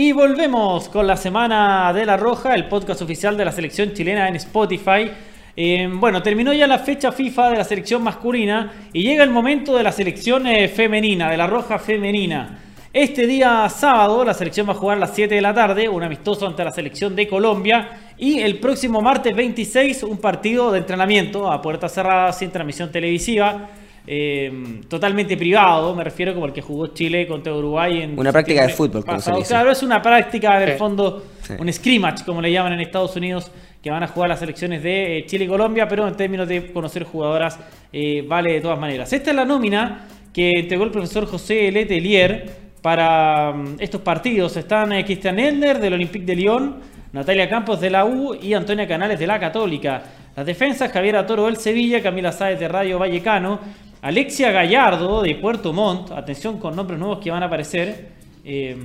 Y 0.00 0.12
volvemos 0.12 0.88
con 0.88 1.08
la 1.08 1.16
Semana 1.16 1.92
de 1.92 2.06
la 2.06 2.16
Roja, 2.16 2.54
el 2.54 2.68
podcast 2.68 3.02
oficial 3.02 3.36
de 3.36 3.44
la 3.44 3.50
selección 3.50 3.92
chilena 3.94 4.28
en 4.28 4.36
Spotify. 4.36 5.10
Eh, 5.56 5.90
bueno, 5.92 6.22
terminó 6.22 6.52
ya 6.52 6.68
la 6.68 6.78
fecha 6.78 7.10
FIFA 7.10 7.50
de 7.50 7.56
la 7.56 7.64
selección 7.64 8.04
masculina 8.04 8.90
y 8.92 9.02
llega 9.02 9.24
el 9.24 9.30
momento 9.30 9.76
de 9.76 9.82
la 9.82 9.90
selección 9.90 10.46
eh, 10.46 10.68
femenina, 10.68 11.28
de 11.28 11.36
la 11.36 11.48
Roja 11.48 11.80
femenina. 11.80 12.60
Este 12.92 13.26
día 13.26 13.68
sábado 13.68 14.24
la 14.24 14.34
selección 14.34 14.68
va 14.68 14.74
a 14.74 14.76
jugar 14.76 14.98
a 14.98 15.00
las 15.00 15.16
7 15.16 15.34
de 15.34 15.40
la 15.40 15.52
tarde, 15.52 15.88
un 15.88 16.04
amistoso 16.04 16.46
ante 16.46 16.62
la 16.62 16.70
selección 16.70 17.16
de 17.16 17.26
Colombia. 17.26 18.12
Y 18.16 18.38
el 18.38 18.60
próximo 18.60 19.02
martes 19.02 19.34
26 19.34 20.04
un 20.04 20.18
partido 20.18 20.70
de 20.70 20.78
entrenamiento 20.78 21.50
a 21.50 21.60
puerta 21.60 21.88
cerrada 21.88 22.32
sin 22.32 22.52
transmisión 22.52 22.92
televisiva. 22.92 23.68
Eh, 24.10 24.80
totalmente 24.88 25.36
privado, 25.36 25.94
me 25.94 26.02
refiero 26.02 26.32
como 26.32 26.46
el 26.46 26.52
que 26.52 26.62
jugó 26.62 26.86
Chile 26.88 27.26
contra 27.26 27.54
Uruguay 27.54 28.02
en 28.02 28.18
Una 28.18 28.32
práctica 28.32 28.62
de 28.66 28.72
fútbol, 28.72 29.04
como 29.04 29.18
se 29.18 29.24
pasado. 29.26 29.38
dice. 29.38 29.48
Claro, 29.50 29.70
es 29.70 29.82
una 29.82 30.00
práctica 30.00 30.58
del 30.58 30.72
Sí. 30.72 30.78
fondo, 30.78 31.22
Sí. 31.42 31.52
un 31.58 31.70
scrimmage, 31.72 32.24
como 32.24 32.40
le 32.40 32.50
llaman 32.50 32.72
en 32.72 32.80
Estados 32.80 33.14
Unidos, 33.16 33.50
que 33.82 33.90
van 33.90 34.02
a 34.02 34.08
jugar 34.08 34.30
las 34.30 34.38
selecciones 34.40 34.82
de 34.82 35.18
eh, 35.18 35.26
Chile 35.26 35.44
y 35.44 35.48
Colombia, 35.48 35.86
pero 35.86 36.08
en 36.08 36.14
términos 36.16 36.48
de 36.48 36.72
conocer 36.72 37.04
jugadoras, 37.04 37.58
eh, 37.92 38.24
vale 38.26 38.54
de 38.54 38.60
todas 38.62 38.78
maneras. 38.80 39.12
Esta 39.12 39.30
es 39.30 39.36
la 39.36 39.44
nómina 39.44 40.06
que 40.32 40.52
entregó 40.52 40.84
el 40.84 40.90
profesor 40.90 41.26
José 41.26 41.70
Letelier 41.70 42.46
para 42.82 43.52
mm, 43.52 43.76
estos 43.78 44.00
partidos. 44.00 44.56
Están 44.56 44.92
eh, 44.94 45.04
Cristian 45.04 45.38
Elner 45.38 45.78
del 45.78 45.92
Olympique 45.92 46.24
de 46.24 46.34
Lyon, 46.34 46.76
Natalia 47.12 47.48
Campos 47.48 47.80
de 47.80 47.90
la 47.90 48.04
U 48.04 48.34
y 48.34 48.54
Antonia 48.54 48.86
Canales 48.88 49.18
de 49.18 49.26
la 49.26 49.38
Católica. 49.38 50.02
Las 50.36 50.46
defensas, 50.46 50.92
Javier 50.92 51.26
Toro 51.26 51.46
del 51.46 51.56
Sevilla, 51.56 52.00
Camila 52.02 52.30
Sáez 52.32 52.60
de 52.60 52.68
Rayo 52.68 52.98
Vallecano, 52.98 53.58
Alexia 54.00 54.52
Gallardo 54.52 55.22
de 55.22 55.34
Puerto 55.34 55.72
Montt, 55.72 56.12
atención 56.12 56.58
con 56.60 56.76
nombres 56.76 57.00
nuevos 57.00 57.18
que 57.18 57.32
van 57.32 57.42
a 57.42 57.46
aparecer. 57.46 58.12
eh, 58.44 58.76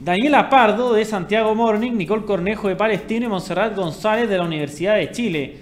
Daniela 0.00 0.50
Pardo 0.50 0.92
de 0.92 1.04
Santiago 1.04 1.54
Morning, 1.54 1.92
Nicole 1.92 2.24
Cornejo 2.24 2.68
de 2.68 2.76
Palestino. 2.76 3.26
Y 3.26 3.28
Monserrat 3.28 3.74
González 3.74 4.28
de 4.28 4.36
la 4.36 4.42
Universidad 4.42 4.96
de 4.96 5.10
Chile. 5.12 5.56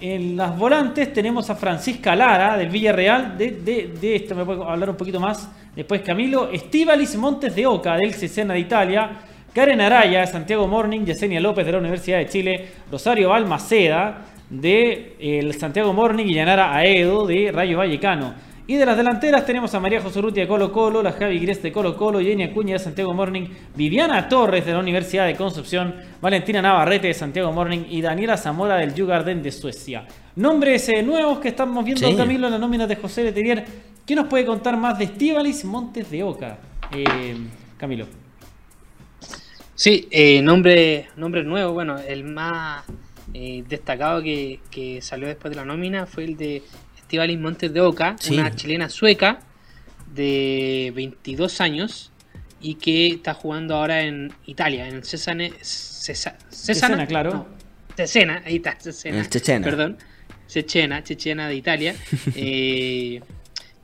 En 0.00 0.36
las 0.36 0.56
volantes 0.56 1.12
tenemos 1.12 1.50
a 1.50 1.56
Francisca 1.56 2.14
Lara 2.14 2.56
del 2.56 2.68
Villarreal, 2.68 3.36
de, 3.36 3.50
de, 3.50 4.16
esto 4.16 4.34
me 4.34 4.44
puedo 4.44 4.68
hablar 4.68 4.90
un 4.90 4.96
poquito 4.96 5.18
más. 5.18 5.48
Después 5.74 6.00
Camilo, 6.02 6.50
Estivalis 6.50 7.16
Montes 7.16 7.54
de 7.54 7.66
Oca 7.66 7.96
del 7.96 8.14
Cesena 8.14 8.54
de 8.54 8.60
Italia, 8.60 9.10
Karen 9.52 9.80
Araya 9.80 10.20
de 10.20 10.26
Santiago 10.28 10.66
Morning, 10.68 11.04
Yesenia 11.04 11.40
López 11.40 11.66
de 11.66 11.72
la 11.72 11.78
Universidad 11.78 12.18
de 12.18 12.28
Chile, 12.28 12.68
Rosario 12.90 13.30
Balmaceda 13.30 14.33
de 14.50 15.16
el 15.18 15.54
Santiago 15.54 15.92
Morning 15.92 16.26
y 16.26 16.34
Yanara 16.34 16.74
Aedo 16.74 17.26
de 17.26 17.50
Rayo 17.52 17.78
Vallecano. 17.78 18.34
Y 18.66 18.76
de 18.76 18.86
las 18.86 18.96
delanteras 18.96 19.44
tenemos 19.44 19.74
a 19.74 19.80
María 19.80 20.00
José 20.00 20.20
Urrutia 20.20 20.44
de 20.44 20.48
Colo 20.48 20.72
Colo, 20.72 21.02
la 21.02 21.12
Javi 21.12 21.38
Gres 21.38 21.62
de 21.62 21.70
Colo 21.70 21.98
Colo, 21.98 22.18
Jenny 22.20 22.44
Acuña 22.44 22.72
de 22.72 22.78
Santiago 22.78 23.12
Morning, 23.12 23.46
Viviana 23.74 24.26
Torres 24.26 24.64
de 24.64 24.72
la 24.72 24.78
Universidad 24.78 25.26
de 25.26 25.36
Concepción, 25.36 25.94
Valentina 26.22 26.62
Navarrete 26.62 27.08
de 27.08 27.14
Santiago 27.14 27.52
Morning 27.52 27.84
y 27.90 28.00
Daniela 28.00 28.38
Zamora 28.38 28.76
del 28.76 28.94
Djurgården 28.94 29.42
de 29.42 29.52
Suecia. 29.52 30.06
Nombres 30.36 30.88
eh, 30.88 31.02
nuevos 31.02 31.40
que 31.40 31.48
estamos 31.48 31.84
viendo, 31.84 32.08
Sí. 32.08 32.16
Camilo, 32.16 32.46
en 32.46 32.54
la 32.54 32.58
nómina 32.58 32.86
de 32.86 32.96
José 32.96 33.24
Letelier. 33.24 33.66
¿Qué 34.06 34.14
nos 34.14 34.28
puede 34.28 34.46
contar 34.46 34.78
más 34.78 34.98
de 34.98 35.04
Estíbalis 35.04 35.62
Montes 35.66 36.10
de 36.10 36.22
Oca? 36.22 36.56
Eh, 36.90 37.36
Camilo. 37.76 38.06
Sí, 39.74 40.08
eh, 40.10 40.40
nombre, 40.40 41.08
nombre 41.16 41.44
nuevo, 41.44 41.74
bueno, 41.74 41.98
el 41.98 42.24
más 42.24 42.84
eh, 43.32 43.64
destacado 43.68 44.22
que, 44.22 44.60
que 44.70 45.00
salió 45.02 45.26
después 45.28 45.50
de 45.50 45.56
la 45.56 45.64
nómina 45.64 46.06
fue 46.06 46.24
el 46.24 46.36
de 46.36 46.62
Estivalis 46.98 47.38
Montes 47.38 47.72
de 47.72 47.80
Oca, 47.80 48.16
Sí. 48.20 48.34
una 48.34 48.54
chilena 48.54 48.88
sueca 48.88 49.40
de 50.12 50.92
22 50.94 51.60
años 51.60 52.12
y 52.60 52.74
que 52.76 53.08
está 53.08 53.34
jugando 53.34 53.76
ahora 53.76 54.02
en 54.02 54.32
Italia, 54.46 54.88
en 54.88 54.96
el 54.96 55.04
Cesane, 55.04 55.52
Cesa- 55.60 56.36
Cesana, 56.50 56.96
Cesena, 56.96 57.06
claro. 57.06 57.32
No, 57.32 57.46
Cesena, 57.96 58.42
ahí 58.44 58.56
está, 58.56 58.76
Cesena. 58.80 59.18
El 59.18 59.26
Cesena. 59.26 59.64
Perdón, 59.64 59.98
Chechena 60.48 61.48
de 61.48 61.54
Italia. 61.56 61.94
eh, 62.36 63.20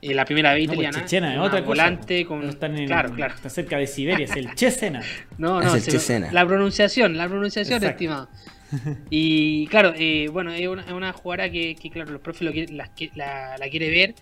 eh, 0.01 0.13
la 0.15 0.25
primera 0.25 0.53
vez 0.53 0.67
No, 0.67 0.73
pues 0.73 0.85
italiana. 0.87 1.05
Chechena 1.05 1.31
es 1.31 1.37
una 1.37 1.45
otra 1.45 1.59
cosa. 1.59 1.67
volante 1.67 2.25
con. 2.25 2.41
No 2.43 2.49
están 2.49 2.77
en- 2.77 2.87
claro, 2.87 3.13
claro. 3.13 3.35
Está 3.35 3.49
cerca 3.49 3.77
de 3.77 3.87
Siberia, 3.87 4.25
es 4.25 4.35
el 4.35 4.53
Chesena. 4.55 5.01
No, 5.37 5.59
Es 5.61 5.67
no, 5.67 5.75
el 5.75 5.81
se- 5.81 5.91
Cesena. 5.91 6.31
la 6.31 6.45
pronunciación, 6.45 7.17
la 7.17 7.27
pronunciación, 7.27 7.77
Exacto. 7.77 7.91
estimado. 7.95 8.29
Y 9.09 9.67
claro, 9.67 9.93
eh, 9.95 10.29
bueno, 10.31 10.53
es 10.53 10.67
una, 10.67 10.93
una 10.95 11.13
jugadora 11.13 11.51
que, 11.51 11.75
que, 11.75 11.89
claro, 11.89 12.11
los 12.11 12.21
profes 12.21 12.43
lo 12.43 12.51
la, 12.75 12.89
la, 13.15 13.57
la 13.57 13.69
quiere 13.69 13.89
ver 13.89 14.15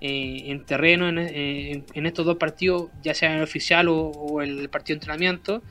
eh, 0.00 0.44
en 0.46 0.64
terreno 0.66 1.08
en, 1.08 1.18
en- 1.18 1.86
en 1.94 2.06
estos 2.06 2.26
dos 2.26 2.36
partidos, 2.36 2.90
ya 3.02 3.14
sea 3.14 3.30
en 3.30 3.36
el 3.38 3.42
oficial 3.44 3.88
o, 3.88 3.96
o 3.98 4.42
el 4.42 4.68
partido 4.70 4.96
de 4.96 4.98
entrenamiento. 4.98 5.62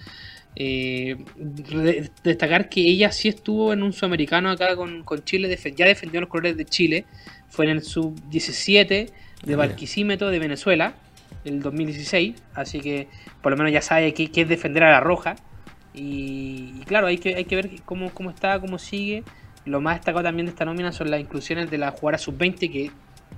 Eh, 0.55 1.15
re- 1.35 2.11
destacar 2.23 2.69
que 2.69 2.81
ella 2.81 3.11
sí 3.11 3.29
estuvo 3.29 3.73
en 3.73 3.83
un 3.83 3.93
sudamericano 3.93 4.49
acá 4.49 4.75
con, 4.75 5.03
con 5.03 5.23
Chile, 5.23 5.55
ya 5.75 5.85
defendió 5.85 6.19
los 6.21 6.29
colores 6.29 6.57
de 6.57 6.65
Chile, 6.65 7.07
fue 7.47 7.65
en 7.65 7.71
el 7.71 7.83
sub-17 7.83 9.13
de 9.45 9.55
mira. 9.55 9.57
Barquisimeto 9.57 10.29
de 10.29 10.39
Venezuela, 10.39 11.01
el 11.43 11.61
2016, 11.61 12.35
así 12.53 12.81
que 12.81 13.09
por 13.41 13.51
lo 13.51 13.57
menos 13.57 13.71
ya 13.73 13.81
sabe 13.81 14.13
qué, 14.13 14.31
qué 14.31 14.41
es 14.41 14.49
defender 14.49 14.83
a 14.83 14.91
la 14.91 14.99
roja. 14.99 15.43
Y, 15.93 16.81
claro, 16.85 17.07
hay 17.07 17.17
que, 17.17 17.35
hay 17.35 17.45
que 17.45 17.55
ver 17.55 17.69
cómo, 17.85 18.11
cómo 18.11 18.29
está, 18.29 18.59
cómo 18.59 18.77
sigue. 18.77 19.23
Lo 19.65 19.81
más 19.81 19.97
destacado 19.97 20.23
también 20.23 20.45
de 20.45 20.51
esta 20.51 20.65
nómina 20.65 20.91
son 20.91 21.11
las 21.11 21.19
inclusiones 21.19 21.69
de 21.69 21.77
la 21.77 21.91
jugadora 21.91 22.17
sub-20 22.17 22.71
que 22.71 22.91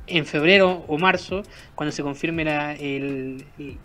en 0.06 0.26
febrero 0.26 0.84
o 0.88 0.98
marzo, 0.98 1.44
cuando 1.76 1.92
se 1.92 2.04
confirme 2.04 2.44
la, 2.44 2.76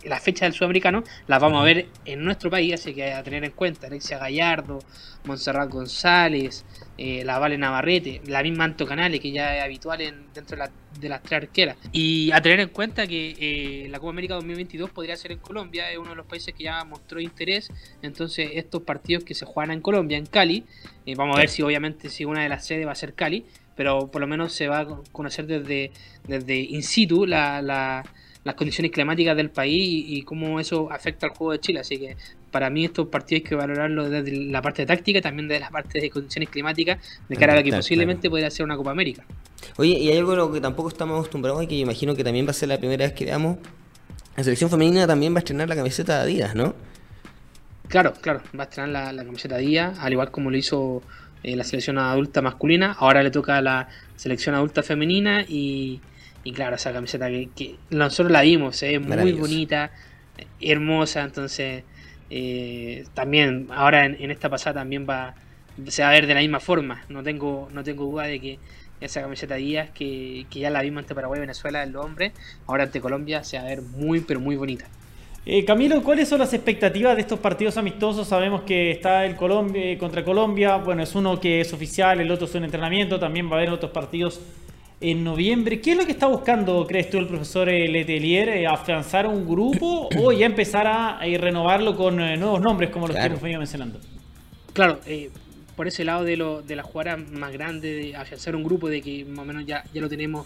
la 0.03 0.19
fecha 0.19 0.45
del 0.45 0.53
sudamericano, 0.53 1.03
las 1.27 1.41
vamos 1.41 1.61
a 1.61 1.63
ver 1.63 1.87
en 2.05 2.23
nuestro 2.23 2.49
país, 2.49 2.73
así 2.73 2.93
que 2.93 3.13
a 3.13 3.23
tener 3.23 3.43
en 3.45 3.51
cuenta. 3.51 3.87
Alexia 3.87 4.17
Gallardo, 4.17 4.79
Montserrat 5.23 5.69
González, 5.69 6.65
eh, 6.97 7.23
la 7.25 7.39
Vale 7.39 7.57
Navarrete, 7.57 8.21
la 8.25 8.43
misma 8.43 8.65
Anto 8.65 8.85
Canales, 8.85 9.19
que 9.21 9.31
ya 9.31 9.55
es 9.57 9.63
habitual 9.63 10.01
en, 10.01 10.25
dentro 10.33 10.57
de, 10.57 10.63
la- 10.65 10.71
de 10.99 11.09
las 11.09 11.21
tres 11.23 11.43
arqueras. 11.43 11.77
Y 11.91 12.31
a 12.31 12.41
tener 12.41 12.59
en 12.59 12.69
cuenta 12.69 13.07
que 13.07 13.35
eh, 13.39 13.87
la 13.89 13.99
Copa 13.99 14.09
América 14.11 14.33
2022 14.35 14.89
podría 14.89 15.15
ser 15.15 15.31
en 15.31 15.39
Colombia, 15.39 15.89
es 15.91 15.97
uno 15.97 16.09
de 16.09 16.15
los 16.15 16.25
países 16.25 16.53
que 16.53 16.65
ya 16.65 16.83
mostró 16.83 17.19
interés. 17.21 17.69
Entonces, 18.01 18.51
estos 18.55 18.83
partidos 18.83 19.23
que 19.23 19.33
se 19.33 19.45
juegan 19.45 19.71
en 19.71 19.81
Colombia, 19.81 20.17
en 20.17 20.25
Cali, 20.25 20.65
eh, 21.05 21.15
vamos 21.15 21.37
a 21.37 21.39
ver 21.39 21.49
si 21.49 21.61
obviamente 21.61 22.09
si 22.09 22.25
una 22.25 22.43
de 22.43 22.49
las 22.49 22.65
sedes 22.65 22.85
va 22.85 22.91
a 22.91 22.95
ser 22.95 23.13
Cali, 23.13 23.45
pero 23.79 24.07
por 24.11 24.19
lo 24.19 24.27
menos 24.27 24.51
se 24.51 24.67
va 24.67 24.79
a 24.81 24.87
conocer 25.13 25.47
desde, 25.47 25.91
desde 26.27 26.57
in 26.59 26.83
situ 26.83 27.25
la, 27.25 27.61
la- 27.61 28.03
las 28.43 28.55
condiciones 28.55 28.91
climáticas 28.91 29.37
del 29.37 29.49
país 29.51 29.81
y, 29.81 30.17
y 30.17 30.21
cómo 30.23 30.59
eso 30.59 30.91
afecta 30.91 31.27
al 31.27 31.31
juego 31.33 31.53
de 31.53 31.59
Chile. 31.61 31.79
Así 31.79 31.97
que 31.97 32.17
para 32.51 32.69
mí 32.69 32.83
estos 32.83 33.07
partidos 33.07 33.41
hay 33.43 33.47
que 33.49 33.55
valorarlo 33.55 34.09
desde 34.09 34.31
la 34.47 34.61
parte 34.61 34.85
táctica 34.85 35.21
también 35.21 35.47
desde 35.47 35.61
la 35.61 35.69
parte 35.69 36.01
de 36.01 36.09
condiciones 36.09 36.49
climáticas 36.49 36.97
de 37.29 37.35
cara 37.37 37.53
a 37.53 37.55
lo 37.55 37.63
que 37.63 37.71
posiblemente 37.71 38.29
podría 38.29 38.49
ser 38.51 38.65
una 38.65 38.75
Copa 38.75 38.91
América. 38.91 39.23
Oye, 39.77 39.91
y 39.97 40.09
hay 40.09 40.17
algo 40.17 40.33
a 40.33 40.35
lo 40.35 40.51
que 40.51 40.59
tampoco 40.59 40.89
estamos 40.89 41.15
acostumbrados 41.17 41.63
y 41.63 41.67
que 41.67 41.77
yo 41.77 41.83
imagino 41.83 42.15
que 42.17 42.23
también 42.25 42.45
va 42.45 42.51
a 42.51 42.53
ser 42.53 42.67
la 42.67 42.77
primera 42.79 43.05
vez 43.05 43.13
que 43.13 43.23
veamos. 43.23 43.57
La 44.35 44.43
selección 44.43 44.69
femenina 44.69 45.07
también 45.07 45.33
va 45.33 45.37
a 45.37 45.39
estrenar 45.39 45.69
la 45.69 45.75
camiseta 45.77 46.15
de 46.17 46.21
Adidas, 46.23 46.53
¿no? 46.53 46.75
Claro, 47.87 48.13
claro, 48.21 48.41
va 48.57 48.63
a 48.63 48.67
estrenar 48.67 48.89
la, 48.89 49.13
la 49.13 49.23
camiseta 49.25 49.57
día, 49.57 49.93
al 49.99 50.11
igual 50.11 50.31
como 50.31 50.51
lo 50.51 50.57
hizo 50.57 51.01
eh, 51.43 51.55
la 51.55 51.63
selección 51.63 51.97
adulta 51.97 52.41
masculina. 52.41 52.95
Ahora 52.97 53.23
le 53.23 53.31
toca 53.31 53.57
a 53.57 53.61
la 53.61 53.89
selección 54.15 54.55
adulta 54.55 54.83
femenina 54.83 55.43
y, 55.47 56.01
y 56.43 56.51
claro, 56.51 56.75
esa 56.75 56.91
camiseta 56.91 57.29
que, 57.29 57.49
que 57.55 57.75
nosotros 57.89 58.31
la 58.31 58.41
vimos, 58.41 58.81
es 58.83 59.01
muy 59.01 59.33
bonita, 59.33 59.91
hermosa, 60.61 61.23
entonces 61.23 61.83
eh, 62.29 63.05
también 63.13 63.67
ahora 63.71 64.05
en, 64.05 64.17
en 64.19 64.31
esta 64.31 64.49
pasada 64.49 64.81
también 64.81 65.05
va 65.09 65.35
se 65.87 66.01
va 66.01 66.09
a 66.09 66.11
ver 66.11 66.27
de 66.27 66.33
la 66.33 66.41
misma 66.41 66.59
forma. 66.59 67.03
No 67.09 67.23
tengo 67.23 67.69
no 67.73 67.83
tengo 67.83 68.05
duda 68.05 68.23
de 68.23 68.39
que 68.39 68.59
esa 69.01 69.21
camiseta 69.21 69.55
Díaz 69.55 69.89
que, 69.91 70.45
que 70.49 70.59
ya 70.59 70.69
la 70.69 70.81
vimos 70.81 71.03
ante 71.03 71.15
Paraguay 71.15 71.37
y 71.37 71.41
Venezuela 71.41 71.83
en 71.83 71.93
los 71.93 72.05
hombres, 72.05 72.33
ahora 72.67 72.83
ante 72.83 72.99
Colombia 72.99 73.43
se 73.43 73.57
va 73.57 73.63
a 73.63 73.67
ver 73.67 73.81
muy 73.81 74.19
pero 74.19 74.39
muy 74.39 74.57
bonita. 74.57 74.85
Eh, 75.51 75.65
Camilo, 75.65 76.03
¿cuáles 76.03 76.29
son 76.29 76.37
las 76.37 76.53
expectativas 76.53 77.15
de 77.15 77.23
estos 77.23 77.39
partidos 77.39 77.75
amistosos? 77.75 78.27
Sabemos 78.27 78.61
que 78.61 78.91
está 78.91 79.25
el 79.25 79.35
Colombia 79.35 79.93
eh, 79.93 79.97
contra 79.97 80.23
Colombia, 80.23 80.75
bueno, 80.75 81.01
es 81.01 81.15
uno 81.15 81.39
que 81.39 81.59
es 81.59 81.73
oficial, 81.73 82.21
el 82.21 82.29
otro 82.29 82.45
es 82.45 82.53
un 82.53 82.65
entrenamiento, 82.65 83.19
también 83.19 83.47
va 83.47 83.53
a 83.53 83.57
haber 83.57 83.71
otros 83.71 83.91
partidos 83.91 84.39
en 85.01 85.23
noviembre. 85.23 85.81
¿Qué 85.81 85.93
es 85.93 85.97
lo 85.97 86.05
que 86.05 86.11
está 86.11 86.27
buscando, 86.27 86.85
crees 86.85 87.09
tú, 87.09 87.17
el 87.17 87.25
profesor 87.25 87.67
Letelier? 87.67 88.49
Eh, 88.49 88.67
¿Afianzar 88.67 89.25
un 89.25 89.47
grupo 89.49 90.07
o 90.19 90.31
ya 90.31 90.45
empezar 90.45 90.85
a, 90.85 91.19
renovarlo 91.39 91.97
con 91.97 92.19
eh, 92.19 92.37
nuevos 92.37 92.61
nombres 92.61 92.91
como 92.91 93.07
los 93.07 93.17
que 93.17 93.25
hemos 93.25 93.41
venido 93.41 93.57
mencionando? 93.57 93.99
Claro, 94.73 94.99
eh, 95.07 95.31
por 95.75 95.87
ese 95.87 96.03
lado 96.03 96.25
de, 96.25 96.37
lo, 96.37 96.61
de 96.61 96.75
la 96.75 96.83
jugada 96.83 97.17
más 97.17 97.51
grande, 97.51 97.91
de 97.91 98.15
afianzar 98.15 98.55
un 98.55 98.63
grupo, 98.63 98.87
de 98.87 99.01
que 99.01 99.25
más 99.25 99.39
o 99.39 99.45
menos 99.45 99.65
ya, 99.65 99.83
ya 99.95 99.99
lo 99.99 100.09
tenemos 100.09 100.45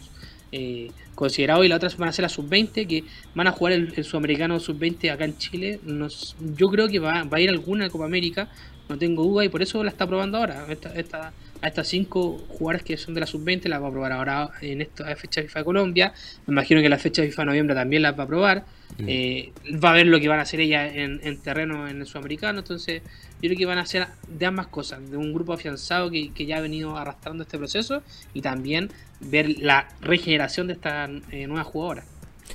eh, 0.54 0.92
considerado, 1.16 1.64
y 1.64 1.68
la 1.68 1.76
otra 1.76 1.90
van 1.98 2.10
a 2.10 2.14
ser 2.14 2.24
las 2.24 2.32
sub-20, 2.34 2.88
que 2.88 3.04
van 3.36 3.48
a 3.48 3.52
jugar 3.52 3.74
el, 3.74 3.94
el 3.96 4.04
sudamericano 4.04 4.60
sub-20 4.60 5.12
acá 5.12 5.26
en 5.26 5.38
Chile. 5.38 5.80
Nos, 5.84 6.36
yo 6.56 6.70
creo 6.70 6.88
que 6.88 7.00
va, 7.00 7.24
va 7.24 7.38
a 7.38 7.42
ir 7.42 7.50
alguna 7.50 7.86
a 7.86 7.90
Copa 7.90 8.06
América, 8.06 8.48
no 8.90 8.98
tengo 8.98 9.24
duda, 9.24 9.44
y 9.46 9.50
por 9.50 9.62
eso 9.62 9.84
la 9.84 9.90
está 9.90 10.06
probando 10.08 10.38
ahora. 10.38 10.66
Esta, 10.70 10.94
esta- 10.96 11.34
a 11.62 11.68
estas 11.68 11.88
cinco 11.88 12.44
jugadoras 12.50 12.84
que 12.84 12.98
son 12.98 13.14
de 13.14 13.22
la 13.22 13.26
sub-20 13.26 13.70
las 13.70 13.82
va 13.82 13.88
a 13.88 13.92
probar 13.92 14.12
ahora 14.12 14.50
en 14.62 14.82
esta 14.82 15.16
fecha 15.16 15.42
FIFA 15.42 15.60
de 15.60 15.66
Colombia. 15.66 16.14
Me 16.46 16.52
imagino 16.52 16.82
que 16.82 16.90
la 16.90 16.98
fecha 16.98 17.24
FIFA 17.24 17.42
de 17.44 17.46
noviembre 17.46 17.74
también 17.74 18.02
las 18.02 18.20
va 18.20 18.24
a 18.24 18.28
probar. 18.28 18.66
Eh, 19.08 19.54
va 19.84 19.92
a 19.92 19.94
ver 19.94 20.06
lo 20.08 20.20
que 20.20 20.28
van 20.28 20.40
a 20.40 20.42
hacer 20.44 20.60
ellas 20.60 20.92
en, 20.94 21.22
en 21.24 21.38
terreno 21.42 21.88
en 21.88 22.02
el 22.02 22.06
sudamericano. 22.06 22.60
Entonces, 22.60 23.02
yo 23.42 23.48
creo 23.48 23.58
que 23.58 23.66
van 23.66 23.78
a 23.78 23.82
hacer 23.84 24.08
de 24.28 24.46
ambas 24.46 24.68
cosas: 24.68 25.10
de 25.10 25.16
un 25.16 25.34
grupo 25.34 25.54
afianzado 25.54 26.12
que, 26.12 26.32
que 26.34 26.46
ya 26.46 26.58
ha 26.58 26.62
venido 26.62 26.98
arrastrando 26.98 27.44
este 27.44 27.58
proceso 27.58 28.04
y 28.34 28.42
también 28.42 28.90
ver 29.24 29.50
la 29.60 29.88
regeneración 30.02 30.68
de 30.68 30.74
estas 30.74 31.10
eh, 31.32 31.48
nuevas 31.48 31.68
jugadoras. 31.68 32.06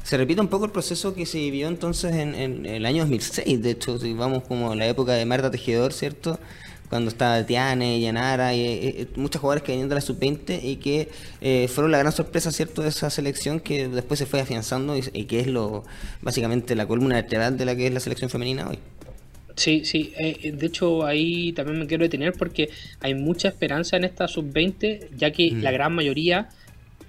Se 0.03 0.17
repite 0.17 0.41
un 0.41 0.49
poco 0.49 0.65
el 0.65 0.71
proceso 0.71 1.15
que 1.15 1.27
se 1.27 1.39
vivió 1.39 1.69
entonces 1.69 2.15
en, 2.15 2.35
en 2.35 2.67
el 2.67 2.87
año 2.87 3.03
2006, 3.03 3.63
de 3.63 3.71
hecho, 3.71 3.99
si 3.99 4.15
vamos 4.15 4.45
como 4.45 4.73
a 4.73 4.77
la 4.77 4.87
época 4.87 5.13
de 5.15 5.25
Marta 5.27 5.51
Tejedor, 5.51 5.93
¿cierto? 5.93 6.39
Cuando 6.89 7.11
estaba 7.11 7.45
Tiane, 7.45 8.01
Yanara, 8.01 8.55
y, 8.55 8.61
eh, 8.61 8.89
eh, 9.03 9.07
muchas 9.17 9.41
jugadoras 9.43 9.63
que 9.63 9.73
venían 9.73 9.89
de 9.91 9.95
la 9.97 10.01
sub-20 10.01 10.61
y 10.63 10.77
que 10.77 11.11
eh, 11.43 11.69
fueron 11.69 11.91
la 11.93 11.99
gran 11.99 12.13
sorpresa, 12.13 12.51
¿cierto? 12.53 12.83
De 12.83 12.89
esa 12.89 13.11
selección 13.11 13.61
que 13.61 13.89
después 13.89 14.19
se 14.19 14.27
fue 14.27 14.41
afianzando 14.41 14.97
y, 14.97 15.05
y 15.13 15.25
que 15.27 15.41
es 15.41 15.47
lo 15.49 15.85
básicamente 16.23 16.75
la 16.75 16.87
columna 16.87 17.17
vertebral 17.17 17.59
de 17.59 17.65
la 17.67 17.77
que 17.77 17.87
es 17.89 17.93
la 17.93 18.01
selección 18.01 18.31
femenina 18.31 18.69
hoy. 18.69 18.79
Sí, 19.57 19.85
sí. 19.85 20.13
eh, 20.19 20.53
de 20.53 20.67
hecho, 20.67 21.05
ahí 21.05 21.53
también 21.53 21.81
me 21.81 21.87
quiero 21.89 22.05
detener 22.05 22.33
porque 22.39 22.71
hay 23.01 23.15
mucha 23.15 23.49
esperanza 23.49 23.97
en 23.97 24.05
esta 24.05 24.29
sub-20, 24.29 25.09
ya 25.17 25.33
que 25.33 25.57
Mm. 25.57 25.63
la 25.63 25.73
gran 25.73 25.93
mayoría, 25.95 26.49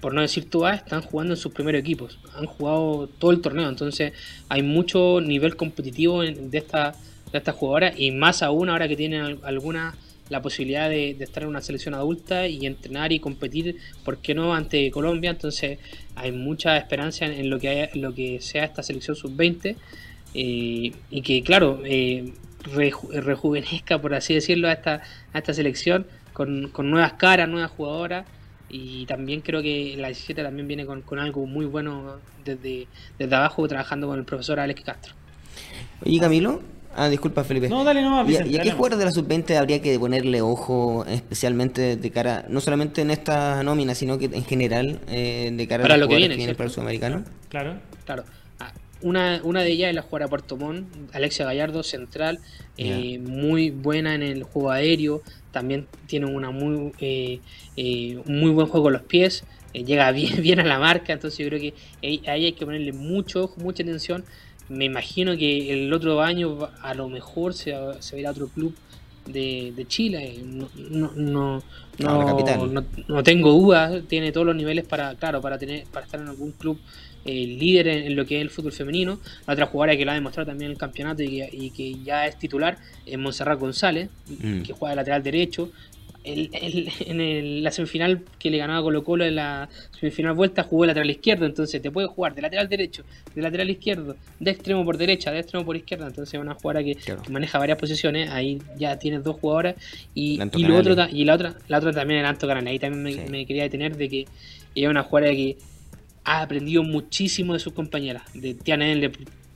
por 0.00 0.14
no 0.14 0.20
decir 0.22 0.48
todas, 0.48 0.78
están 0.78 1.02
jugando 1.02 1.34
en 1.34 1.36
sus 1.36 1.52
primeros 1.52 1.80
equipos. 1.80 2.18
Han 2.34 2.46
jugado 2.46 3.08
todo 3.18 3.30
el 3.30 3.40
torneo, 3.40 3.68
entonces 3.68 4.12
hay 4.48 4.62
mucho 4.62 5.20
nivel 5.20 5.56
competitivo 5.56 6.22
de 6.22 6.58
esta 6.58 6.94
de 7.32 7.38
estas 7.38 7.54
jugadoras 7.54 7.94
y 7.96 8.10
más 8.10 8.42
aún 8.42 8.70
ahora 8.70 8.88
que 8.88 8.96
tienen 8.96 9.20
al- 9.20 9.38
alguna 9.44 9.94
la 10.30 10.42
posibilidad 10.42 10.88
de, 10.88 11.10
estar 11.20 11.42
en 11.44 11.48
una 11.48 11.60
selección 11.60 11.94
adulta 11.94 12.46
y 12.48 12.64
entrenar 12.66 13.12
y 13.12 13.18
competir, 13.20 13.76
¿por 14.04 14.18
qué 14.18 14.32
no?, 14.34 14.54
ante 14.54 14.90
Colombia. 14.92 15.30
Entonces 15.30 15.78
hay 16.16 16.30
mucha 16.32 16.76
esperanza 16.76 17.26
en, 17.26 17.50
lo, 17.50 17.58
que 17.58 17.68
haya- 17.68 17.90
lo 17.94 18.14
que 18.14 18.40
sea 18.40 18.64
esta 18.64 18.82
selección 18.84 19.16
sub-20 19.16 19.76
eh, 20.34 20.92
y 21.10 21.22
que, 21.22 21.42
claro, 21.42 21.82
eh, 21.84 22.32
reju- 22.64 23.10
rejuvenezca, 23.12 24.00
por 24.00 24.14
así 24.14 24.34
decirlo, 24.34 24.68
a 24.68 24.72
esta, 24.72 25.02
a 25.32 25.38
esta 25.38 25.52
selección 25.54 26.06
con, 26.32 26.68
con 26.68 26.90
nuevas 26.90 27.14
caras, 27.14 27.48
nuevas 27.48 27.70
jugadoras. 27.72 28.26
Y 28.70 29.06
también 29.06 29.40
creo 29.40 29.62
que 29.62 29.94
la 29.98 30.08
17 30.08 30.42
también 30.42 30.68
viene 30.68 30.86
con, 30.86 31.02
con 31.02 31.18
algo 31.18 31.46
muy 31.46 31.66
bueno 31.66 32.16
desde, 32.44 32.86
desde 33.18 33.34
abajo, 33.34 33.66
trabajando 33.68 34.06
con 34.06 34.18
el 34.18 34.24
profesor 34.24 34.60
Alex 34.60 34.82
Castro. 34.82 35.14
Oye, 36.04 36.18
Camilo. 36.20 36.62
Ah, 36.96 37.08
disculpa, 37.08 37.44
Felipe. 37.44 37.68
No, 37.68 37.84
dale 37.84 38.02
nomás, 38.02 38.28
¿Y 38.28 38.32
¿Y 38.32 38.36
a 38.36 38.42
qué 38.42 38.58
dale 38.58 38.70
jugadores 38.72 38.98
de 38.98 39.04
la 39.04 39.12
sub-20 39.12 39.56
habría 39.56 39.80
que 39.80 39.96
ponerle 39.98 40.42
ojo 40.42 41.04
especialmente 41.06 41.96
de 41.96 42.10
cara, 42.10 42.44
no 42.48 42.60
solamente 42.60 43.02
en 43.02 43.12
esta 43.12 43.62
nómina, 43.62 43.94
sino 43.94 44.18
que 44.18 44.24
en 44.24 44.44
general, 44.44 45.00
eh, 45.08 45.52
de 45.52 45.68
cara 45.68 45.82
Para 45.82 45.94
a 45.94 45.96
lo 45.96 46.02
los 46.02 46.08
que 46.08 46.14
jugadores 46.16 46.28
viene, 46.28 46.36
vienen 46.36 46.46
¿cierto? 46.46 46.58
para 46.58 46.66
el 46.66 46.72
sudamericano? 46.72 47.24
Claro. 47.48 47.76
Claro. 48.04 48.24
Ah, 49.02 49.06
Una, 49.06 49.40
una 49.44 49.62
de 49.62 49.72
ellas 49.72 49.88
es 49.90 49.94
la 49.94 50.02
jugadora 50.02 50.26
de 50.26 50.30
Puerto 50.30 50.56
Montt, 50.56 50.88
Alexia 51.12 51.44
Gallardo, 51.46 51.82
central, 51.82 52.38
eh, 52.76 53.18
muy 53.18 53.70
buena 53.70 54.14
en 54.14 54.22
el 54.22 54.42
juego 54.42 54.70
aéreo, 54.70 55.22
también 55.52 55.86
tiene 56.06 56.26
una 56.26 56.50
muy 56.50 56.92
eh, 57.00 57.40
eh, 57.76 58.16
un 58.24 58.40
muy 58.40 58.50
buen 58.50 58.66
juego 58.66 58.84
con 58.84 58.92
los 58.92 59.02
pies, 59.02 59.44
eh, 59.72 59.84
llega 59.84 60.10
bien, 60.12 60.40
bien 60.42 60.60
a 60.60 60.64
la 60.64 60.78
marca, 60.78 61.12
entonces 61.12 61.38
yo 61.38 61.46
creo 61.48 61.60
que 61.60 61.74
ahí 62.02 62.46
hay 62.46 62.52
que 62.52 62.64
ponerle 62.64 62.92
mucho 62.92 63.44
ojo, 63.44 63.60
mucha 63.60 63.82
atención. 63.82 64.24
Me 64.68 64.84
imagino 64.84 65.36
que 65.36 65.72
el 65.72 65.92
otro 65.92 66.20
año 66.20 66.68
a 66.82 66.94
lo 66.94 67.08
mejor 67.08 67.54
se, 67.54 67.72
va- 67.72 68.00
se 68.00 68.14
va 68.14 68.18
a 68.18 68.20
ir 68.20 68.26
a 68.28 68.30
otro 68.30 68.48
club 68.48 68.72
de, 69.26 69.72
de 69.76 69.86
Chile, 69.86 70.40
no, 70.44 70.68
no, 70.76 71.10
no, 71.16 71.62
no- 71.98 72.24
capital. 72.26 72.72
no- 72.72 72.84
no 73.08 73.22
tengo 73.22 73.50
dudas, 73.52 74.02
tiene 74.08 74.30
todos 74.32 74.46
los 74.46 74.54
niveles 74.56 74.84
para, 74.86 75.14
claro, 75.16 75.40
para 75.40 75.58
tener, 75.58 75.84
para 75.90 76.06
estar 76.06 76.20
en 76.20 76.28
algún 76.28 76.52
club 76.52 76.78
eh, 77.24 77.46
líder 77.46 77.88
en, 77.88 78.04
en 78.06 78.16
lo 78.16 78.24
que 78.26 78.36
es 78.36 78.42
el 78.42 78.50
fútbol 78.50 78.72
femenino. 78.72 79.20
La 79.46 79.54
otra 79.54 79.66
jugadora 79.66 79.96
que 79.96 80.04
lo 80.04 80.10
ha 80.10 80.14
demostrado 80.14 80.48
también 80.48 80.66
en 80.66 80.72
el 80.72 80.78
campeonato 80.78 81.22
y 81.22 81.28
que, 81.28 81.50
y 81.52 81.70
que 81.70 81.96
ya 82.02 82.26
es 82.26 82.38
titular 82.38 82.78
es 83.06 83.18
Montserrat 83.18 83.58
González, 83.58 84.08
Mm. 84.28 84.62
que 84.62 84.72
juega 84.72 84.90
de 84.90 84.96
lateral 84.96 85.22
derecho. 85.22 85.70
en 86.22 87.64
la 87.64 87.70
semifinal 87.70 88.22
que 88.38 88.50
le 88.50 88.58
ganaba 88.58 88.82
Colo 88.82 89.02
Colo 89.02 89.24
en 89.24 89.36
la 89.36 89.70
semifinal 89.98 90.34
vuelta 90.34 90.62
jugó 90.64 90.82
de 90.82 90.88
lateral 90.88 91.08
izquierdo, 91.08 91.46
entonces 91.46 91.80
te 91.80 91.90
puede 91.90 92.08
jugar 92.08 92.34
de 92.34 92.42
lateral 92.42 92.68
derecho, 92.68 93.04
de 93.34 93.40
lateral 93.40 93.70
izquierdo, 93.70 94.16
de 94.38 94.50
extremo 94.50 94.84
por 94.84 94.98
derecha, 94.98 95.30
de 95.30 95.38
extremo 95.38 95.64
por 95.64 95.76
izquierda, 95.76 96.08
entonces 96.08 96.34
es 96.34 96.40
una 96.40 96.52
jugadora 96.54 96.84
que, 96.84 96.98
maneja 97.30 97.58
varias 97.58 97.78
posiciones, 97.78 98.28
ahí 98.28 98.60
ya 98.76 98.98
tienes 98.98 99.24
dos 99.24 99.36
jugadoras 99.36 99.76
y, 100.14 100.38
y 100.56 100.64
lo 100.64 100.76
otro 100.76 100.94
y 101.10 101.24
la 101.24 101.34
otra, 101.34 101.54
la 101.68 101.78
otra 101.78 101.90
también 101.90 102.20
el 102.20 102.26
Anto 102.26 102.46
Canales, 102.46 102.70
ahí 102.70 102.78
también 102.78 103.30
me, 103.30 103.46
quería 103.46 103.62
detener 103.62 103.96
de 103.96 104.08
que 104.10 104.26
es 104.74 104.88
una 104.88 105.02
jugadora 105.02 105.32
que 105.32 105.56
ha 106.24 106.42
aprendido 106.42 106.82
muchísimo 106.82 107.52
de 107.52 107.58
sus 107.58 107.72
compañeras, 107.72 108.22
de 108.34 108.54
Tiana 108.54 108.86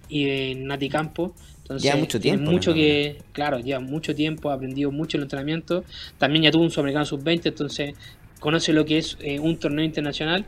y 0.09 0.25
de 0.25 0.55
Nati 0.57 0.89
Campo 0.89 1.35
entonces, 1.65 1.97
mucho 1.97 2.21
tiempo. 2.21 2.51
Mucho 2.51 2.75
que, 2.75 3.23
claro, 3.33 3.59
lleva 3.59 3.81
mucho 3.81 4.15
tiempo, 4.15 4.51
ha 4.51 4.55
aprendido 4.55 4.91
mucho 4.93 5.17
el 5.17 5.23
entrenamiento. 5.23 5.83
También 6.19 6.45
ya 6.45 6.51
tuvo 6.51 6.63
un 6.63 6.71
sudamericano 6.71 7.07
sub-20, 7.07 7.47
entonces 7.47 7.95
conoce 8.39 8.75
lo 8.75 8.85
que 8.85 8.99
es 8.99 9.17
eh, 9.21 9.41
un 9.41 9.57
torneo 9.57 9.83
internacional 9.83 10.45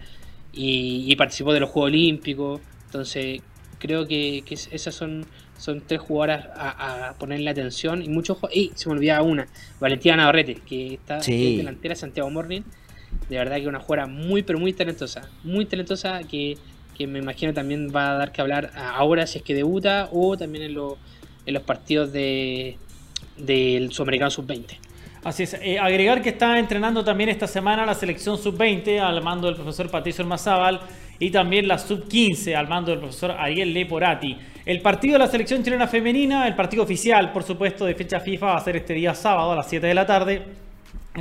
y, 0.53 1.15
participó 1.17 1.55
de 1.55 1.61
los 1.61 1.71
Juegos 1.71 1.89
Olímpicos. 1.89 2.61
Entonces, 2.85 3.41
creo 3.79 4.07
que, 4.07 4.45
esas 4.71 4.95
son, 4.95 5.25
son 5.57 5.81
tres 5.87 6.01
jugadoras 6.01 6.49
a, 6.55 7.15
ponerle 7.19 7.49
atención. 7.49 8.03
Y 8.03 8.11
muchos 8.11 8.37
y 8.53 8.73
se 8.75 8.91
me 8.91 8.97
olvidaba 8.97 9.23
una, 9.23 9.47
Valentina 9.81 10.17
Navarrete, 10.17 10.57
que 10.57 10.95
está 10.95 11.19
en 11.27 11.57
delantera 11.57 11.95
de 11.95 12.01
Santiago 12.01 12.29
Morning. 12.31 12.61
De 13.29 13.37
verdad 13.37 13.57
que 13.57 13.69
una 13.69 13.81
jugadora 13.81 14.07
muy, 14.07 14.43
pero 14.43 14.59
muy 14.59 14.73
talentosa. 14.73 15.29
Muy 15.43 15.67
talentosa 15.67 16.23
que 16.25 16.57
que 16.97 17.07
me 17.07 17.19
imagino 17.19 17.53
también 17.53 17.93
va 17.95 18.13
a 18.13 18.15
dar 18.15 18.33
que 18.33 18.41
hablar 18.41 18.73
ahora 18.75 19.27
si 19.27 19.39
es 19.39 19.45
que 19.45 19.55
debuta 19.55 20.09
o 20.13 20.37
también 20.37 20.65
en, 20.65 20.71
en 20.71 21.55
los 21.55 21.63
partidos 21.63 22.13
de 22.13 22.79
del 23.37 23.93
Sudamericano 23.93 24.31
Sub-20. 24.31 24.79
Así 25.23 25.43
es, 25.43 25.55
eh, 25.55 25.79
agregar 25.79 26.23
que 26.23 26.31
está 26.31 26.59
entrenando 26.59 27.05
también 27.05 27.29
esta 27.29 27.47
semana 27.47 27.85
la 27.85 27.95
selección 27.95 28.39
Sub-20 28.39 28.99
al 29.01 29.23
mando 29.23 29.49
del 29.49 29.57
profesor 29.57 29.91
Patricio 29.91 30.25
Mazábal 30.25 30.81
y 31.19 31.31
también 31.31 31.69
la 31.69 31.79
Sub-15 31.79 32.55
al 32.55 32.69
mando 32.69 32.93
del 32.93 33.01
profesor 33.01 33.33
Ariel 33.33 33.75
Leporati. 33.75 34.39
El 34.65 34.81
partido 34.81 35.15
de 35.15 35.19
la 35.19 35.27
selección 35.27 35.63
chilena 35.63 35.87
femenina, 35.87 36.47
el 36.47 36.55
partido 36.55 36.83
oficial, 36.83 37.31
por 37.33 37.43
supuesto, 37.43 37.85
de 37.85 37.95
fecha 37.95 38.21
FIFA 38.21 38.47
va 38.47 38.57
a 38.57 38.65
ser 38.65 38.77
este 38.77 38.95
día 38.95 39.15
sábado 39.15 39.53
a 39.53 39.57
las 39.57 39.69
7 39.69 39.87
de 39.87 39.95
la 39.95 40.07
tarde 40.07 40.43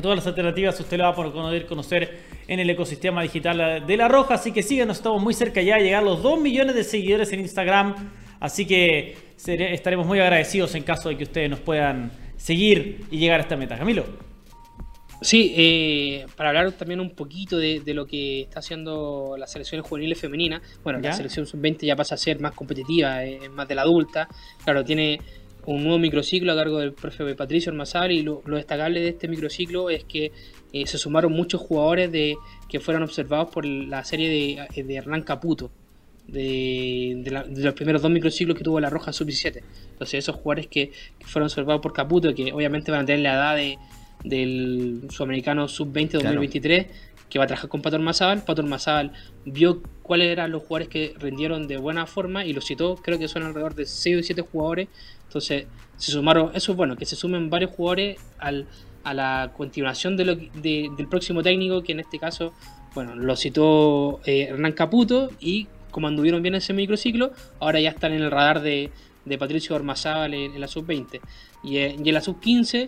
todas 0.01 0.17
las 0.17 0.27
alternativas 0.27 0.79
usted 0.79 0.97
lo 0.97 1.03
va 1.03 1.09
a 1.09 1.15
poder 1.15 1.65
conocer 1.65 2.19
en 2.47 2.59
el 2.59 2.69
ecosistema 2.69 3.21
digital 3.21 3.85
de 3.85 3.97
La 3.97 4.07
Roja. 4.07 4.35
Así 4.35 4.51
que 4.51 4.63
síganos, 4.63 4.97
estamos 4.97 5.21
muy 5.21 5.33
cerca 5.33 5.61
ya 5.61 5.77
de 5.77 5.83
llegar 5.83 6.03
a 6.03 6.05
los 6.05 6.21
2 6.21 6.39
millones 6.39 6.75
de 6.75 6.83
seguidores 6.83 7.31
en 7.31 7.39
Instagram. 7.41 8.11
Así 8.39 8.65
que 8.65 9.15
estaremos 9.37 10.05
muy 10.05 10.19
agradecidos 10.19 10.75
en 10.75 10.83
caso 10.83 11.09
de 11.09 11.17
que 11.17 11.23
ustedes 11.23 11.49
nos 11.49 11.59
puedan 11.59 12.11
seguir 12.37 13.05
y 13.11 13.17
llegar 13.17 13.39
a 13.39 13.43
esta 13.43 13.55
meta. 13.55 13.77
Camilo. 13.77 14.05
Sí, 15.21 15.53
eh, 15.55 16.25
para 16.35 16.49
hablar 16.49 16.71
también 16.73 16.99
un 16.99 17.15
poquito 17.15 17.57
de, 17.57 17.81
lo 17.87 18.05
que 18.05 18.41
está 18.41 18.59
haciendo 18.59 19.35
las 19.37 19.51
selecciones 19.51 19.87
juveniles 19.87 20.19
femeninas. 20.19 20.61
Bueno, 20.83 20.99
la 20.99 21.13
selección 21.13 21.45
sub-20 21.47 21.85
ya 21.85 21.95
pasa 21.95 22.15
a 22.15 22.17
ser 22.17 22.39
más 22.39 22.53
competitiva, 22.53 23.23
es 23.23 23.49
más 23.49 23.67
de 23.67 23.75
la 23.75 23.83
adulta. 23.83 24.27
Claro, 24.63 24.83
tiene 24.83 25.19
un 25.66 25.84
nuevo 25.84 25.99
microciclo 25.99 26.51
a 26.51 26.55
cargo 26.55 26.80
del 26.80 26.93
profe 26.93 27.36
Patricio 27.36 27.72
Armazal 27.72 28.11
y 28.11 28.22
lo, 28.22 28.41
destacable 28.45 29.01
de 29.01 29.09
este 29.09 29.28
microciclo 29.28 29.89
es 29.89 30.03
que 30.03 30.32
eh, 30.74 30.88
se 30.88 30.97
sumaron 30.97 31.32
muchos 31.32 31.61
jugadores 31.61 32.11
de, 32.11 32.36
que 32.70 32.80
fueron 32.80 33.03
observados 33.03 33.49
por 33.49 33.66
la 33.66 34.03
serie 34.03 34.30
de, 34.76 34.84
de 34.84 34.95
Hernán 34.95 35.24
Caputo, 35.24 35.72
de, 36.28 37.45
los 37.55 37.74
primeros 37.74 38.01
dos 38.01 38.11
microciclos 38.11 38.57
que 38.57 38.63
tuvo 38.63 38.80
la 38.80 38.89
Roja 38.89 39.13
Sub-17. 39.13 39.61
Entonces 39.91 40.20
esos 40.20 40.36
jugadores 40.36 40.68
que, 40.68 40.91
fueron 41.22 41.47
observados 41.47 41.82
por 41.82 41.93
Caputo, 41.93 42.34
que 42.34 42.51
obviamente 42.51 42.91
van 42.91 43.01
a 43.01 43.05
tener 43.05 43.22
la 43.22 43.34
edad 43.34 43.55
de, 43.55 43.78
del 44.24 45.07
sudamericano 45.09 45.68
Sub-20 45.68 46.11
2023, 46.11 46.88
que 47.30 47.39
va 47.39 47.45
a 47.45 47.47
trabajar 47.47 47.70
con 47.70 47.82
Pator 47.82 47.99
Mazábal. 47.99 48.43
Pator 48.43 48.66
Mazábal 48.66 49.11
vio 49.45 49.82
cuáles 50.06 50.28
eran 50.28 50.51
los 50.51 50.62
jugadores 50.62 50.88
que 50.88 51.14
rindieron 51.18 51.68
de 51.68 51.78
buena 51.78 52.06
forma 52.06 52.45
y 52.45 52.53
los 52.53 52.66
citó, 52.66 52.95
creo 52.95 53.18
que 53.18 53.28
son 53.28 53.43
alrededor 53.43 53.76
de 53.76 53.86
6 53.86 54.20
o 54.20 54.24
7 54.24 54.41
jugadores 54.41 54.88
entonces, 55.36 55.68
se 55.97 56.12
sumaron, 56.14 56.51
eso 56.53 56.72
es 56.72 56.78
bueno, 56.78 56.95
que 56.95 57.06
se 57.06 57.18
sumen 57.18 57.49
varios 57.49 57.72
jugadores 57.72 58.18
al, 58.39 58.68
a 59.03 59.14
la 59.14 59.51
continuación 59.56 60.16
del 60.16 61.08
próximo 61.10 61.43
técnico, 61.43 61.84
que 61.84 61.91
en 61.91 61.99
este 61.99 62.20
caso, 62.20 62.53
bueno, 62.93 63.16
lo 63.16 63.36
citó 63.36 64.22
eh, 64.24 64.47
Hernán 64.49 64.72
Caputo 64.72 65.32
y 65.41 65.68
como 65.91 66.08
anduvieron 66.08 66.41
bien 66.41 66.56
ese 66.56 66.72
microciclo, 66.72 67.34
ahora 67.60 67.82
ya 67.82 67.89
están 67.89 68.14
en 68.14 68.22
el 68.22 68.32
radar 68.32 68.62
de, 68.62 68.91
Patricio 69.38 69.76
Ormazábal 69.76 70.34
en, 70.34 70.62
la 70.62 70.70
sub-20. 70.70 71.20
Y, 71.64 71.78
eh, 71.78 71.97
y, 72.01 72.08
en 72.08 72.14
la 72.14 72.22
sub-15, 72.22 72.88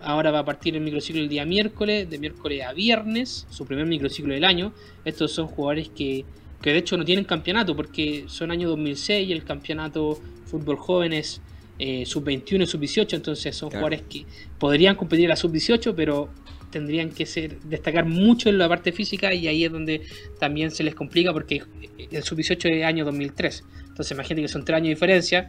ahora 0.00 0.32
va 0.32 0.40
a 0.40 0.44
partir 0.44 0.74
el 0.74 0.80
microciclo 0.80 1.22
el 1.22 1.28
día 1.28 1.44
miércoles, 1.44 2.10
de 2.10 2.18
miércoles 2.18 2.64
a 2.64 2.72
viernes, 2.72 3.46
su 3.50 3.66
primer 3.66 3.86
microciclo 3.86 4.34
del 4.34 4.44
año. 4.44 4.72
Estos 5.04 5.30
son 5.30 5.46
jugadores 5.46 5.90
que, 5.90 6.24
que 6.64 6.72
de 6.72 6.78
hecho 6.78 6.96
no 6.96 7.04
tienen 7.04 7.26
campeonato, 7.26 7.76
porque 7.76 8.24
son 8.26 8.50
año 8.50 8.70
2006 8.70 9.28
y 9.28 9.32
el 9.32 9.44
campeonato 9.44 10.18
fútbol 10.46 10.78
jóvenes 10.78 11.42
eh, 11.78 12.06
sub-21 12.06 12.62
y 12.62 12.66
sub-18, 12.66 13.12
entonces 13.12 13.54
son 13.54 13.68
jugadores 13.68 14.00
que 14.08 14.24
podrían 14.58 14.96
competir 14.96 15.26
a 15.26 15.28
la 15.30 15.36
sub-18, 15.36 15.92
pero 15.94 16.30
tendrían 16.70 17.10
que 17.10 17.26
ser 17.26 17.60
destacar 17.60 18.06
mucho 18.06 18.48
en 18.48 18.56
la 18.56 18.66
parte 18.66 18.92
física 18.92 19.34
y 19.34 19.46
ahí 19.46 19.62
es 19.66 19.70
donde 19.70 20.00
también 20.40 20.70
se 20.70 20.82
les 20.84 20.94
complica 20.94 21.34
porque 21.34 21.62
el 22.10 22.22
sub-18 22.22 22.78
es 22.78 22.84
año 22.86 23.04
2003, 23.04 23.62
entonces 23.88 24.12
imagínate 24.12 24.40
que 24.40 24.48
son 24.48 24.64
tres 24.64 24.76
años 24.76 24.86
de 24.86 24.94
diferencia. 24.94 25.48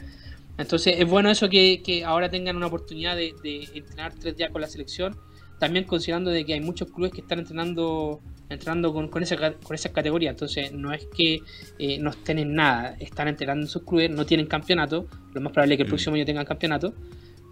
Entonces 0.58 0.96
es 1.00 1.08
bueno 1.08 1.32
eso 1.32 1.48
que, 1.50 2.04
ahora 2.06 2.30
tengan 2.30 2.58
una 2.58 2.68
oportunidad 2.68 3.16
de, 3.16 3.34
de 3.42 3.70
entrenar 3.74 4.14
tres 4.20 4.36
días 4.36 4.52
con 4.52 4.60
la 4.60 4.68
selección 4.68 5.16
también 5.60 5.86
considerando 5.86 6.32
de 6.32 6.46
que 6.46 6.54
hay 6.54 6.62
muchos 6.62 6.92
clubes 6.92 7.14
que 7.14 7.22
están 7.22 7.40
entrenando 7.40 8.20
entrenando 8.50 8.94
con, 8.94 9.08
con, 9.10 9.24
esa, 9.24 9.38
con 9.54 9.76
esa 9.76 9.92
categoría. 9.92 10.32
Entonces, 10.32 10.72
no 10.72 10.94
es 10.94 11.08
que 11.16 11.42
eh, 11.80 11.98
no 12.00 12.12
estén 12.12 12.40
en 12.40 12.54
nada, 12.54 12.96
están 13.00 13.28
entrenando 13.28 13.64
en 13.64 13.70
sus 13.70 13.84
clubes, 13.84 14.10
no 14.10 14.26
tienen 14.26 14.48
campeonato. 14.48 15.08
Lo 15.34 15.42
más 15.42 15.52
probable 15.52 15.76
es 15.76 15.78
que 15.78 15.84
el 15.84 15.88
mm. 15.88 15.92
próximo 15.92 16.16
año 16.16 16.26
tengan 16.26 16.46
campeonato. 16.46 16.94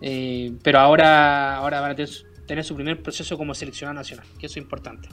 Eh, 0.02 0.54
pero 0.62 0.80
ahora, 0.80 1.56
ahora 1.56 1.80
van 1.80 1.92
a 1.92 1.96
tener, 1.96 2.12
tener, 2.46 2.64
su 2.64 2.76
primer 2.76 3.02
proceso 3.02 3.38
como 3.38 3.54
seleccionado 3.54 3.96
nacional, 3.96 4.26
que 4.38 4.48
eso 4.48 4.60
es 4.60 4.64
importante. 4.64 5.08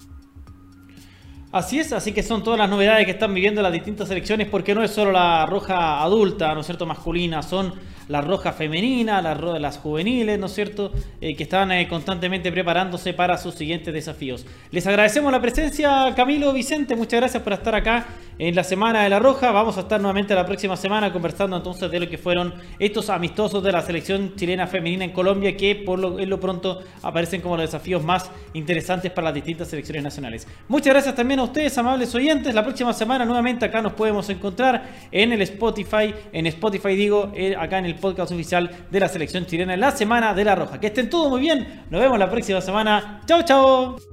Así 1.52 1.80
es, 1.80 1.92
así 1.92 2.12
que 2.12 2.22
son 2.22 2.44
todas 2.44 2.58
las 2.58 2.70
novedades 2.70 3.04
que 3.06 3.12
están 3.12 3.34
viviendo 3.34 3.60
las 3.60 3.72
distintas 3.72 4.08
selecciones, 4.08 4.48
porque 4.48 4.74
no 4.74 4.82
es 4.84 4.90
solo 4.90 5.10
la 5.10 5.46
roja 5.46 6.02
adulta, 6.02 6.54
¿no 6.54 6.60
es 6.60 6.66
cierto?, 6.66 6.86
masculina, 6.86 7.42
son 7.42 7.72
la 8.10 8.20
roja 8.20 8.52
femenina, 8.52 9.22
las, 9.22 9.40
las 9.60 9.78
juveniles, 9.78 10.36
¿no 10.38 10.46
es 10.46 10.52
cierto?, 10.52 10.92
eh, 11.20 11.36
que 11.36 11.44
están 11.44 11.70
eh, 11.70 11.86
constantemente 11.88 12.50
preparándose 12.50 13.14
para 13.14 13.38
sus 13.38 13.54
siguientes 13.54 13.94
desafíos. 13.94 14.44
Les 14.72 14.84
agradecemos 14.86 15.30
la 15.30 15.40
presencia, 15.40 16.12
Camilo 16.16 16.52
Vicente, 16.52 16.96
muchas 16.96 17.20
gracias 17.20 17.40
por 17.42 17.52
estar 17.52 17.72
acá 17.74 18.06
en 18.40 18.54
la 18.54 18.64
Semana 18.64 19.04
de 19.04 19.10
la 19.10 19.20
Roja. 19.20 19.52
Vamos 19.52 19.76
a 19.76 19.82
estar 19.82 20.00
nuevamente 20.00 20.34
la 20.34 20.44
próxima 20.46 20.76
semana 20.76 21.12
conversando 21.12 21.56
entonces 21.56 21.88
de 21.90 22.00
lo 22.00 22.08
que 22.08 22.18
fueron 22.18 22.54
estos 22.78 23.10
amistosos 23.10 23.62
de 23.62 23.70
la 23.70 23.82
selección 23.82 24.34
chilena 24.34 24.66
femenina 24.66 25.04
en 25.04 25.12
Colombia, 25.12 25.56
que 25.56 25.76
por 25.76 25.98
lo, 25.98 26.18
en 26.18 26.28
lo 26.28 26.40
pronto 26.40 26.82
aparecen 27.02 27.42
como 27.42 27.56
los 27.58 27.66
desafíos 27.66 28.02
más 28.02 28.30
interesantes 28.54 29.12
para 29.12 29.26
las 29.26 29.34
distintas 29.34 29.68
selecciones 29.68 30.02
nacionales. 30.02 30.48
Muchas 30.66 30.94
gracias 30.94 31.14
también 31.14 31.38
a 31.38 31.44
ustedes, 31.44 31.76
amables 31.78 32.12
oyentes. 32.14 32.54
La 32.54 32.64
próxima 32.64 32.92
semana 32.92 33.24
nuevamente 33.24 33.66
acá 33.66 33.80
nos 33.82 33.92
podemos 33.92 34.28
encontrar 34.30 34.82
en 35.12 35.32
el 35.32 35.42
Spotify, 35.42 36.12
en 36.32 36.46
Spotify 36.46 36.96
digo, 36.96 37.30
eh, 37.36 37.54
acá 37.56 37.78
en 37.78 37.84
el 37.84 37.99
podcast 38.00 38.32
oficial 38.32 38.70
de 38.90 39.00
la 39.00 39.08
selección 39.08 39.46
chilena 39.46 39.74
en 39.74 39.80
la 39.80 39.90
Semana 39.92 40.34
de 40.34 40.44
la 40.44 40.54
Roja. 40.54 40.80
Que 40.80 40.88
estén 40.88 41.10
todos 41.10 41.30
muy 41.30 41.40
bien. 41.40 41.84
Nos 41.90 42.00
vemos 42.00 42.18
la 42.18 42.30
próxima 42.30 42.60
semana. 42.60 43.22
Chao, 43.26 43.42
chao. 43.44 44.09